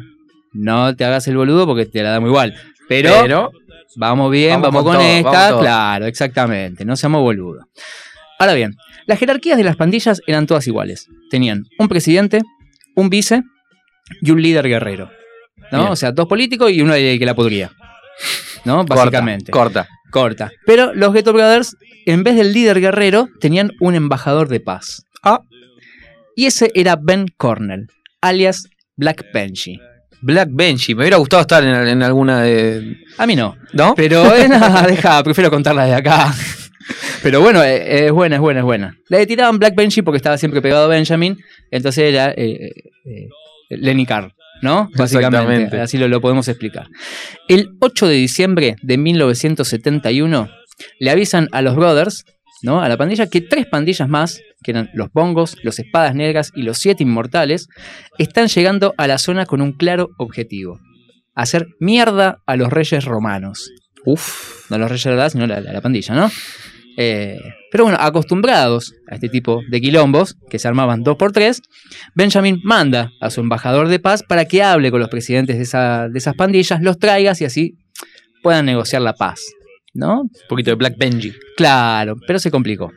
no 0.54 0.96
te 0.96 1.06
hagas 1.06 1.28
el 1.28 1.38
boludo 1.38 1.68
porque 1.68 1.86
te 1.86 2.02
la 2.02 2.12
da 2.12 2.20
muy 2.20 2.30
igual. 2.30 2.56
Pero, 2.90 3.12
Pero, 3.22 3.52
vamos 3.96 4.32
bien, 4.32 4.62
Vamos 4.62 4.84
vamos, 4.84 4.84
con 4.84 4.94
con, 4.94 5.02
todo, 5.02 5.18
esta. 5.18 5.30
vamos 5.50 5.62
claro, 5.62 6.06
exactamente. 6.06 6.86
No 6.86 6.96
seamos 6.96 7.22
boludos. 7.22 7.66
Ahora 8.40 8.54
bien, 8.54 8.76
las 9.06 9.20
jerarquías 9.20 9.58
de 9.58 9.64
las 9.64 9.76
pandillas 9.76 10.22
eran 10.28 10.48
todas 10.48 10.68
iguales. 10.68 11.08
Tenían 11.30 11.66
un 11.78 11.88
presidente, 11.88 12.42
un 12.96 13.10
vice 13.10 13.44
y 14.22 14.32
un 14.32 14.42
líder 14.42 14.68
guerrero. 14.68 15.12
¿no? 15.72 15.80
Bien. 15.80 15.92
O 15.92 15.96
sea, 15.96 16.12
dos 16.12 16.28
políticos 16.28 16.72
y 16.72 16.82
uno 16.82 16.94
que 16.94 17.26
la 17.26 17.36
podría. 17.36 17.72
¿No? 18.66 18.84
Básicamente. 18.86 19.52
corta. 19.52 19.88
Corta. 20.12 20.52
Pero 20.66 20.94
los 20.94 21.14
Ghetto 21.14 21.34
Brothers, 21.34 21.78
en 22.06 22.24
vez 22.24 22.36
del 22.36 22.52
líder 22.54 22.82
guerrero, 22.82 23.30
tenían 23.40 23.72
un 23.80 23.96
embajador 23.96 24.50
de 24.50 24.60
paz. 24.60 25.04
Ah. 25.24 25.42
Y 26.36 26.46
ese 26.48 26.72
era 26.76 26.98
Ben 27.02 27.28
Cornell, 27.38 27.88
alias 28.22 28.68
Black 28.98 29.26
Benji. 29.34 29.80
Black 30.22 30.50
Benji. 30.52 30.96
Me 30.96 31.02
hubiera 31.02 31.18
gustado 31.18 31.42
estar 31.42 31.64
en, 31.64 31.88
en 31.88 32.04
alguna 32.04 32.42
de. 32.42 32.98
A 33.18 33.26
mí 33.26 33.36
no. 33.36 33.56
¿No? 33.74 33.96
Pero 33.96 34.36
eh, 34.36 34.48
nada, 34.48 34.84
deja, 34.88 35.24
prefiero 35.24 35.50
contarla 35.50 35.86
de 35.86 35.96
acá. 35.96 36.34
Pero 37.24 37.42
bueno, 37.42 37.64
eh, 37.64 38.08
es 38.08 38.12
buena, 38.12 38.36
es 38.36 38.42
buena, 38.42 38.60
es 38.62 38.66
buena. 38.66 38.98
Le 39.10 39.26
tiraban 39.28 39.60
Black 39.60 39.76
Benji 39.76 40.02
porque 40.02 40.18
estaba 40.18 40.38
siempre 40.38 40.62
pegado 40.62 40.86
a 40.86 40.88
Benjamin. 40.88 41.38
Entonces 41.70 42.06
era 42.06 42.32
eh, 42.32 42.72
eh, 43.06 43.30
Lenny 43.70 44.06
Carr, 44.06 44.34
¿no? 44.62 44.90
Básicamente. 44.96 45.80
Así 45.80 45.98
lo, 45.98 46.08
lo 46.08 46.22
podemos 46.22 46.48
explicar. 46.48 46.88
El 47.48 47.70
8 47.80 48.08
de 48.08 48.16
diciembre 48.16 48.76
de 48.82 48.98
1971 48.98 50.50
le 51.00 51.12
avisan 51.12 51.48
a 51.52 51.62
los 51.62 51.76
Brothers, 51.76 52.26
¿no? 52.64 52.82
A 52.82 52.90
la 52.90 52.98
pandilla, 52.98 53.28
que 53.28 53.42
tres 53.42 53.66
pandillas 53.66 54.08
más, 54.10 54.42
que 54.64 54.72
eran 54.72 54.90
los 54.94 55.12
Bongos, 55.12 55.58
los 55.64 55.80
Espadas 55.80 56.16
Negras 56.16 56.52
y 56.56 56.64
los 56.64 56.78
Siete 56.78 57.04
Inmortales, 57.04 57.68
están 58.18 58.48
llegando 58.48 58.94
a 58.98 59.08
la 59.08 59.18
zona 59.18 59.46
con 59.46 59.62
un 59.62 59.72
claro 59.74 60.10
objetivo. 60.18 60.80
Hacer 61.34 61.68
mierda 61.80 62.38
a 62.46 62.56
los 62.56 62.72
reyes 62.72 63.06
romanos. 63.06 63.72
Uf, 64.06 64.70
no 64.70 64.78
los 64.78 64.90
reyes 64.90 65.04
de 65.16 65.30
sino 65.30 65.48
la, 65.48 65.62
la- 65.62 65.74
la 65.74 65.82
pandilla, 65.82 66.14
¿no? 66.16 66.32
Eh, 66.98 67.40
pero 67.72 67.86
bueno, 67.86 67.98
acostumbrados 68.02 68.94
a 69.10 69.16
este 69.16 69.30
tipo 69.30 69.62
de 69.70 69.80
quilombos, 69.80 70.36
que 70.50 70.60
se 70.60 70.68
armaban 70.68 71.04
dos 71.04 71.16
por 71.16 71.32
tres, 71.32 71.62
Benjamin 72.16 72.60
manda 72.64 73.12
a 73.22 73.30
su 73.30 73.40
embajador 73.42 73.88
de 73.88 74.00
paz 74.00 74.24
para 74.28 74.44
que 74.46 74.62
hable 74.62 74.92
con 74.92 75.00
los 75.00 75.10
presidentes 75.10 75.56
de, 75.58 75.80
de 76.10 76.18
esas 76.20 76.36
pandillas, 76.36 76.82
los 76.82 77.00
traigas 77.00 77.40
y 77.42 77.46
así 77.46 77.78
puedan 78.44 78.66
negociar 78.66 79.02
la 79.04 79.14
paz, 79.14 79.42
¿no? 79.94 80.22
Un 80.22 80.32
poquito 80.50 80.72
de 80.72 80.76
Black 80.76 80.96
Benji. 80.98 81.34
Claro, 81.58 82.16
pero 82.28 82.40
se 82.40 82.52
complicó. 82.52 82.92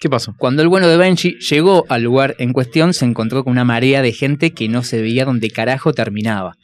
¿Qué 0.00 0.08
pasó? 0.08 0.34
Cuando 0.38 0.62
el 0.62 0.68
bueno 0.68 0.86
de 0.86 0.96
Benji 0.96 1.38
llegó 1.40 1.84
al 1.88 2.02
lugar 2.02 2.36
en 2.38 2.52
cuestión, 2.52 2.94
se 2.94 3.04
encontró 3.04 3.42
con 3.42 3.50
una 3.50 3.64
marea 3.64 4.00
de 4.00 4.12
gente 4.12 4.52
que 4.52 4.68
no 4.68 4.82
se 4.84 5.00
veía 5.02 5.24
dónde 5.24 5.50
carajo 5.50 5.92
terminaba. 5.92 6.54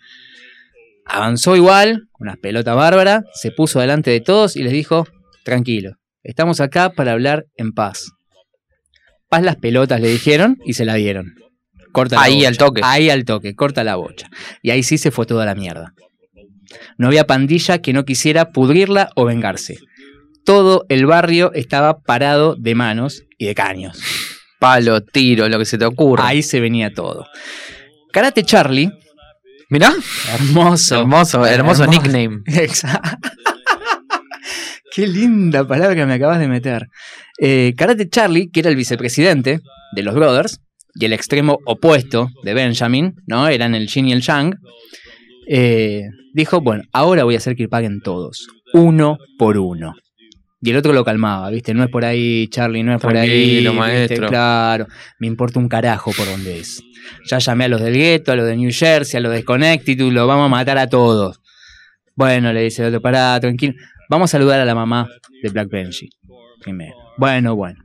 Avanzó 1.05 1.57
igual, 1.57 2.09
una 2.19 2.37
pelota 2.37 2.75
bárbara, 2.75 3.25
se 3.35 3.51
puso 3.51 3.81
delante 3.81 4.11
de 4.11 4.21
todos 4.21 4.57
y 4.57 4.63
les 4.63 4.73
dijo, 4.73 5.07
tranquilo, 5.45 5.97
estamos 6.23 6.61
acá 6.61 6.91
para 6.91 7.13
hablar 7.13 7.47
en 7.57 7.73
paz. 7.73 8.13
Paz 9.29 9.43
las 9.43 9.57
pelotas, 9.57 10.01
le 10.01 10.09
dijeron, 10.09 10.57
y 10.65 10.75
se 10.75 10.85
la 10.85 10.95
dieron. 10.95 11.35
Corta 11.93 12.17
la 12.17 12.23
Ahí 12.23 12.37
bocha. 12.37 12.49
al 12.49 12.57
toque. 12.57 12.81
Ahí 12.85 13.11
al 13.11 13.25
toque, 13.25 13.55
corta 13.55 13.85
la 13.85 13.97
bocha. 13.97 14.29
Y 14.63 14.71
ahí 14.71 14.83
sí 14.83 14.97
se 14.97 15.11
fue 15.11 15.27
toda 15.27 15.45
la 15.45 15.55
mierda. 15.55 15.93
No 16.99 17.09
había 17.09 17.27
pandilla 17.27 17.79
que 17.79 17.93
no 17.93 18.05
quisiera 18.05 18.51
pudrirla 18.51 19.11
o 19.17 19.25
vengarse. 19.25 19.79
Todo 20.45 20.85
el 20.89 21.07
barrio 21.07 21.53
estaba 21.55 22.01
parado 22.01 22.55
de 22.57 22.75
manos 22.75 23.25
y 23.39 23.47
de 23.47 23.55
caños. 23.55 23.99
Palo, 24.59 25.03
tiro, 25.03 25.49
lo 25.49 25.59
que 25.59 25.65
se 25.65 25.79
te 25.79 25.85
ocurra. 25.85 26.27
Ahí 26.27 26.43
se 26.43 26.61
venía 26.61 26.93
todo. 26.93 27.27
Karate 28.13 28.45
Charlie, 28.45 28.91
Mirá. 29.71 29.93
hermoso. 30.33 31.01
Hermoso, 31.01 31.47
hermoso 31.47 31.87
nickname. 31.87 32.43
Exacto. 32.47 33.31
Qué 34.95 35.07
linda 35.07 35.67
palabra 35.67 36.07
me 36.07 36.15
acabas 36.15 36.39
de 36.39 36.47
meter. 36.47 36.87
Eh, 37.39 37.75
Karate 37.77 38.09
Charlie, 38.09 38.51
que 38.51 38.61
era 38.61 38.71
el 38.71 38.77
vicepresidente 38.77 39.61
de 39.93 40.03
los 40.03 40.15
Brothers, 40.15 40.61
y 40.95 41.05
el 41.05 41.13
extremo 41.13 41.59
opuesto 41.67 42.31
de 42.45 42.55
Benjamin, 42.55 43.17
¿no? 43.27 43.49
Eran 43.49 43.75
el 43.75 43.89
Yin 43.89 44.09
y 44.09 44.13
el 44.13 44.21
Yang. 44.21 44.57
Eh, 45.47 46.03
dijo, 46.33 46.61
bueno, 46.61 46.85
ahora 46.93 47.25
voy 47.25 47.35
a 47.35 47.39
hacer 47.39 47.57
que 47.57 47.69
paguen 47.69 48.01
todos, 48.01 48.49
uno 48.73 49.19
por 49.39 49.59
uno. 49.59 49.95
Y 50.61 50.71
el 50.71 50.77
otro 50.77 50.95
lo 50.95 51.05
calmaba, 51.05 51.51
¿viste? 51.51 51.75
No 51.75 51.85
es 51.85 51.91
por 51.91 52.07
ahí, 52.07 52.49
Charlie, 52.49 52.83
no 52.83 52.95
es 52.95 53.01
por 53.01 53.15
ahí. 53.15 53.69
Maestro. 53.77 54.29
Claro, 54.29 54.87
me 55.19 55.27
importa 55.27 55.59
un 55.59 55.69
carajo 55.69 56.11
por 56.13 56.27
dónde 56.27 56.59
es. 56.59 56.83
Ya 57.27 57.39
llamé 57.39 57.65
a 57.65 57.69
los 57.69 57.83
del 57.83 57.95
gueto, 57.95 58.33
a 58.33 58.37
los 58.37 58.47
de 58.47 58.57
New 58.57 58.71
Jersey, 58.73 59.19
a 59.19 59.21
los 59.21 59.33
de 59.33 59.45
Connecticut, 59.45 60.11
los 60.11 60.27
vamos 60.27 60.47
a 60.47 60.49
matar 60.49 60.79
a 60.79 60.89
todos. 60.89 61.39
Bueno, 62.17 62.51
le 62.53 62.63
dice 62.63 62.81
el 62.81 62.89
otro, 62.89 63.03
pará, 63.03 63.39
tranquilo. 63.41 63.75
Vamos 64.09 64.31
a 64.31 64.39
saludar 64.39 64.59
a 64.59 64.65
la 64.65 64.75
mamá 64.75 65.07
de 65.43 65.51
Black 65.51 65.69
Benji. 65.69 66.09
Primero. 66.63 66.95
Bueno, 67.19 67.55
bueno. 67.55 67.84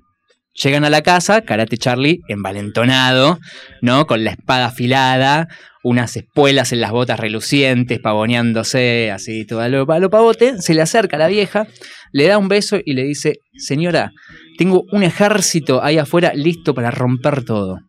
Llegan 0.61 0.83
a 0.83 0.89
la 0.89 1.01
casa, 1.01 1.41
Karate 1.41 1.77
Charlie 1.77 2.19
envalentonado, 2.27 3.39
¿no? 3.81 4.05
Con 4.05 4.25
la 4.25 4.31
espada 4.31 4.65
afilada, 4.65 5.47
unas 5.83 6.17
espuelas 6.17 6.73
en 6.73 6.81
las 6.81 6.91
botas 6.91 7.17
relucientes, 7.17 7.99
pavoneándose, 7.99 9.09
así, 9.09 9.45
todo 9.45 9.61
a 9.61 9.69
lo, 9.69 9.85
lo 9.85 10.09
pavote. 10.09 10.61
Se 10.61 10.73
le 10.73 10.81
acerca 10.81 11.15
a 11.15 11.19
la 11.19 11.27
vieja, 11.29 11.67
le 12.11 12.27
da 12.27 12.37
un 12.37 12.49
beso 12.49 12.77
y 12.83 12.93
le 12.93 13.03
dice: 13.03 13.39
Señora, 13.55 14.11
tengo 14.57 14.83
un 14.91 15.03
ejército 15.03 15.81
ahí 15.81 15.97
afuera 15.97 16.33
listo 16.33 16.73
para 16.73 16.91
romper 16.91 17.45
todo. 17.45 17.79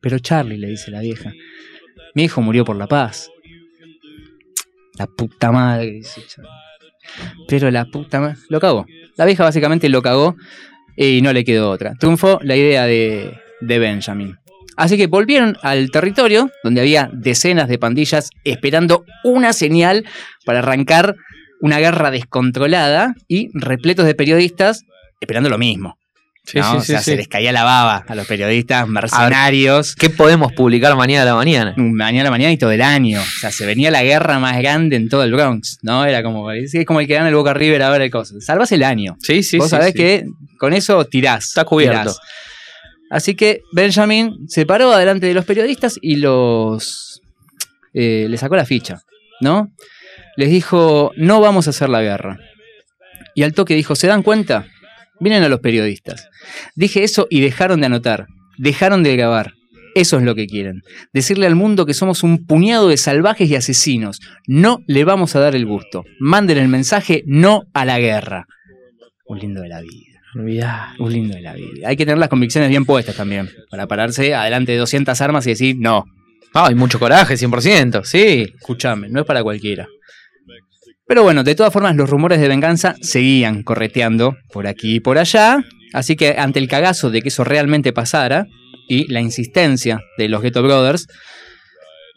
Pero 0.00 0.18
Charlie, 0.18 0.58
le 0.58 0.68
dice 0.68 0.90
la 0.90 1.00
vieja, 1.00 1.32
mi 2.16 2.24
hijo 2.24 2.42
murió 2.42 2.64
por 2.64 2.74
la 2.74 2.88
paz. 2.88 3.30
La 4.98 5.06
puta 5.06 5.52
madre, 5.52 5.92
dice 5.92 6.22
Charlie. 6.26 6.50
Pero 7.46 7.70
la 7.70 7.84
puta 7.84 8.18
madre. 8.18 8.36
Lo 8.48 8.58
cagó. 8.58 8.84
La 9.16 9.24
vieja 9.24 9.44
básicamente 9.44 9.88
lo 9.88 10.02
cagó 10.02 10.34
y 10.96 11.20
no 11.22 11.32
le 11.32 11.44
quedó 11.44 11.70
otra. 11.70 11.94
Triunfó 11.94 12.38
la 12.42 12.56
idea 12.56 12.86
de, 12.86 13.38
de 13.60 13.78
Benjamin. 13.78 14.36
Así 14.76 14.96
que 14.96 15.06
volvieron 15.06 15.56
al 15.62 15.90
territorio 15.90 16.50
donde 16.62 16.82
había 16.82 17.08
decenas 17.12 17.68
de 17.68 17.78
pandillas 17.78 18.30
esperando 18.44 19.04
una 19.24 19.52
señal 19.52 20.04
para 20.44 20.58
arrancar 20.58 21.16
una 21.60 21.78
guerra 21.78 22.10
descontrolada 22.10 23.14
y 23.26 23.48
repletos 23.54 24.04
de 24.04 24.14
periodistas 24.14 24.84
esperando 25.20 25.48
lo 25.48 25.58
mismo. 25.58 25.98
Sí, 26.46 26.58
¿no? 26.58 26.70
sí, 26.70 26.76
o 26.76 26.80
sea, 26.80 26.98
sí. 27.00 27.10
se 27.10 27.16
les 27.16 27.26
caía 27.26 27.50
la 27.50 27.64
baba 27.64 28.04
a 28.06 28.14
los 28.14 28.26
periodistas 28.26 28.86
mercenarios. 28.86 29.96
¿Qué 29.96 30.10
podemos 30.10 30.52
publicar 30.52 30.94
mañana 30.94 31.22
a 31.22 31.24
la 31.26 31.34
mañana? 31.34 31.74
Mañana 31.76 32.20
a 32.20 32.24
la 32.24 32.30
mañana 32.30 32.52
y 32.52 32.56
todo 32.56 32.70
el 32.70 32.82
año. 32.82 33.20
O 33.20 33.40
sea, 33.40 33.50
se 33.50 33.66
venía 33.66 33.90
la 33.90 34.04
guerra 34.04 34.38
más 34.38 34.56
grande 34.58 34.94
en 34.94 35.08
todo 35.08 35.24
el 35.24 35.32
Bronx, 35.32 35.78
¿no? 35.82 36.04
Era 36.04 36.22
como, 36.22 36.52
es 36.52 36.72
como 36.86 37.00
el 37.00 37.08
que 37.08 37.14
gana 37.14 37.28
el 37.28 37.34
Boca 37.34 37.52
River 37.52 37.82
a 37.82 37.90
ver 37.90 38.02
el 38.02 38.10
cosa. 38.10 38.34
Salvas 38.40 38.70
el 38.70 38.84
año. 38.84 39.16
Sí, 39.20 39.42
sí, 39.42 39.58
Vos 39.58 39.70
sabés 39.70 39.92
que 39.92 40.24
con 40.58 40.72
eso 40.72 41.04
tirás. 41.04 41.46
Está 41.48 41.64
cubierto. 41.64 42.00
tirás. 42.00 42.18
Así 43.10 43.34
que 43.34 43.62
Benjamin 43.72 44.48
se 44.48 44.66
paró 44.66 44.92
adelante 44.92 45.26
de 45.26 45.34
los 45.34 45.44
periodistas 45.44 45.98
y 46.00 46.16
los. 46.16 47.20
eh, 47.92 48.26
le 48.28 48.36
sacó 48.36 48.54
la 48.54 48.64
ficha, 48.64 49.00
¿no? 49.40 49.72
Les 50.36 50.50
dijo: 50.50 51.10
No 51.16 51.40
vamos 51.40 51.66
a 51.66 51.70
hacer 51.70 51.88
la 51.88 52.02
guerra. 52.02 52.38
Y 53.34 53.42
al 53.42 53.52
toque 53.52 53.74
dijo: 53.74 53.96
¿Se 53.96 54.06
dan 54.06 54.22
cuenta? 54.22 54.66
Vienen 55.20 55.42
a 55.42 55.48
los 55.48 55.60
periodistas. 55.60 56.28
Dije 56.74 57.04
eso 57.04 57.26
y 57.30 57.40
dejaron 57.40 57.80
de 57.80 57.86
anotar. 57.86 58.26
Dejaron 58.58 59.02
de 59.02 59.16
grabar. 59.16 59.52
Eso 59.94 60.18
es 60.18 60.24
lo 60.24 60.34
que 60.34 60.46
quieren. 60.46 60.82
Decirle 61.14 61.46
al 61.46 61.54
mundo 61.54 61.86
que 61.86 61.94
somos 61.94 62.22
un 62.22 62.44
puñado 62.46 62.88
de 62.88 62.98
salvajes 62.98 63.48
y 63.48 63.56
asesinos. 63.56 64.20
No 64.46 64.80
le 64.86 65.04
vamos 65.04 65.34
a 65.36 65.40
dar 65.40 65.56
el 65.56 65.64
gusto. 65.64 66.04
Manden 66.20 66.58
el 66.58 66.68
mensaje 66.68 67.22
no 67.26 67.62
a 67.72 67.84
la 67.86 67.98
guerra. 67.98 68.46
Un 69.24 69.38
lindo 69.38 69.62
de 69.62 69.68
la 69.68 69.80
vida. 69.80 70.94
Un 70.98 71.12
lindo 71.12 71.34
de 71.34 71.40
la 71.40 71.54
vida. 71.54 71.88
Hay 71.88 71.96
que 71.96 72.04
tener 72.04 72.18
las 72.18 72.28
convicciones 72.28 72.68
bien 72.68 72.84
puestas 72.84 73.16
también. 73.16 73.48
Para 73.70 73.86
pararse 73.86 74.34
adelante 74.34 74.72
de 74.72 74.78
200 74.78 75.18
armas 75.22 75.46
y 75.46 75.50
decir, 75.50 75.76
no, 75.78 76.04
Ah, 76.58 76.68
hay 76.68 76.74
mucho 76.74 76.98
coraje, 76.98 77.34
100%. 77.36 78.02
Sí. 78.04 78.46
escúchame, 78.54 79.10
no 79.10 79.20
es 79.20 79.26
para 79.26 79.42
cualquiera. 79.42 79.86
Pero 81.06 81.22
bueno, 81.22 81.44
de 81.44 81.54
todas 81.54 81.72
formas, 81.72 81.94
los 81.94 82.10
rumores 82.10 82.40
de 82.40 82.48
venganza 82.48 82.96
seguían 83.00 83.62
correteando 83.62 84.36
por 84.52 84.66
aquí 84.66 84.96
y 84.96 85.00
por 85.00 85.18
allá. 85.18 85.64
Así 85.92 86.16
que 86.16 86.34
ante 86.36 86.58
el 86.58 86.68
cagazo 86.68 87.10
de 87.10 87.22
que 87.22 87.28
eso 87.28 87.44
realmente 87.44 87.92
pasara 87.92 88.46
y 88.88 89.10
la 89.12 89.20
insistencia 89.20 90.00
de 90.18 90.28
los 90.28 90.42
Ghetto 90.42 90.62
Brothers, 90.62 91.06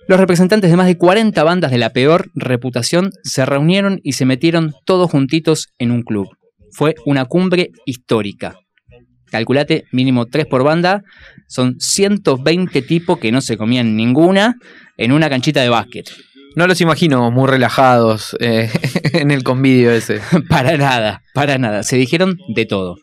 los 0.07 0.19
representantes 0.19 0.71
de 0.71 0.77
más 0.77 0.87
de 0.87 0.97
40 0.97 1.43
bandas 1.43 1.69
de 1.69 1.77
la 1.77 1.91
peor 1.91 2.31
reputación 2.33 3.11
se 3.23 3.45
reunieron 3.45 3.99
y 4.03 4.13
se 4.13 4.25
metieron 4.25 4.73
todos 4.85 5.11
juntitos 5.11 5.67
en 5.77 5.91
un 5.91 6.01
club. 6.01 6.27
Fue 6.71 6.95
una 7.05 7.25
cumbre 7.25 7.69
histórica. 7.85 8.55
Calculate, 9.29 9.85
mínimo 9.91 10.25
3 10.25 10.47
por 10.47 10.63
banda. 10.63 11.03
Son 11.47 11.75
120 11.79 12.81
tipos 12.81 13.19
que 13.19 13.31
no 13.31 13.41
se 13.41 13.55
comían 13.55 13.95
ninguna 13.95 14.55
en 14.97 15.11
una 15.11 15.29
canchita 15.29 15.61
de 15.61 15.69
básquet. 15.69 16.09
No 16.59 16.67
los 16.67 16.81
imagino 16.81 17.31
muy 17.31 17.47
relajados 17.47 18.35
eh, 18.41 18.69
en 19.13 19.31
el 19.31 19.43
convidio 19.43 19.91
ese. 19.91 20.19
Para 20.49 20.75
nada, 20.75 21.23
para 21.33 21.57
nada. 21.57 21.83
Se 21.83 21.95
dijeron 21.95 22.37
de 22.53 22.65
todo. 22.65 22.97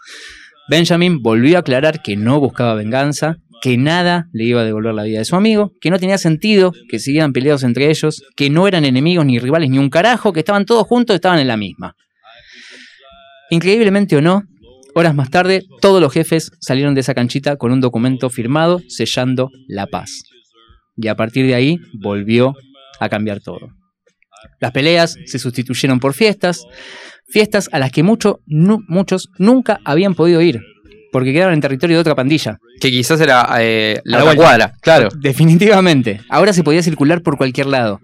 Benjamin 0.69 1.23
volvió 1.23 1.57
a 1.57 1.61
aclarar 1.61 2.03
que 2.03 2.19
no 2.19 2.39
buscaba 2.39 2.75
venganza, 2.75 3.39
que 3.63 3.79
nada 3.79 4.29
le 4.35 4.45
iba 4.45 4.61
a 4.61 4.65
devolver 4.65 4.93
la 4.93 5.05
vida 5.05 5.21
de 5.21 5.25
su 5.25 5.37
amigo, 5.37 5.73
que 5.81 5.89
no 5.89 5.99
tenía 5.99 6.19
sentido 6.19 6.75
que 6.91 6.99
siguieran 6.99 7.33
peleados 7.33 7.63
entre 7.63 7.89
ellos, 7.89 8.23
que 8.37 8.51
no 8.51 8.69
eran 8.69 8.85
enemigos 8.85 9.25
ni 9.25 9.39
rivales 9.39 9.71
ni 9.71 9.79
un 9.79 9.89
carajo, 9.89 10.35
que 10.35 10.41
estaban 10.41 10.67
todos 10.67 10.87
juntos, 10.87 11.15
estaban 11.15 11.39
en 11.39 11.49
la 11.49 11.57
misma. 11.57 11.95
Increíblemente 13.49 14.19
o 14.19 14.21
no, 14.21 14.43
horas 14.95 15.15
más 15.15 15.31
tarde, 15.31 15.63
todos 15.81 16.03
los 16.03 16.13
jefes 16.13 16.51
salieron 16.61 16.95
de 16.95 17.01
esa 17.01 17.15
canchita 17.15 17.57
con 17.57 17.73
un 17.73 17.81
documento 17.81 18.29
firmado 18.29 18.83
sellando 18.89 19.49
la 19.67 19.87
paz. 19.87 20.25
Y 20.99 21.09
a 21.09 21.15
partir 21.15 21.47
de 21.47 21.55
ahí 21.55 21.79
volvió 21.95 22.53
a 23.01 23.09
cambiar 23.09 23.41
todo. 23.41 23.71
Las 24.61 24.73
peleas 24.73 25.17
se 25.27 25.39
sustituyeron 25.39 25.99
por 26.01 26.15
fiestas, 26.15 26.63
fiestas 27.29 27.69
a 27.73 27.79
las 27.79 27.91
que 27.91 28.03
mucho, 28.03 28.41
nu- 28.47 28.83
muchos 28.89 29.29
nunca 29.39 29.81
habían 29.85 30.15
podido 30.15 30.41
ir, 30.43 30.61
porque 31.13 31.33
quedaron 31.33 31.55
en 31.55 31.61
territorio 31.61 31.97
de 31.97 32.01
otra 32.01 32.15
pandilla. 32.15 32.59
Que 32.81 32.91
quizás 32.91 33.21
era 33.21 33.47
eh, 33.61 34.01
la 34.05 34.23
otra 34.23 34.35
cuadra, 34.37 34.73
claro. 34.83 35.09
Definitivamente. 35.19 36.21
Ahora 36.29 36.53
se 36.53 36.63
podía 36.63 36.83
circular 36.83 37.23
por 37.23 37.37
cualquier 37.37 37.67
lado. 37.67 38.01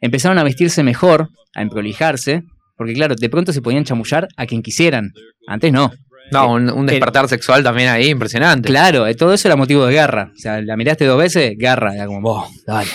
Empezaron 0.00 0.38
a 0.38 0.44
vestirse 0.44 0.82
mejor, 0.82 1.28
a 1.54 1.62
emprolijarse, 1.62 2.42
porque 2.76 2.94
claro, 2.94 3.14
de 3.14 3.28
pronto 3.28 3.52
se 3.52 3.62
podían 3.62 3.84
chamullar 3.84 4.28
a 4.36 4.46
quien 4.46 4.62
quisieran. 4.62 5.12
Antes 5.46 5.72
no. 5.72 5.92
No, 6.32 6.52
un, 6.54 6.70
un 6.70 6.86
despertar 6.86 7.28
sexual 7.28 7.62
también 7.62 7.90
ahí, 7.90 8.08
impresionante. 8.08 8.66
Claro, 8.68 9.06
eh, 9.06 9.14
todo 9.14 9.34
eso 9.34 9.46
era 9.46 9.56
motivo 9.56 9.84
de 9.84 9.92
guerra. 9.92 10.30
O 10.34 10.38
sea, 10.38 10.60
la 10.62 10.74
miraste 10.74 11.04
dos 11.04 11.18
veces, 11.18 11.52
guerra. 11.58 11.94
Era 11.94 12.06
como, 12.06 12.22
vos, 12.22 12.48
dale. 12.66 12.88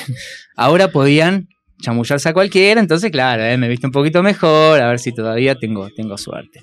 Ahora 0.59 0.89
podían 0.89 1.47
chamullarse 1.81 2.27
a 2.27 2.33
cualquiera, 2.33 2.81
entonces, 2.81 3.09
claro, 3.11 3.43
eh, 3.43 3.55
me 3.55 3.69
viste 3.69 3.87
un 3.87 3.93
poquito 3.93 4.21
mejor, 4.21 4.81
a 4.81 4.89
ver 4.89 4.99
si 4.99 5.13
todavía 5.13 5.55
tengo, 5.55 5.87
tengo 5.95 6.17
suerte. 6.17 6.59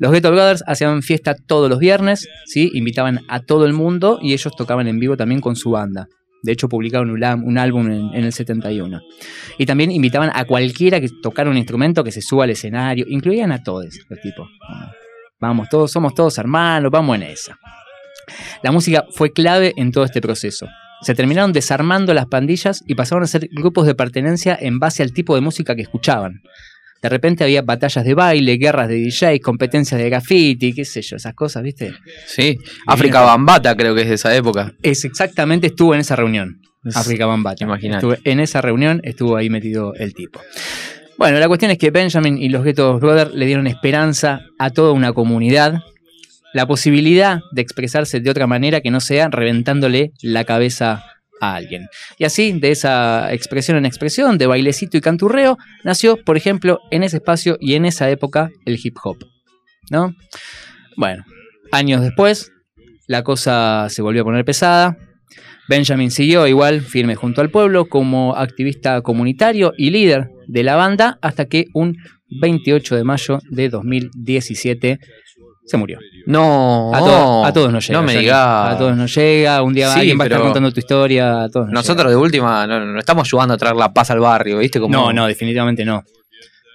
Los 0.00 0.10
Ghetto 0.10 0.32
Brothers 0.32 0.64
hacían 0.66 1.02
fiesta 1.02 1.36
todos 1.46 1.70
los 1.70 1.78
viernes, 1.78 2.28
¿sí? 2.46 2.68
invitaban 2.74 3.20
a 3.28 3.38
todo 3.38 3.64
el 3.64 3.74
mundo 3.74 4.18
y 4.20 4.32
ellos 4.32 4.52
tocaban 4.56 4.88
en 4.88 4.98
vivo 4.98 5.16
también 5.16 5.40
con 5.40 5.54
su 5.54 5.70
banda. 5.70 6.08
De 6.42 6.50
hecho, 6.50 6.68
publicaron 6.68 7.10
un, 7.10 7.22
un 7.22 7.58
álbum 7.58 7.86
en, 7.88 8.12
en 8.12 8.24
el 8.24 8.32
71. 8.32 9.00
Y 9.56 9.66
también 9.66 9.92
invitaban 9.92 10.32
a 10.34 10.44
cualquiera 10.44 11.00
que 11.00 11.08
tocara 11.22 11.48
un 11.48 11.56
instrumento 11.56 12.02
que 12.02 12.10
se 12.10 12.22
suba 12.22 12.42
al 12.42 12.50
escenario. 12.50 13.06
Incluían 13.08 13.52
a 13.52 13.62
todos 13.62 13.84
los 14.08 14.20
tipos. 14.20 14.48
Vamos, 15.38 15.68
todos 15.68 15.92
somos 15.92 16.12
todos 16.12 16.36
hermanos, 16.38 16.90
vamos 16.90 17.14
en 17.14 17.22
esa. 17.22 17.56
La 18.64 18.72
música 18.72 19.06
fue 19.12 19.32
clave 19.32 19.74
en 19.76 19.92
todo 19.92 20.02
este 20.02 20.20
proceso. 20.20 20.66
Se 21.02 21.14
terminaron 21.14 21.52
desarmando 21.52 22.12
las 22.14 22.26
pandillas 22.26 22.82
y 22.86 22.94
pasaron 22.94 23.24
a 23.24 23.26
ser 23.26 23.48
grupos 23.52 23.86
de 23.86 23.94
pertenencia 23.94 24.56
en 24.60 24.78
base 24.78 25.02
al 25.02 25.12
tipo 25.12 25.34
de 25.34 25.40
música 25.40 25.74
que 25.74 25.82
escuchaban. 25.82 26.42
De 27.00 27.08
repente 27.08 27.44
había 27.44 27.62
batallas 27.62 28.04
de 28.04 28.14
baile, 28.14 28.56
guerras 28.56 28.88
de 28.88 29.00
DJs, 29.00 29.40
competencias 29.40 30.00
de 30.00 30.10
graffiti, 30.10 30.72
qué 30.72 30.84
sé 30.84 31.00
yo, 31.02 31.16
esas 31.16 31.34
cosas, 31.34 31.62
¿viste? 31.62 31.94
Sí. 32.26 32.58
África 32.86 33.20
Bambata 33.20 33.76
creo 33.76 33.94
que 33.94 34.02
es 34.02 34.08
de 34.08 34.14
esa 34.14 34.34
época. 34.34 34.72
Es 34.82 35.04
exactamente 35.04 35.68
estuvo 35.68 35.94
en 35.94 36.00
esa 36.00 36.16
reunión. 36.16 36.60
África 36.94 37.26
Bambata. 37.26 37.64
Imaginate. 37.64 38.06
Estuve 38.06 38.30
en 38.30 38.40
esa 38.40 38.60
reunión 38.60 39.00
estuvo 39.04 39.36
ahí 39.36 39.48
metido 39.48 39.94
el 39.94 40.14
tipo. 40.14 40.40
Bueno, 41.18 41.38
la 41.38 41.48
cuestión 41.48 41.70
es 41.70 41.78
que 41.78 41.90
Benjamin 41.90 42.38
y 42.38 42.48
los 42.48 42.64
Ghetto 42.64 42.98
Brothers 42.98 43.34
le 43.34 43.46
dieron 43.46 43.66
esperanza 43.66 44.40
a 44.58 44.70
toda 44.70 44.92
una 44.92 45.12
comunidad, 45.12 45.80
la 46.54 46.66
posibilidad 46.66 47.40
de 47.52 47.62
expresarse 47.62 48.20
de 48.20 48.30
otra 48.30 48.46
manera 48.46 48.80
que 48.80 48.90
no 48.90 49.00
sea 49.00 49.28
reventándole 49.28 50.12
la 50.22 50.44
cabeza 50.44 51.04
a 51.40 51.54
alguien. 51.54 51.88
Y 52.18 52.24
así, 52.24 52.52
de 52.52 52.70
esa 52.70 53.32
expresión 53.32 53.76
en 53.76 53.86
expresión, 53.86 54.38
de 54.38 54.46
bailecito 54.46 54.96
y 54.96 55.00
canturreo, 55.00 55.56
nació, 55.84 56.16
por 56.24 56.36
ejemplo, 56.36 56.80
en 56.90 57.02
ese 57.02 57.18
espacio 57.18 57.56
y 57.60 57.74
en 57.74 57.84
esa 57.84 58.10
época 58.10 58.50
el 58.64 58.78
hip 58.82 58.96
hop. 59.02 59.18
¿No? 59.90 60.14
Bueno, 60.96 61.24
años 61.72 62.02
después, 62.02 62.50
la 63.06 63.22
cosa 63.22 63.86
se 63.88 64.02
volvió 64.02 64.22
a 64.22 64.24
poner 64.24 64.44
pesada. 64.44 64.98
Benjamin 65.68 66.10
siguió 66.10 66.46
igual 66.46 66.80
firme 66.80 67.14
junto 67.14 67.40
al 67.40 67.50
pueblo 67.50 67.86
como 67.86 68.36
activista 68.36 69.02
comunitario 69.02 69.72
y 69.76 69.90
líder 69.90 70.30
de 70.46 70.62
la 70.62 70.76
banda 70.76 71.18
hasta 71.20 71.46
que 71.46 71.66
un 71.74 71.96
28 72.40 72.96
de 72.96 73.04
mayo 73.04 73.38
de 73.50 73.68
2017 73.68 74.98
se 75.68 75.76
murió. 75.76 75.98
No, 76.26 76.90
A, 76.94 76.98
to- 76.98 77.44
a 77.44 77.52
todos 77.52 77.72
nos 77.72 77.86
llega. 77.86 78.00
No 78.00 78.06
me 78.06 78.16
digas. 78.16 78.74
A 78.74 78.76
todos 78.78 78.96
nos 78.96 79.14
llega. 79.14 79.62
Un 79.62 79.74
día 79.74 79.92
Sí, 79.92 80.00
alguien 80.00 80.18
va 80.18 80.24
a 80.24 80.26
estar 80.26 80.40
contando 80.40 80.72
tu 80.72 80.80
historia. 80.80 81.44
A 81.44 81.48
todos 81.48 81.66
nos 81.66 81.74
Nosotros 81.74 82.10
de 82.10 82.16
última 82.16 82.66
no, 82.66 82.84
no 82.84 82.98
estamos 82.98 83.28
ayudando 83.28 83.54
a 83.54 83.56
traer 83.58 83.76
la 83.76 83.92
paz 83.92 84.10
al 84.10 84.20
barrio, 84.20 84.58
¿viste? 84.58 84.80
Como... 84.80 84.92
No, 84.92 85.12
no, 85.12 85.26
definitivamente 85.26 85.84
no. 85.84 86.02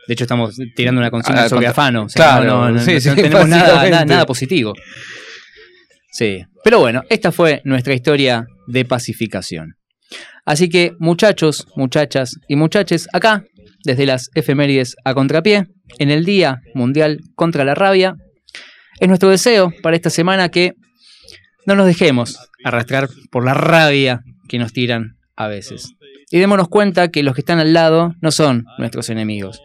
De 0.07 0.13
hecho, 0.13 0.23
estamos 0.25 0.55
tirando 0.75 0.99
una 0.99 1.09
consigna 1.09 1.43
Ah, 1.43 1.49
sobre 1.49 1.65
contra- 1.67 1.71
Afano. 1.83 2.03
O 2.03 2.09
sea, 2.09 2.25
claro, 2.37 2.45
no, 2.45 2.61
no, 2.69 2.71
no- 2.75 2.79
sí, 2.81 2.93
no 2.93 2.99
sí, 2.99 3.09
tenemos 3.15 3.47
nada, 3.47 4.05
nada 4.05 4.25
positivo. 4.25 4.73
Sí. 6.11 6.43
Pero 6.63 6.79
bueno, 6.79 7.03
esta 7.09 7.31
fue 7.31 7.61
nuestra 7.65 7.93
historia 7.93 8.45
de 8.67 8.85
pacificación. 8.85 9.75
Así 10.45 10.69
que, 10.69 10.93
muchachos, 10.99 11.67
muchachas 11.75 12.35
y 12.47 12.55
muchaches, 12.55 13.07
acá, 13.13 13.43
desde 13.85 14.05
las 14.05 14.29
efemérides 14.35 14.95
a 15.03 15.13
contrapié, 15.13 15.67
en 15.99 16.11
el 16.11 16.25
Día 16.25 16.59
Mundial 16.73 17.19
contra 17.35 17.63
la 17.65 17.75
Rabia, 17.75 18.15
es 19.03 19.09
nuestro 19.09 19.29
deseo 19.29 19.73
para 19.81 19.97
esta 19.97 20.09
semana 20.09 20.47
que 20.47 20.75
no 21.65 21.75
nos 21.75 21.87
dejemos 21.87 22.39
arrastrar 22.63 23.09
por 23.31 23.43
la 23.43 23.53
rabia 23.53 24.21
que 24.47 24.57
nos 24.57 24.71
tiran 24.71 25.17
a 25.35 25.49
veces. 25.49 25.95
Y 26.31 26.39
démonos 26.39 26.69
cuenta 26.69 27.09
que 27.09 27.21
los 27.21 27.35
que 27.35 27.41
están 27.41 27.59
al 27.59 27.73
lado 27.73 28.15
no 28.21 28.31
son 28.31 28.63
nuestros 28.77 29.09
enemigos. 29.09 29.61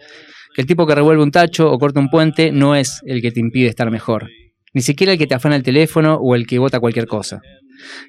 Que 0.57 0.63
el 0.63 0.67
tipo 0.67 0.89
que 0.89 0.97
revuelve 0.97 1.23
un 1.23 1.31
tacho 1.31 1.71
o 1.71 1.79
corta 1.79 2.01
un 2.01 2.09
puente 2.09 2.51
no 2.51 2.75
es 2.75 3.01
el 3.07 3.23
que 3.23 3.31
te 3.31 3.39
impide 3.39 3.69
estar 3.69 3.89
mejor. 3.93 4.29
Ni 4.75 4.83
siquiera 4.83 5.13
el 5.13 5.19
que 5.19 5.29
te 5.29 5.37
afana 5.37 5.55
el 5.55 5.63
teléfono 5.63 6.17
o 6.17 6.35
el 6.35 6.45
que 6.45 6.59
vota 6.59 6.81
cualquier 6.81 7.07
cosa. 7.07 7.41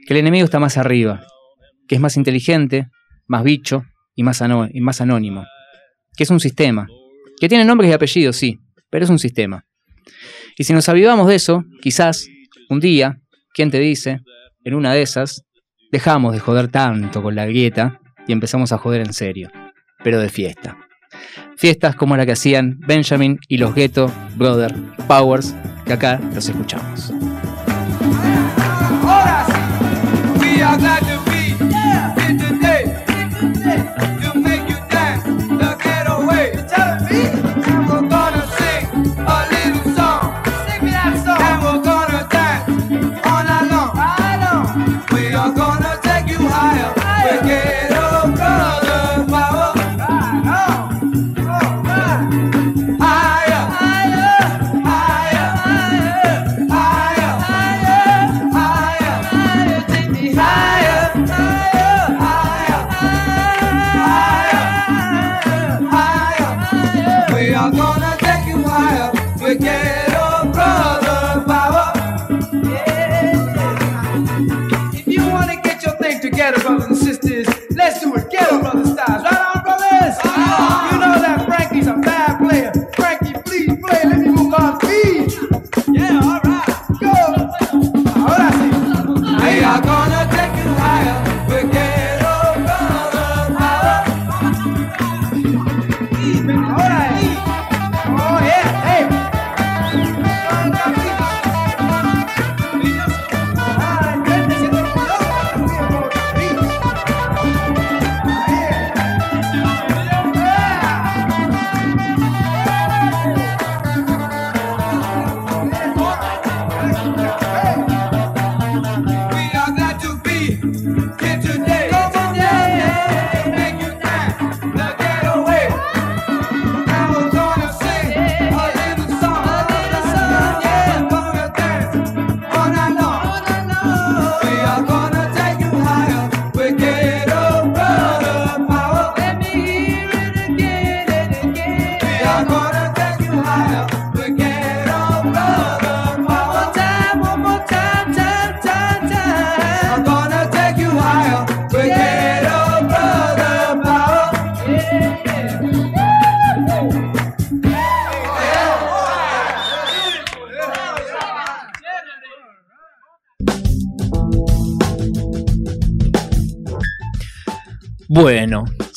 Que 0.08 0.16
el 0.16 0.22
enemigo 0.22 0.46
está 0.46 0.60
más 0.60 0.78
arriba. 0.78 1.22
Que 1.88 1.94
es 1.94 2.02
más 2.02 2.18
inteligente, 2.18 2.88
más 3.28 3.44
bicho 3.44 3.84
y 4.16 4.24
más, 4.24 4.42
y 4.74 4.82
más 4.82 5.00
anónimo. 5.00 5.46
Que 6.18 6.24
es 6.24 6.32
un 6.32 6.40
sistema. 6.40 6.88
Que 7.40 7.48
tiene 7.48 7.66
nombres 7.66 7.92
y 7.92 7.94
apellidos, 7.94 8.36
sí, 8.36 8.58
pero 8.90 9.06
es 9.06 9.12
un 9.12 9.20
sistema. 9.20 9.64
Y 10.60 10.66
si 10.66 10.74
nos 10.74 10.90
avivamos 10.90 11.26
de 11.30 11.36
eso, 11.36 11.64
quizás, 11.82 12.28
un 12.70 12.82
día, 12.82 13.22
¿quién 13.54 13.72
te 13.72 13.80
dice? 13.80 14.20
En 14.66 14.76
una 14.76 14.94
de 14.94 15.02
esas, 15.02 15.46
dejamos 15.90 16.34
de 16.34 16.40
joder 16.40 16.68
tanto 16.68 17.24
con 17.24 17.34
la 17.34 17.46
grieta 17.46 18.02
y 18.28 18.34
empezamos 18.34 18.74
a 18.74 18.78
joder 18.78 19.00
en 19.00 19.14
serio, 19.14 19.50
pero 20.04 20.20
de 20.20 20.28
fiesta. 20.28 20.78
Fiestas 21.56 21.96
como 21.96 22.18
la 22.18 22.26
que 22.26 22.34
hacían 22.34 22.78
Benjamin 22.86 23.40
y 23.48 23.58
los 23.58 23.74
Ghetto 23.74 24.12
Brother 24.36 24.76
Powers, 25.08 25.56
que 25.86 25.94
acá 25.94 26.20
los 26.36 26.50
escuchamos. 26.50 27.14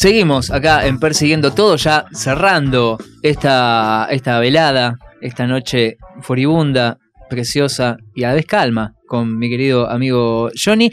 Seguimos 0.03 0.51
acá 0.51 0.85
en 0.85 0.99
Persiguiendo 0.99 1.53
Todo, 1.53 1.77
ya 1.77 2.07
cerrando 2.13 2.99
esta, 3.23 4.09
esta 4.11 4.41
velada, 4.41 4.97
esta 5.21 5.47
noche 5.47 5.97
furibunda, 6.23 6.99
preciosa 7.31 7.99
y 8.13 8.25
a 8.25 8.31
la 8.31 8.35
vez 8.35 8.47
calma 8.47 8.95
con 9.07 9.39
mi 9.39 9.49
querido 9.49 9.89
amigo 9.89 10.51
Johnny. 10.61 10.91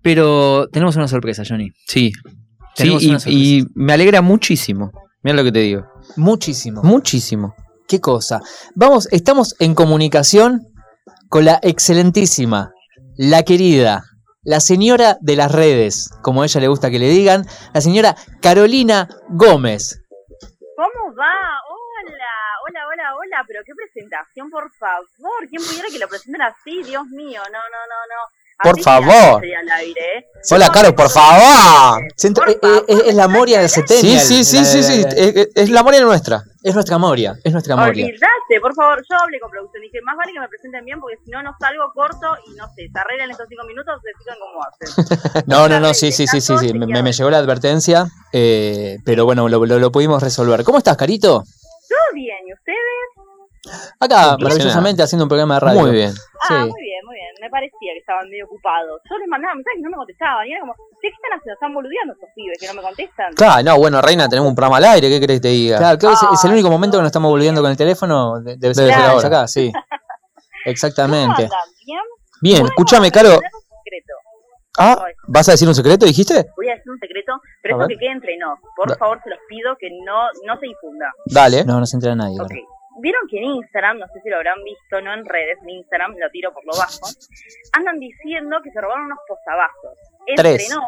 Pero 0.00 0.68
tenemos 0.72 0.94
una 0.94 1.08
sorpresa, 1.08 1.42
Johnny. 1.46 1.70
Sí. 1.88 2.12
Sí, 2.14 2.84
Tenemos 2.84 3.02
y, 3.02 3.08
una 3.08 3.18
sorpresa. 3.18 3.38
y 3.38 3.64
me 3.74 3.92
alegra 3.94 4.22
muchísimo. 4.22 4.92
Mira 5.24 5.36
lo 5.36 5.42
que 5.42 5.50
te 5.50 5.58
digo. 5.58 5.84
Muchísimo. 6.14 6.84
Muchísimo. 6.84 7.56
¿Qué 7.88 8.00
cosa? 8.00 8.42
Vamos, 8.76 9.08
estamos 9.10 9.56
en 9.58 9.74
comunicación 9.74 10.60
con 11.28 11.46
la 11.46 11.58
excelentísima, 11.64 12.70
la 13.16 13.42
querida, 13.42 14.04
la 14.44 14.60
señora 14.60 15.18
de 15.20 15.36
las 15.36 15.52
redes, 15.52 16.10
como 16.22 16.42
a 16.42 16.46
ella 16.46 16.60
le 16.60 16.68
gusta 16.68 16.90
que 16.90 16.98
le 16.98 17.08
digan, 17.08 17.46
la 17.72 17.80
señora 17.80 18.16
Carolina 18.40 19.08
Gómez. 19.28 20.00
¿Cómo 20.76 21.14
va? 21.16 21.32
Hola, 21.68 22.34
hola, 22.66 22.80
hola, 22.88 23.16
hola, 23.16 23.44
pero 23.46 23.60
qué 23.64 23.72
presentación, 23.74 24.50
por 24.50 24.68
favor. 24.72 25.48
¿Quién 25.48 25.62
pudiera 25.62 25.88
que 25.90 25.98
lo 25.98 26.08
presenten 26.08 26.42
así? 26.42 26.82
Dios 26.82 27.06
mío, 27.06 27.40
no, 27.52 27.58
no, 27.58 27.80
no, 27.88 27.98
no. 28.10 28.22
Por 28.64 28.74
Así 28.74 28.82
favor. 28.82 29.42
aire, 29.42 30.18
¿eh? 30.18 30.24
Hola, 30.50 30.70
Caro, 30.70 30.94
por 30.94 31.08
favor. 31.10 32.02
Eh, 32.02 32.58
eh, 32.62 32.84
es, 32.88 33.00
es 33.06 33.14
la 33.14 33.26
Moria 33.28 33.60
de 33.60 33.68
Sí, 33.68 33.74
Centennial. 33.80 34.20
sí, 34.20 34.44
sí, 34.44 34.56
La- 34.58 34.64
sí, 34.64 34.76
la- 34.78 34.82
sí. 34.84 35.02
la- 35.02 35.08
Es, 35.10 35.36
es- 35.36 35.48
es 35.54 35.70
la 35.70 35.82
moria 35.82 36.00
nuestra. 36.02 36.42
Es 36.62 36.74
nuestra 36.74 36.96
Moria, 36.98 37.34
es 37.42 37.52
nuestra 37.52 37.74
Moria. 37.76 38.06
Olvidate, 38.06 38.60
por 38.60 38.72
favor. 38.74 39.02
Yo 39.10 39.16
hablé 39.20 39.40
con 39.40 39.50
producción 39.50 39.82
y 39.82 39.86
dije, 39.86 39.98
más 40.04 40.16
vale 40.16 40.32
que 40.32 40.38
me 40.40 40.48
presenten 40.48 40.84
bien 40.84 41.00
porque 41.00 41.16
si 41.24 41.30
no, 41.30 41.42
no 41.42 41.50
salgo 41.58 41.90
corto 41.92 42.26
y 42.46 42.54
no 42.56 42.66
sé, 42.74 42.88
se 42.92 42.98
arreglan 42.98 43.30
estos 43.32 43.46
cinco 43.48 43.64
minutos, 43.66 44.00
decidan 44.02 44.38
cómo 44.38 44.62
hacen. 44.62 45.42
No, 45.48 45.68
no, 45.68 45.80
no, 45.80 45.92
sí, 45.92 46.12
sí, 46.12 46.26
sí, 46.26 46.40
sí, 46.40 46.56
sí. 46.58 46.72
Me, 46.74 47.02
me 47.02 47.12
llegó 47.12 47.30
la 47.30 47.38
advertencia, 47.38 48.06
eh, 48.32 48.98
pero 49.04 49.24
bueno, 49.24 49.48
lo, 49.48 49.64
lo- 49.66 49.78
lo 49.80 49.90
pudimos 49.92 50.22
resolver. 50.22 50.62
¿Cómo 50.62 50.78
estás, 50.78 50.96
Carito? 50.96 51.42
Todo 51.88 51.98
bien, 52.14 52.38
¿y 52.46 52.52
ustedes? 52.54 53.82
Acá, 54.00 54.36
maravillosamente, 54.38 55.02
haciendo 55.02 55.24
un 55.24 55.28
programa 55.28 55.54
de 55.54 55.60
radio. 55.60 55.80
Muy 55.82 55.90
bien. 55.92 56.12
Ah, 56.42 56.46
Sí. 56.48 56.54
muy 56.54 56.62
bien, 56.64 56.70
muy 56.70 56.82
bien. 56.82 56.91
Me 57.42 57.50
parecía 57.50 57.90
que 57.92 57.98
estaban 57.98 58.30
medio 58.30 58.44
ocupados. 58.46 59.02
Yo 59.10 59.18
les 59.18 59.26
mandaba 59.26 59.54
mensajes 59.56 59.80
y 59.80 59.82
no 59.82 59.90
me 59.90 59.96
contestaban. 59.96 60.46
Y 60.46 60.52
era 60.52 60.60
como, 60.60 60.74
¿qué 61.02 61.08
están 61.08 61.32
haciendo? 61.34 61.54
Están 61.58 61.74
boludeando 61.74 62.14
estos 62.14 62.28
pibes 62.36 62.56
que 62.60 62.66
no 62.68 62.74
me 62.74 62.82
contestan. 62.82 63.34
Claro, 63.34 63.62
no, 63.64 63.78
bueno, 63.78 64.00
Reina, 64.00 64.28
tenemos 64.28 64.48
un 64.48 64.54
programa 64.54 64.76
al 64.78 64.84
aire, 64.94 65.08
¿qué 65.10 65.18
querés 65.18 65.38
que 65.38 65.48
te 65.48 65.48
diga? 65.48 65.78
Claro, 65.78 65.98
creo 65.98 66.10
que 66.12 66.14
es, 66.22 66.22
es 66.38 66.44
el 66.46 66.52
único 66.52 66.70
momento 66.70 66.96
que 66.98 67.02
nos 67.02 67.10
estamos 67.10 67.30
volviendo 67.30 67.60
con 67.60 67.70
el 67.72 67.76
teléfono. 67.76 68.38
de- 68.40 68.56
Debe 68.56 68.74
ser 68.74 68.86
ser 68.94 69.02
ahora. 69.02 69.26
acá, 69.26 69.48
sí. 69.48 69.72
Exactamente. 70.64 71.48
¿Bien? 71.84 72.00
Bien, 72.40 72.64
escúchame, 72.66 73.10
Caro. 73.10 73.28
tener 73.30 73.50
un 73.52 73.76
secreto. 73.82 74.14
Ah, 74.78 75.04
¿vas 75.28 75.48
a 75.48 75.52
decir 75.52 75.68
un 75.68 75.74
secreto, 75.74 76.06
dijiste? 76.06 76.46
Voy 76.56 76.68
a 76.68 76.74
decir 76.76 76.90
un 76.90 76.98
secreto 76.98 77.32
Pero 77.62 77.74
A 77.74 77.78
eso 77.78 77.88
ver. 77.88 77.96
que 77.96 78.00
quede 78.00 78.12
entre 78.12 78.36
nos. 78.38 78.58
Por 78.76 78.88
Da- 78.88 78.96
favor, 78.96 79.20
se 79.22 79.30
los 79.30 79.38
pido 79.48 79.74
que 79.78 79.88
no, 80.06 80.26
no 80.46 80.58
se 80.60 80.66
difunda. 80.66 81.06
Dale. 81.26 81.64
No, 81.64 81.78
no 81.80 81.86
se 81.86 81.96
entera 81.96 82.14
nadie. 82.14 82.40
Ok. 82.40 82.52
Vieron 83.02 83.26
que 83.28 83.38
en 83.38 83.44
Instagram, 83.44 83.98
no 83.98 84.06
sé 84.06 84.20
si 84.22 84.30
lo 84.30 84.36
habrán 84.36 84.62
visto, 84.62 85.00
no 85.00 85.12
en 85.12 85.24
redes, 85.24 85.58
en 85.62 85.70
Instagram, 85.70 86.14
lo 86.16 86.30
tiro 86.30 86.54
por 86.54 86.64
lo 86.64 86.70
bajo, 86.78 87.10
andan 87.72 87.98
diciendo 87.98 88.58
que 88.62 88.70
se 88.70 88.80
robaron 88.80 89.06
unos 89.06 89.18
posavasos. 89.26 89.98
Entre 90.24 90.54
Tres. 90.54 90.70
no, 90.70 90.86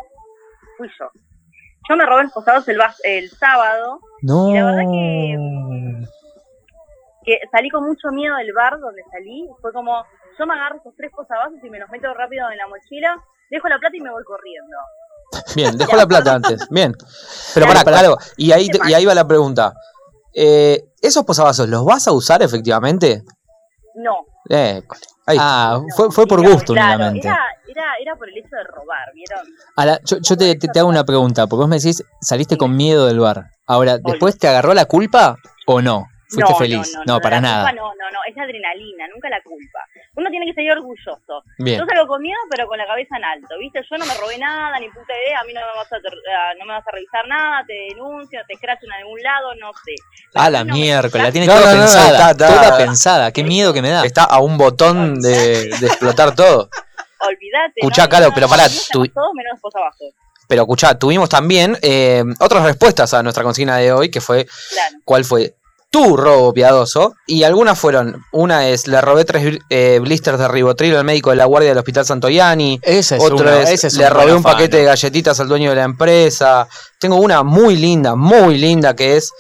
fui 0.79 0.89
yo. 0.97 1.11
Yo 1.89 1.97
me 1.97 2.07
robé 2.07 2.23
los 2.23 2.33
posavasos 2.33 2.69
el, 2.69 2.81
el 3.03 3.31
sábado, 3.31 3.99
No. 4.23 4.49
Y 4.49 4.55
la 4.55 4.65
verdad 4.65 4.85
que, 4.93 5.37
que 7.25 7.41
salí 7.51 7.69
con 7.69 7.85
mucho 7.85 8.09
miedo 8.13 8.37
del 8.37 8.53
bar 8.53 8.79
donde 8.79 9.03
salí. 9.11 9.49
Fue 9.61 9.73
como, 9.73 10.05
yo 10.39 10.47
me 10.47 10.55
agarro 10.55 10.77
esos 10.77 10.95
tres 10.97 11.11
posavasos 11.11 11.59
y 11.65 11.69
me 11.69 11.81
los 11.81 11.91
meto 11.91 12.15
rápido 12.15 12.49
en 12.49 12.59
la 12.59 12.69
mochila, 12.69 13.17
dejo 13.51 13.69
la 13.69 13.79
plata 13.81 13.97
y 13.97 14.01
me 14.01 14.13
voy 14.13 14.23
corriendo. 14.23 14.77
Bien, 15.57 15.77
dejó 15.79 15.97
la 15.97 16.07
plata 16.07 16.35
antes. 16.35 16.69
Bien. 16.71 16.93
Pero 17.55 17.67
pará, 17.67 17.83
claro. 17.83 18.17
Y 18.37 18.53
ahí, 18.53 18.69
¿Qué 18.69 18.79
y 18.89 18.95
ahí 18.95 19.05
va 19.05 19.15
la 19.15 19.27
pregunta. 19.27 19.75
Eh, 20.35 20.83
¿Esos 21.01 21.25
posavasos 21.25 21.69
los 21.69 21.85
vas 21.85 22.07
a 22.09 22.13
usar 22.13 22.43
efectivamente? 22.43 23.23
No. 23.95 24.27
Eh, 24.51 24.83
ahí. 25.27 25.37
Ah, 25.41 25.81
fue, 25.97 26.11
fue 26.11 26.27
por 26.27 26.43
no, 26.43 26.51
gusto 26.51 26.73
claro, 26.75 26.95
únicamente. 26.95 27.29
Era, 27.29 27.39
era, 27.69 27.85
era 28.01 28.17
por 28.17 28.29
el 28.29 28.37
hecho 28.39 28.57
de 28.57 28.65
robar, 28.65 29.13
¿vieron? 29.15 29.47
Ahora, 29.77 30.01
yo, 30.05 30.17
yo 30.21 30.37
te, 30.37 30.55
te- 30.57 30.69
te 30.69 30.79
hago 30.79 30.89
una 30.89 31.05
pregunta, 31.05 31.47
porque 31.47 31.61
vos 31.61 31.69
me 31.69 31.77
decís, 31.77 32.03
saliste 32.21 32.57
con 32.59 32.77
miedo 32.77 33.07
del 33.07 33.21
bar. 33.21 33.45
Ahora, 33.67 33.99
¿después 33.99 34.39
te 34.39 34.49
agarró 34.49 34.75
la 34.75 34.85
culpa 34.87 35.37
o 35.67 35.81
no? 35.81 36.07
¿Fuiste 36.29 36.53
no, 36.53 36.59
feliz? 36.59 36.93
No, 37.07 37.21
para 37.21 37.37
la 37.37 37.41
nada. 37.43 37.71
culpa 37.71 37.83
no, 37.83 37.89
no, 37.95 38.11
no, 38.11 38.19
es 38.29 38.37
adrenalina, 38.37 39.07
nunca 39.15 39.29
la 39.31 39.41
culpa. 39.43 39.79
Uno 40.17 40.31
tiene 40.31 40.47
que 40.47 40.55
salir 40.55 40.71
orgulloso. 40.73 41.43
Bien. 41.59 41.81
Yo 41.81 41.87
salgo 41.87 42.07
con 42.07 42.23
miedo, 42.23 42.39
pero 42.51 42.67
con 42.69 42.79
la 42.79 42.87
cabeza 42.87 43.17
en 43.17 43.25
alto, 43.25 43.59
¿viste? 43.59 43.81
Yo 43.91 43.97
no 43.99 44.07
me 44.07 44.15
robé 44.15 44.39
nada, 44.39 44.79
ni 44.79 44.89
puta 44.89 45.13
idea, 45.27 45.41
a 45.41 45.45
mí 45.45 45.53
no 45.53 45.61
me 45.61 45.67
vas 45.77 45.93
a, 45.93 46.01
ter- 46.01 46.19
ah, 46.37 46.53
no 46.59 46.67
me 46.67 46.73
vas 46.73 46.87
a 46.87 46.91
revisar 46.93 47.27
nada, 47.27 47.65
te 47.67 47.73
denuncio, 47.95 48.41
te 48.47 48.55
escrachan 48.55 48.85
en 48.85 48.93
algún 49.03 49.21
lado, 49.23 49.55
no 49.57 49.73
sé. 49.85 49.95
Ah, 50.35 50.51
la 50.51 50.63
miércoles, 50.65 51.27
la 51.27 51.33
tienes 51.33 51.49
No, 51.49 51.55
toda 51.57 51.67
no, 51.73 51.77
no, 51.79 51.83
pensada. 51.83 52.11
está- 52.31 52.31
está- 52.31 52.47
Toda 52.69 52.77
pensada. 52.79 53.33
Qué 53.33 53.43
miedo 53.45 53.73
que 53.73 53.83
me 53.83 53.91
da. 53.91 54.05
Está 54.05 54.25
a 54.25 54.39
un 54.41 54.57
botón 54.57 55.21
de, 55.21 55.69
de 55.81 55.87
explotar 55.87 56.35
todo. 56.35 56.69
Olvídate. 57.21 57.73
Escuchá, 57.77 58.03
no, 58.05 58.09
Caro, 58.09 58.27
no, 58.29 58.35
pero 58.35 58.47
no, 58.47 58.51
pará, 58.51 58.65
no, 58.69 58.75
tú- 58.93 59.07
Todos 59.09 59.33
menos 59.35 59.53
los 59.55 59.61
posavasos, 59.61 60.09
Pero 60.47 60.63
escuchá, 60.63 60.99
tuvimos 60.99 61.29
también 61.29 61.77
eh, 61.83 62.23
otras 62.39 62.63
respuestas 62.65 63.15
a 63.15 63.23
nuestra 63.23 63.43
consigna 63.43 63.79
de 63.79 63.93
hoy, 63.93 64.11
que 64.11 64.21
fue 64.21 64.45
claro. 64.71 64.97
cuál 65.05 65.25
fue 65.25 65.55
tu 65.95 66.17
robo 66.17 66.53
piadoso. 66.53 67.15
Y 67.25 67.45
algunas 67.45 67.79
fueron, 67.79 68.21
una 68.33 68.69
es, 68.69 68.89
le 68.89 69.01
robé 69.01 69.25
tres 69.25 69.59
eh, 69.71 70.01
blisters 70.03 70.41
de 70.41 70.49
ribotril 70.49 70.97
al 70.97 71.05
médico 71.05 71.31
de 71.31 71.37
la 71.37 71.45
guardia 71.45 71.69
del 71.69 71.79
Hospital 71.79 72.05
Santoyani. 72.05 72.81
Esa 72.83 73.15
es 73.17 73.23
Otro 73.23 73.39
una- 73.49 73.63
es, 73.63 73.71
ese 73.71 73.87
es 73.87 73.95
le 73.95 74.11
robé 74.11 74.35
un 74.35 74.43
paquete 74.43 74.79
de 74.79 74.85
galletitas 74.85 75.39
al 75.39 75.47
dueño 75.47 75.71
de 75.71 75.77
la 75.77 75.85
empresa. 75.85 76.67
Tengo 76.99 77.17
una 77.17 77.45
muy 77.45 77.77
linda, 77.77 78.17
muy 78.17 78.59
linda 78.59 78.97
que 78.97 79.17
es... 79.19 79.31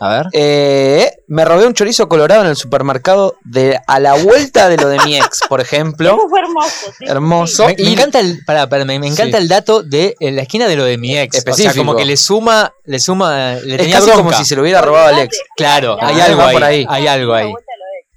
A 0.00 0.08
ver. 0.08 0.26
eh, 0.32 1.10
me 1.28 1.44
robé 1.44 1.66
un 1.66 1.74
chorizo 1.74 2.08
colorado 2.08 2.42
en 2.42 2.48
el 2.48 2.56
supermercado 2.56 3.36
de 3.44 3.78
a 3.86 4.00
la 4.00 4.14
vuelta 4.14 4.68
de 4.68 4.76
lo 4.76 4.88
de 4.88 4.98
mi 5.04 5.16
ex, 5.16 5.40
por 5.48 5.60
ejemplo. 5.60 6.08
Eso 6.18 6.28
fue 6.28 6.40
hermoso, 6.40 6.92
sí. 6.98 7.04
Hermoso. 7.06 7.66
Me, 7.66 7.92
encanta 7.92 8.20
el, 8.20 8.40
pará, 8.44 8.68
pará, 8.68 8.84
me, 8.84 8.98
me 8.98 9.06
encanta 9.06 9.38
Sí. 9.38 9.42
el 9.42 9.48
dato 9.48 9.82
de 9.82 10.14
en 10.20 10.36
la 10.36 10.42
esquina 10.42 10.66
de 10.66 10.76
lo 10.76 10.84
de 10.84 10.98
mi 10.98 11.16
ex. 11.16 11.38
O 11.38 11.40
sea, 11.40 11.50
Específico. 11.52 11.76
como 11.86 11.96
que 11.96 12.04
le 12.04 12.16
suma, 12.16 12.72
le 12.84 12.98
suma, 12.98 13.54
le 13.64 13.74
Es 13.74 13.80
tenía 13.82 13.98
casi 14.00 14.10
como 14.10 14.32
si 14.32 14.44
se 14.44 14.56
lo 14.56 14.62
hubiera 14.62 14.80
robado 14.82 15.08
al 15.14 15.18
ex. 15.20 15.38
Claro, 15.56 15.96
Claro. 15.98 16.14
hay 16.14 16.20
algo 16.20 16.42
ahí, 16.42 16.54
por 16.54 16.64
ahí. 16.64 16.86
hay 16.88 17.06
algo 17.06 17.34
ahí. 17.34 17.52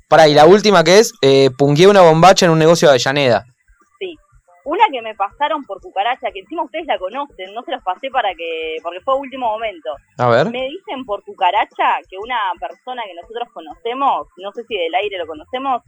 Para, 0.09 0.27
y 0.27 0.33
la 0.33 0.45
última 0.45 0.83
que 0.83 0.99
es, 0.99 1.11
eh, 1.21 1.49
pungué 1.57 1.85
una 1.85 2.01
bombacha 2.01 2.45
en 2.45 2.51
un 2.51 2.59
negocio 2.59 2.87
de 2.87 2.91
Avellaneda. 2.93 3.45
Una 4.69 4.83
que 4.91 5.01
me 5.01 5.15
pasaron 5.15 5.63
por 5.63 5.79
cucaracha, 5.79 6.29
que 6.33 6.39
encima 6.41 6.63
ustedes 6.63 6.85
la 6.87 6.97
conocen, 6.99 7.53
no 7.53 7.63
se 7.63 7.71
los 7.71 7.81
pasé 7.83 8.09
para 8.09 8.35
que, 8.35 8.75
porque 8.83 8.99
fue 8.99 9.15
último 9.15 9.47
momento. 9.47 9.89
A 10.17 10.27
ver. 10.27 10.49
Me 10.49 10.67
dicen 10.67 11.05
por 11.05 11.23
cucaracha 11.23 11.99
que 12.09 12.17
una 12.17 12.37
persona 12.59 13.01
que 13.07 13.13
nosotros 13.13 13.47
conocemos, 13.53 14.27
no 14.35 14.51
sé 14.51 14.65
si 14.67 14.75
del 14.77 14.93
aire 14.93 15.19
lo 15.19 15.25
conocemos, 15.25 15.83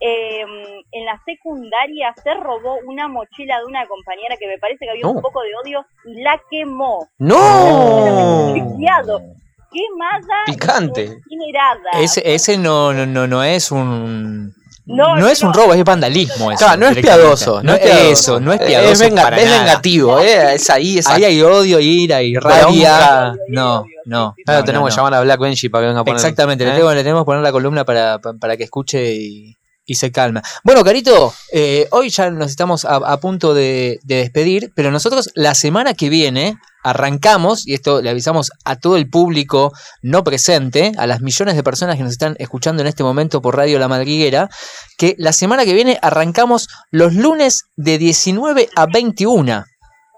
eh, 0.00 0.44
en 0.92 1.04
la 1.06 1.18
secundaria 1.24 2.12
se 2.22 2.34
robó 2.34 2.76
una 2.84 3.08
mochila 3.08 3.60
de 3.60 3.64
una 3.64 3.86
compañera 3.86 4.36
que 4.36 4.46
me 4.46 4.58
parece 4.58 4.84
que 4.84 4.90
había 4.90 5.04
No. 5.04 5.12
un 5.12 5.22
poco 5.22 5.40
de 5.42 5.50
odio 5.64 5.86
y 6.04 6.20
la 6.22 6.38
quemó. 6.50 7.08
¡No! 7.18 8.52
Limpiado. 8.54 9.20
Quemada. 9.72 10.44
Picante. 10.46 11.04
Incinerada. 11.30 11.90
Ese, 12.00 12.20
ese 12.34 12.58
no, 12.58 12.92
no, 12.92 13.06
no, 13.06 13.26
no 13.26 13.42
es 13.42 13.72
un. 13.72 14.54
No, 14.88 15.16
No, 15.16 15.28
es 15.28 15.42
un 15.42 15.52
robo, 15.52 15.74
es 15.74 15.84
vandalismo. 15.84 16.50
Eso, 16.50 16.64
Claro, 16.64 16.80
no 16.80 16.88
es 16.88 16.96
piadoso. 16.96 17.62
No 17.62 17.74
es 17.74 17.80
piadoso. 17.80 18.08
eso, 18.10 18.40
no 18.40 18.52
es 18.54 18.60
piadoso. 18.60 18.92
Es, 18.92 19.00
venga- 19.00 19.22
para 19.22 19.38
es 19.38 19.44
nada. 19.44 19.58
vengativo, 19.64 20.18
¿eh? 20.18 20.54
Es 20.54 20.70
ahí, 20.70 20.98
es 20.98 21.06
Ahí 21.06 21.24
hay 21.24 21.42
odio, 21.42 21.78
ira 21.78 22.22
y 22.22 22.34
rabia. 22.36 23.34
No, 23.48 23.84
no. 24.06 24.34
Claro, 24.46 24.60
no, 24.60 24.64
tenemos 24.64 24.88
no, 24.88 24.90
que 24.90 24.96
llamar 24.96 25.14
a 25.14 25.20
Black 25.20 25.40
Benji 25.40 25.68
para 25.68 25.82
que 25.82 25.88
venga 25.88 26.00
a 26.00 26.04
poner. 26.04 26.16
Exactamente, 26.16 26.64
le, 26.64 26.70
¿eh? 26.70 26.74
tengo, 26.76 26.90
le 26.94 27.02
tenemos 27.02 27.22
que 27.22 27.26
poner 27.26 27.42
la 27.42 27.52
columna 27.52 27.84
para, 27.84 28.18
pa- 28.18 28.32
para 28.32 28.56
que 28.56 28.64
escuche 28.64 29.14
y, 29.14 29.57
y 29.88 29.94
se 29.96 30.12
calma. 30.12 30.42
Bueno, 30.62 30.84
Carito, 30.84 31.32
eh, 31.52 31.88
hoy 31.90 32.10
ya 32.10 32.30
nos 32.30 32.50
estamos 32.50 32.84
a, 32.84 32.96
a 32.96 33.18
punto 33.18 33.54
de, 33.54 33.98
de 34.04 34.16
despedir, 34.16 34.70
pero 34.76 34.92
nosotros 34.92 35.30
la 35.34 35.54
semana 35.54 35.94
que 35.94 36.10
viene 36.10 36.58
arrancamos, 36.84 37.66
y 37.66 37.74
esto 37.74 38.02
le 38.02 38.10
avisamos 38.10 38.50
a 38.64 38.76
todo 38.76 38.96
el 38.96 39.08
público 39.08 39.72
no 40.02 40.22
presente, 40.22 40.92
a 40.98 41.06
las 41.06 41.20
millones 41.22 41.56
de 41.56 41.62
personas 41.62 41.96
que 41.96 42.02
nos 42.02 42.12
están 42.12 42.36
escuchando 42.38 42.82
en 42.82 42.86
este 42.86 43.02
momento 43.02 43.40
por 43.40 43.56
Radio 43.56 43.78
La 43.78 43.88
Madriguera, 43.88 44.48
que 44.96 45.14
la 45.18 45.32
semana 45.32 45.64
que 45.64 45.74
viene 45.74 45.98
arrancamos 46.02 46.68
los 46.90 47.14
lunes 47.14 47.64
de 47.76 47.98
19 47.98 48.68
a 48.76 48.86
21. 48.86 49.64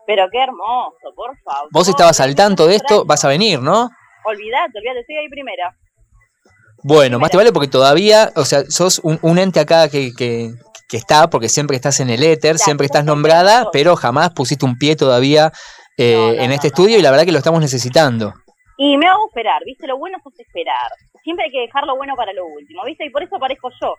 Pero 0.06 0.26
qué 0.32 0.42
hermoso, 0.42 1.14
por 1.14 1.30
favor. 1.44 1.68
Vos 1.72 1.88
estabas 1.88 2.18
al 2.18 2.34
tanto 2.34 2.66
de 2.66 2.74
esto, 2.76 3.04
vas 3.04 3.24
a 3.24 3.28
venir, 3.28 3.60
¿no? 3.60 3.88
Olvídate, 4.24 4.78
olvídate, 4.78 5.00
estoy 5.00 5.16
ahí 5.16 5.28
primera. 5.28 5.76
Bueno, 6.82 7.18
más 7.18 7.30
te 7.30 7.36
vale 7.36 7.52
porque 7.52 7.68
todavía, 7.68 8.32
o 8.36 8.44
sea, 8.44 8.62
sos 8.68 9.00
un, 9.02 9.18
un 9.22 9.38
ente 9.38 9.60
acá 9.60 9.88
que, 9.88 10.12
que, 10.16 10.50
que 10.88 10.96
está, 10.96 11.28
porque 11.28 11.48
siempre 11.48 11.76
estás 11.76 12.00
en 12.00 12.08
el 12.10 12.22
éter, 12.22 12.58
siempre 12.58 12.86
estás 12.86 13.04
nombrada, 13.04 13.68
pero 13.72 13.96
jamás 13.96 14.30
pusiste 14.30 14.64
un 14.64 14.78
pie 14.78 14.96
todavía 14.96 15.52
eh, 15.98 16.36
en 16.38 16.52
este 16.52 16.68
estudio 16.68 16.98
y 16.98 17.02
la 17.02 17.10
verdad 17.10 17.24
que 17.26 17.32
lo 17.32 17.38
estamos 17.38 17.60
necesitando. 17.60 18.32
Y 18.78 18.96
me 18.96 19.06
hago 19.06 19.26
esperar, 19.28 19.62
¿viste? 19.66 19.86
Lo 19.86 19.98
bueno 19.98 20.16
es 20.18 20.40
esperar. 20.40 20.90
Siempre 21.22 21.44
hay 21.44 21.50
que 21.50 21.60
dejar 21.60 21.84
lo 21.86 21.96
bueno 21.96 22.14
para 22.16 22.32
lo 22.32 22.46
último, 22.46 22.82
¿viste? 22.86 23.04
Y 23.04 23.10
por 23.10 23.22
eso 23.22 23.36
aparezco 23.36 23.68
yo. 23.78 23.94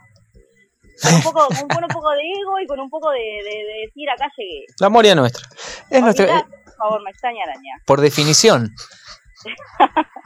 Con 1.04 1.14
un 1.14 1.22
poco, 1.22 1.48
con, 1.48 1.84
un 1.84 1.90
poco 1.90 2.10
de 2.12 2.22
ego 2.42 2.60
y 2.64 2.68
con 2.68 2.80
un 2.80 2.90
poco 2.90 3.12
de, 3.12 3.20
de- 3.20 3.64
de 3.64 3.86
decir, 3.86 4.10
acá 4.10 4.28
llegué. 4.36 4.66
La 4.80 4.90
moria 4.90 5.14
nuestra. 5.16 5.48
Es 5.90 6.02
nuestra, 6.02 6.26
Olvidate, 6.26 6.50
por 6.66 6.74
favor, 6.76 7.04
me 7.04 7.10
extraña 7.12 7.44
araña. 7.44 7.74
por 7.86 8.02
definición. 8.02 8.70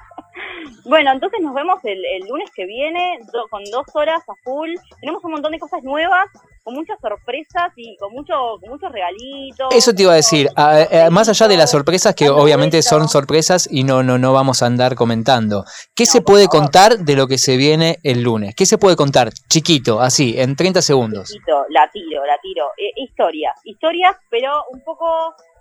Bueno, 0.86 1.12
entonces 1.12 1.40
nos 1.42 1.54
vemos 1.54 1.80
el, 1.84 2.04
el 2.06 2.28
lunes 2.28 2.50
que 2.56 2.66
viene 2.66 3.20
do- 3.34 3.48
con 3.50 3.64
dos 3.66 3.86
horas 3.94 4.22
a 4.28 4.34
full. 4.44 4.70
Tenemos 5.00 5.24
un 5.24 5.32
montón 5.32 5.52
de 5.52 5.60
cosas 5.60 5.84
nuevas, 5.84 6.26
con 6.64 6.74
muchas 6.76 7.00
sorpresas 7.00 7.72
y 7.76 7.96
con, 7.98 8.12
mucho, 8.12 8.34
con 8.60 8.70
muchos 8.70 8.92
regalitos. 8.92 9.68
Eso 9.74 9.94
te 9.94 10.04
iba 10.04 10.14
a 10.14 10.16
decir, 10.16 10.50
a- 10.56 11.06
a- 11.06 11.10
más 11.10 11.30
allá 11.30 11.48
de 11.48 11.58
las 11.58 11.72
sorpresas 11.72 12.16
que 12.16 12.30
obviamente 12.30 12.82
son 12.82 13.08
sorpresas 13.08 13.68
y 13.72 13.84
no, 13.84 14.04
no, 14.04 14.18
no 14.18 14.34
vamos 14.34 14.62
a 14.64 14.66
andar 14.68 14.96
comentando. 14.96 15.64
¿Qué 15.96 16.06
se 16.06 16.22
puede 16.22 16.48
contar 16.48 16.98
de 17.00 17.16
lo 17.16 17.28
que 17.28 17.38
se 17.38 17.58
viene 17.58 18.00
el 18.04 18.22
lunes? 18.22 18.56
¿Qué 18.56 18.66
se 18.66 18.78
puede 18.78 18.96
contar? 18.96 19.30
Chiquito, 19.50 20.00
así, 20.02 20.36
en 20.40 20.56
30 20.56 20.82
segundos. 20.82 21.30
Chiquito, 21.30 21.66
La 21.70 21.90
tiro, 21.92 22.26
la 22.26 22.38
tiro. 22.42 22.66
Eh, 22.78 22.92
historias, 22.98 23.54
historias, 23.64 24.16
pero 24.30 24.64
un 24.72 24.82
poco 24.82 25.06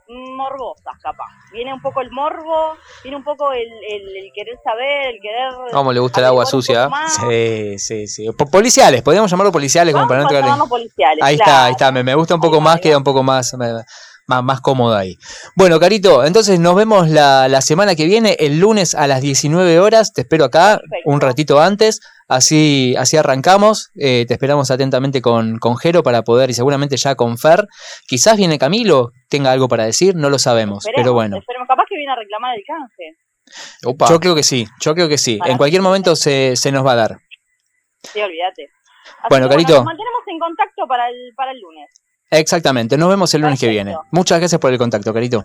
morbosas, 0.09 0.95
capaz. 1.03 1.27
Viene 1.53 1.73
un 1.73 1.81
poco 1.81 2.01
el 2.01 2.11
morbo, 2.11 2.75
viene 3.03 3.17
un 3.17 3.25
poco 3.25 3.53
el, 3.53 3.61
el- 3.63 4.17
el 4.17 4.33
querer 4.35 4.59
saber, 4.63 5.15
el 5.15 5.21
querer... 5.21 5.51
¿Cómo 5.73 5.93
le 5.93 6.01
gusta 6.01 6.21
el 6.21 6.27
agua 6.27 6.45
sucia? 6.47 6.89
Sí, 7.31 7.79
sí, 7.79 8.07
sí. 8.07 8.27
Po- 8.33 8.47
Policiales, 8.51 9.03
podríamos 9.03 9.31
llamarlo 9.31 9.53
policiales 9.53 9.95
como 9.95 10.07
para 10.09 10.21
no 10.21 10.29
Ahí 11.25 11.35
está, 11.35 11.65
ahí 11.65 11.73
está. 11.73 11.93
Me, 11.93 12.03
me 12.05 12.15
gusta 12.15 12.35
un 12.35 12.41
poco 12.41 12.61
más, 12.61 12.81
queda 12.81 12.99
un 12.99 13.05
poco 13.05 13.23
más, 13.23 13.55
me- 13.55 13.85
más, 14.27 14.43
más 14.43 14.61
cómodo 14.61 14.97
ahí. 14.97 15.17
Bueno, 15.57 15.79
Carito, 15.81 16.25
entonces 16.25 16.59
nos 16.61 16.75
vemos 16.75 17.09
la, 17.09 17.49
la 17.49 17.61
semana 17.61 17.95
que 17.95 18.07
viene, 18.07 18.37
el 18.39 18.59
lunes 18.59 18.95
a 18.95 19.07
las 19.07 19.21
19 19.21 19.81
horas. 19.81 20.13
Te 20.13 20.23
espero 20.23 20.45
acá 20.45 20.81
un 21.05 21.21
ratito 21.21 21.61
antes. 21.61 22.01
Así, 22.27 22.95
así 22.99 23.17
arrancamos. 23.17 23.91
Eh, 23.97 24.25
te 24.27 24.35
esperamos 24.35 24.71
atentamente 24.71 25.21
con, 25.21 25.59
con 25.59 25.77
Jero 25.77 26.03
para 26.03 26.23
poder, 26.23 26.51
y 26.51 26.55
seguramente 26.55 26.97
ya 26.97 27.15
con 27.15 27.37
Fer. 27.37 27.67
Quizás 28.07 28.37
viene 28.37 28.59
Camilo, 28.59 29.11
tenga 29.29 29.53
algo 29.53 29.69
para 29.69 29.85
decir, 29.85 30.15
no 30.17 30.31
lo 30.31 30.39
sabemos. 30.39 30.79
Esperemos, 30.79 31.03
pero 31.03 31.13
bueno. 31.13 31.37
esperemos. 31.39 31.69
capaz 31.69 31.85
que 31.89 31.97
viene 31.97 32.13
a 32.13 32.17
reclamar 32.17 32.57
el 32.57 32.65
canje. 32.67 33.19
Yo 34.11 34.21
creo 34.21 34.35
que 34.35 34.43
sí, 34.43 34.67
yo 34.81 34.95
creo 34.95 35.09
que 35.09 35.19
sí. 35.19 35.37
Para 35.37 35.53
En 35.53 35.59
cualquier 35.59 35.83
momento 35.83 36.17
se, 36.17 36.57
se 36.57 36.73
nos 36.73 36.85
va 36.85 36.93
a 36.93 36.97
dar. 36.97 37.19
Sí, 38.03 38.21
olvídate. 38.21 38.71
Así 39.19 39.29
Bueno, 39.29 39.49
que, 39.49 39.51
Carito. 39.51 39.75
Nos 39.75 39.85
mantenemos 39.85 40.23
en 40.27 40.39
contacto 40.39 40.87
para 40.89 41.09
el, 41.09 41.33
para 41.37 41.53
el 41.53 41.61
lunes. 41.61 41.91
Exactamente, 42.39 42.97
nos 42.97 43.09
vemos 43.09 43.33
el 43.35 43.43
lunes 43.43 43.61
que 43.61 43.69
viene. 43.69 43.97
Muchas 44.11 44.39
gracias 44.39 44.61
por 44.61 44.73
el 44.73 44.79
contacto, 44.79 45.13
Carito. 45.13 45.45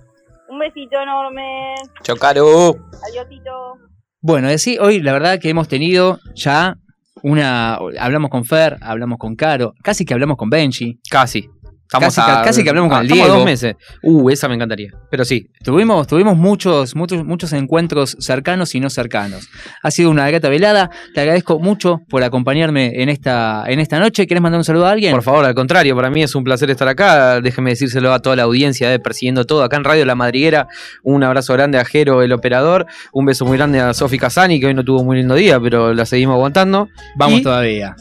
Un 0.50 0.60
besito 0.60 1.00
enorme. 1.00 1.76
Chau, 2.04 2.16
Caro. 2.18 2.76
Adiósito. 3.10 3.78
Bueno, 4.22 4.50
sí, 4.58 4.78
hoy 4.80 5.00
la 5.00 5.14
verdad 5.14 5.40
que 5.40 5.50
hemos 5.50 5.68
tenido 5.68 6.20
ya 6.36 6.76
una. 7.22 7.78
Hablamos 8.00 8.30
con 8.30 8.46
Fer, 8.46 8.78
hablamos 8.82 9.18
con 9.18 9.36
Caro, 9.36 9.74
casi 9.84 10.06
que 10.06 10.14
hablamos 10.14 10.38
con 10.38 10.50
Benji. 10.50 11.00
Casi. 11.10 11.50
Estamos 11.92 12.14
Casi, 12.16 12.32
a- 12.32 12.42
casi 12.44 12.64
que 12.64 12.70
hablamos 12.70 12.92
con 12.92 13.02
el 13.02 13.08
Diego. 13.08 13.34
dos 13.34 13.46
meses. 13.46 13.74
Uh, 14.04 14.30
esa 14.30 14.48
me 14.48 14.54
encantaría. 14.54 14.92
Pero 15.10 15.26
sí, 15.26 15.50
Tuvimos, 15.64 16.06
tuvimos 16.06 16.38
muchos, 16.38 16.96
muchos, 16.96 17.26
muchos 17.26 17.52
encuentros 17.52 18.16
cercanos 18.20 18.76
y 18.76 18.80
no 18.80 18.92
cercanos. 18.92 19.50
Ha 19.82 19.90
sido 19.90 20.12
una 20.12 20.28
grata 20.30 20.50
velada. 20.50 20.92
Te 21.16 21.22
agradezco 21.22 21.58
mucho 21.60 22.02
por 22.08 22.24
acompañarme 22.24 23.02
en 23.02 23.10
esta, 23.10 23.64
en 23.66 23.80
esta 23.80 23.98
noche. 24.00 24.28
¿Quieres 24.28 24.44
mandar 24.44 24.60
un 24.60 24.64
saludo 24.66 24.86
a 24.86 24.92
alguien? 24.92 25.12
Por 25.14 25.24
favor, 25.24 25.44
al 25.46 25.56
contrario, 25.56 25.96
para 25.96 26.12
mí 26.12 26.22
es 26.22 26.36
un 26.36 26.44
placer 26.44 26.70
estar 26.70 26.88
acá. 26.88 27.42
Déjeme 27.42 27.72
decírselo 27.72 28.14
a 28.14 28.20
toda 28.20 28.36
la 28.36 28.44
audiencia 28.44 28.88
de 28.88 29.00
Persiguiendo 29.00 29.46
Todo, 29.46 29.64
acá 29.64 29.78
en 29.78 29.84
Radio 29.84 30.06
La 30.06 30.14
Madriguera. 30.14 30.68
Un 31.04 31.24
abrazo 31.24 31.54
grande 31.54 31.80
a 31.80 31.86
Jero, 31.86 32.22
el 32.22 32.32
operador. 32.34 32.86
Un 33.14 33.26
beso 33.26 33.46
muy 33.46 33.58
grande 33.58 33.80
a 33.80 33.96
Sofi 33.96 34.20
Casani, 34.20 34.60
que 34.60 34.68
hoy 34.68 34.76
no 34.76 34.86
tuvo 34.86 35.04
muy 35.04 35.18
lindo 35.18 35.34
día, 35.34 35.60
pero 35.60 35.92
la 35.96 36.06
seguimos 36.06 36.36
aguantando. 36.36 36.88
Vamos 37.16 37.40
Y 37.40 37.42
todavía. 37.42 37.96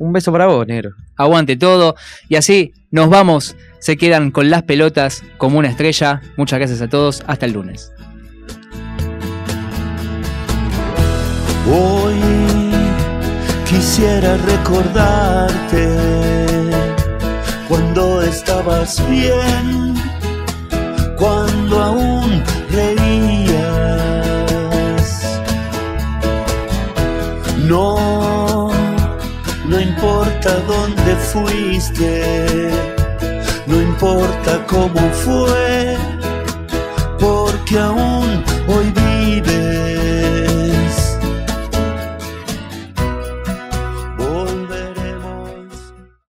Un 0.00 0.14
beso 0.14 0.32
para 0.32 0.46
vos, 0.46 0.66
negro. 0.66 0.92
Aguante 1.14 1.56
todo. 1.58 1.94
Y 2.30 2.36
así 2.36 2.72
nos 2.90 3.10
vamos. 3.10 3.54
Se 3.80 3.98
quedan 3.98 4.30
con 4.30 4.48
las 4.48 4.62
pelotas 4.62 5.22
como 5.36 5.58
una 5.58 5.68
estrella. 5.68 6.22
Muchas 6.38 6.58
gracias 6.58 6.80
a 6.80 6.88
todos. 6.88 7.22
Hasta 7.26 7.44
el 7.44 7.52
lunes. 7.52 7.92
Hoy 11.70 12.18
quisiera 13.68 14.38
recordarte 14.38 15.86
cuando 17.68 18.22
estabas 18.22 19.06
bien, 19.10 19.94
cuando 21.18 21.82
aún 21.82 22.42
reías. 22.70 23.60
No, 27.68 28.19
importa 30.00 30.54
dónde 30.66 31.14
fuiste, 31.30 32.70
no 33.66 33.82
importa 33.82 34.64
cómo 34.66 34.98
fue, 35.12 35.98
porque 37.18 37.78
aún 37.78 38.42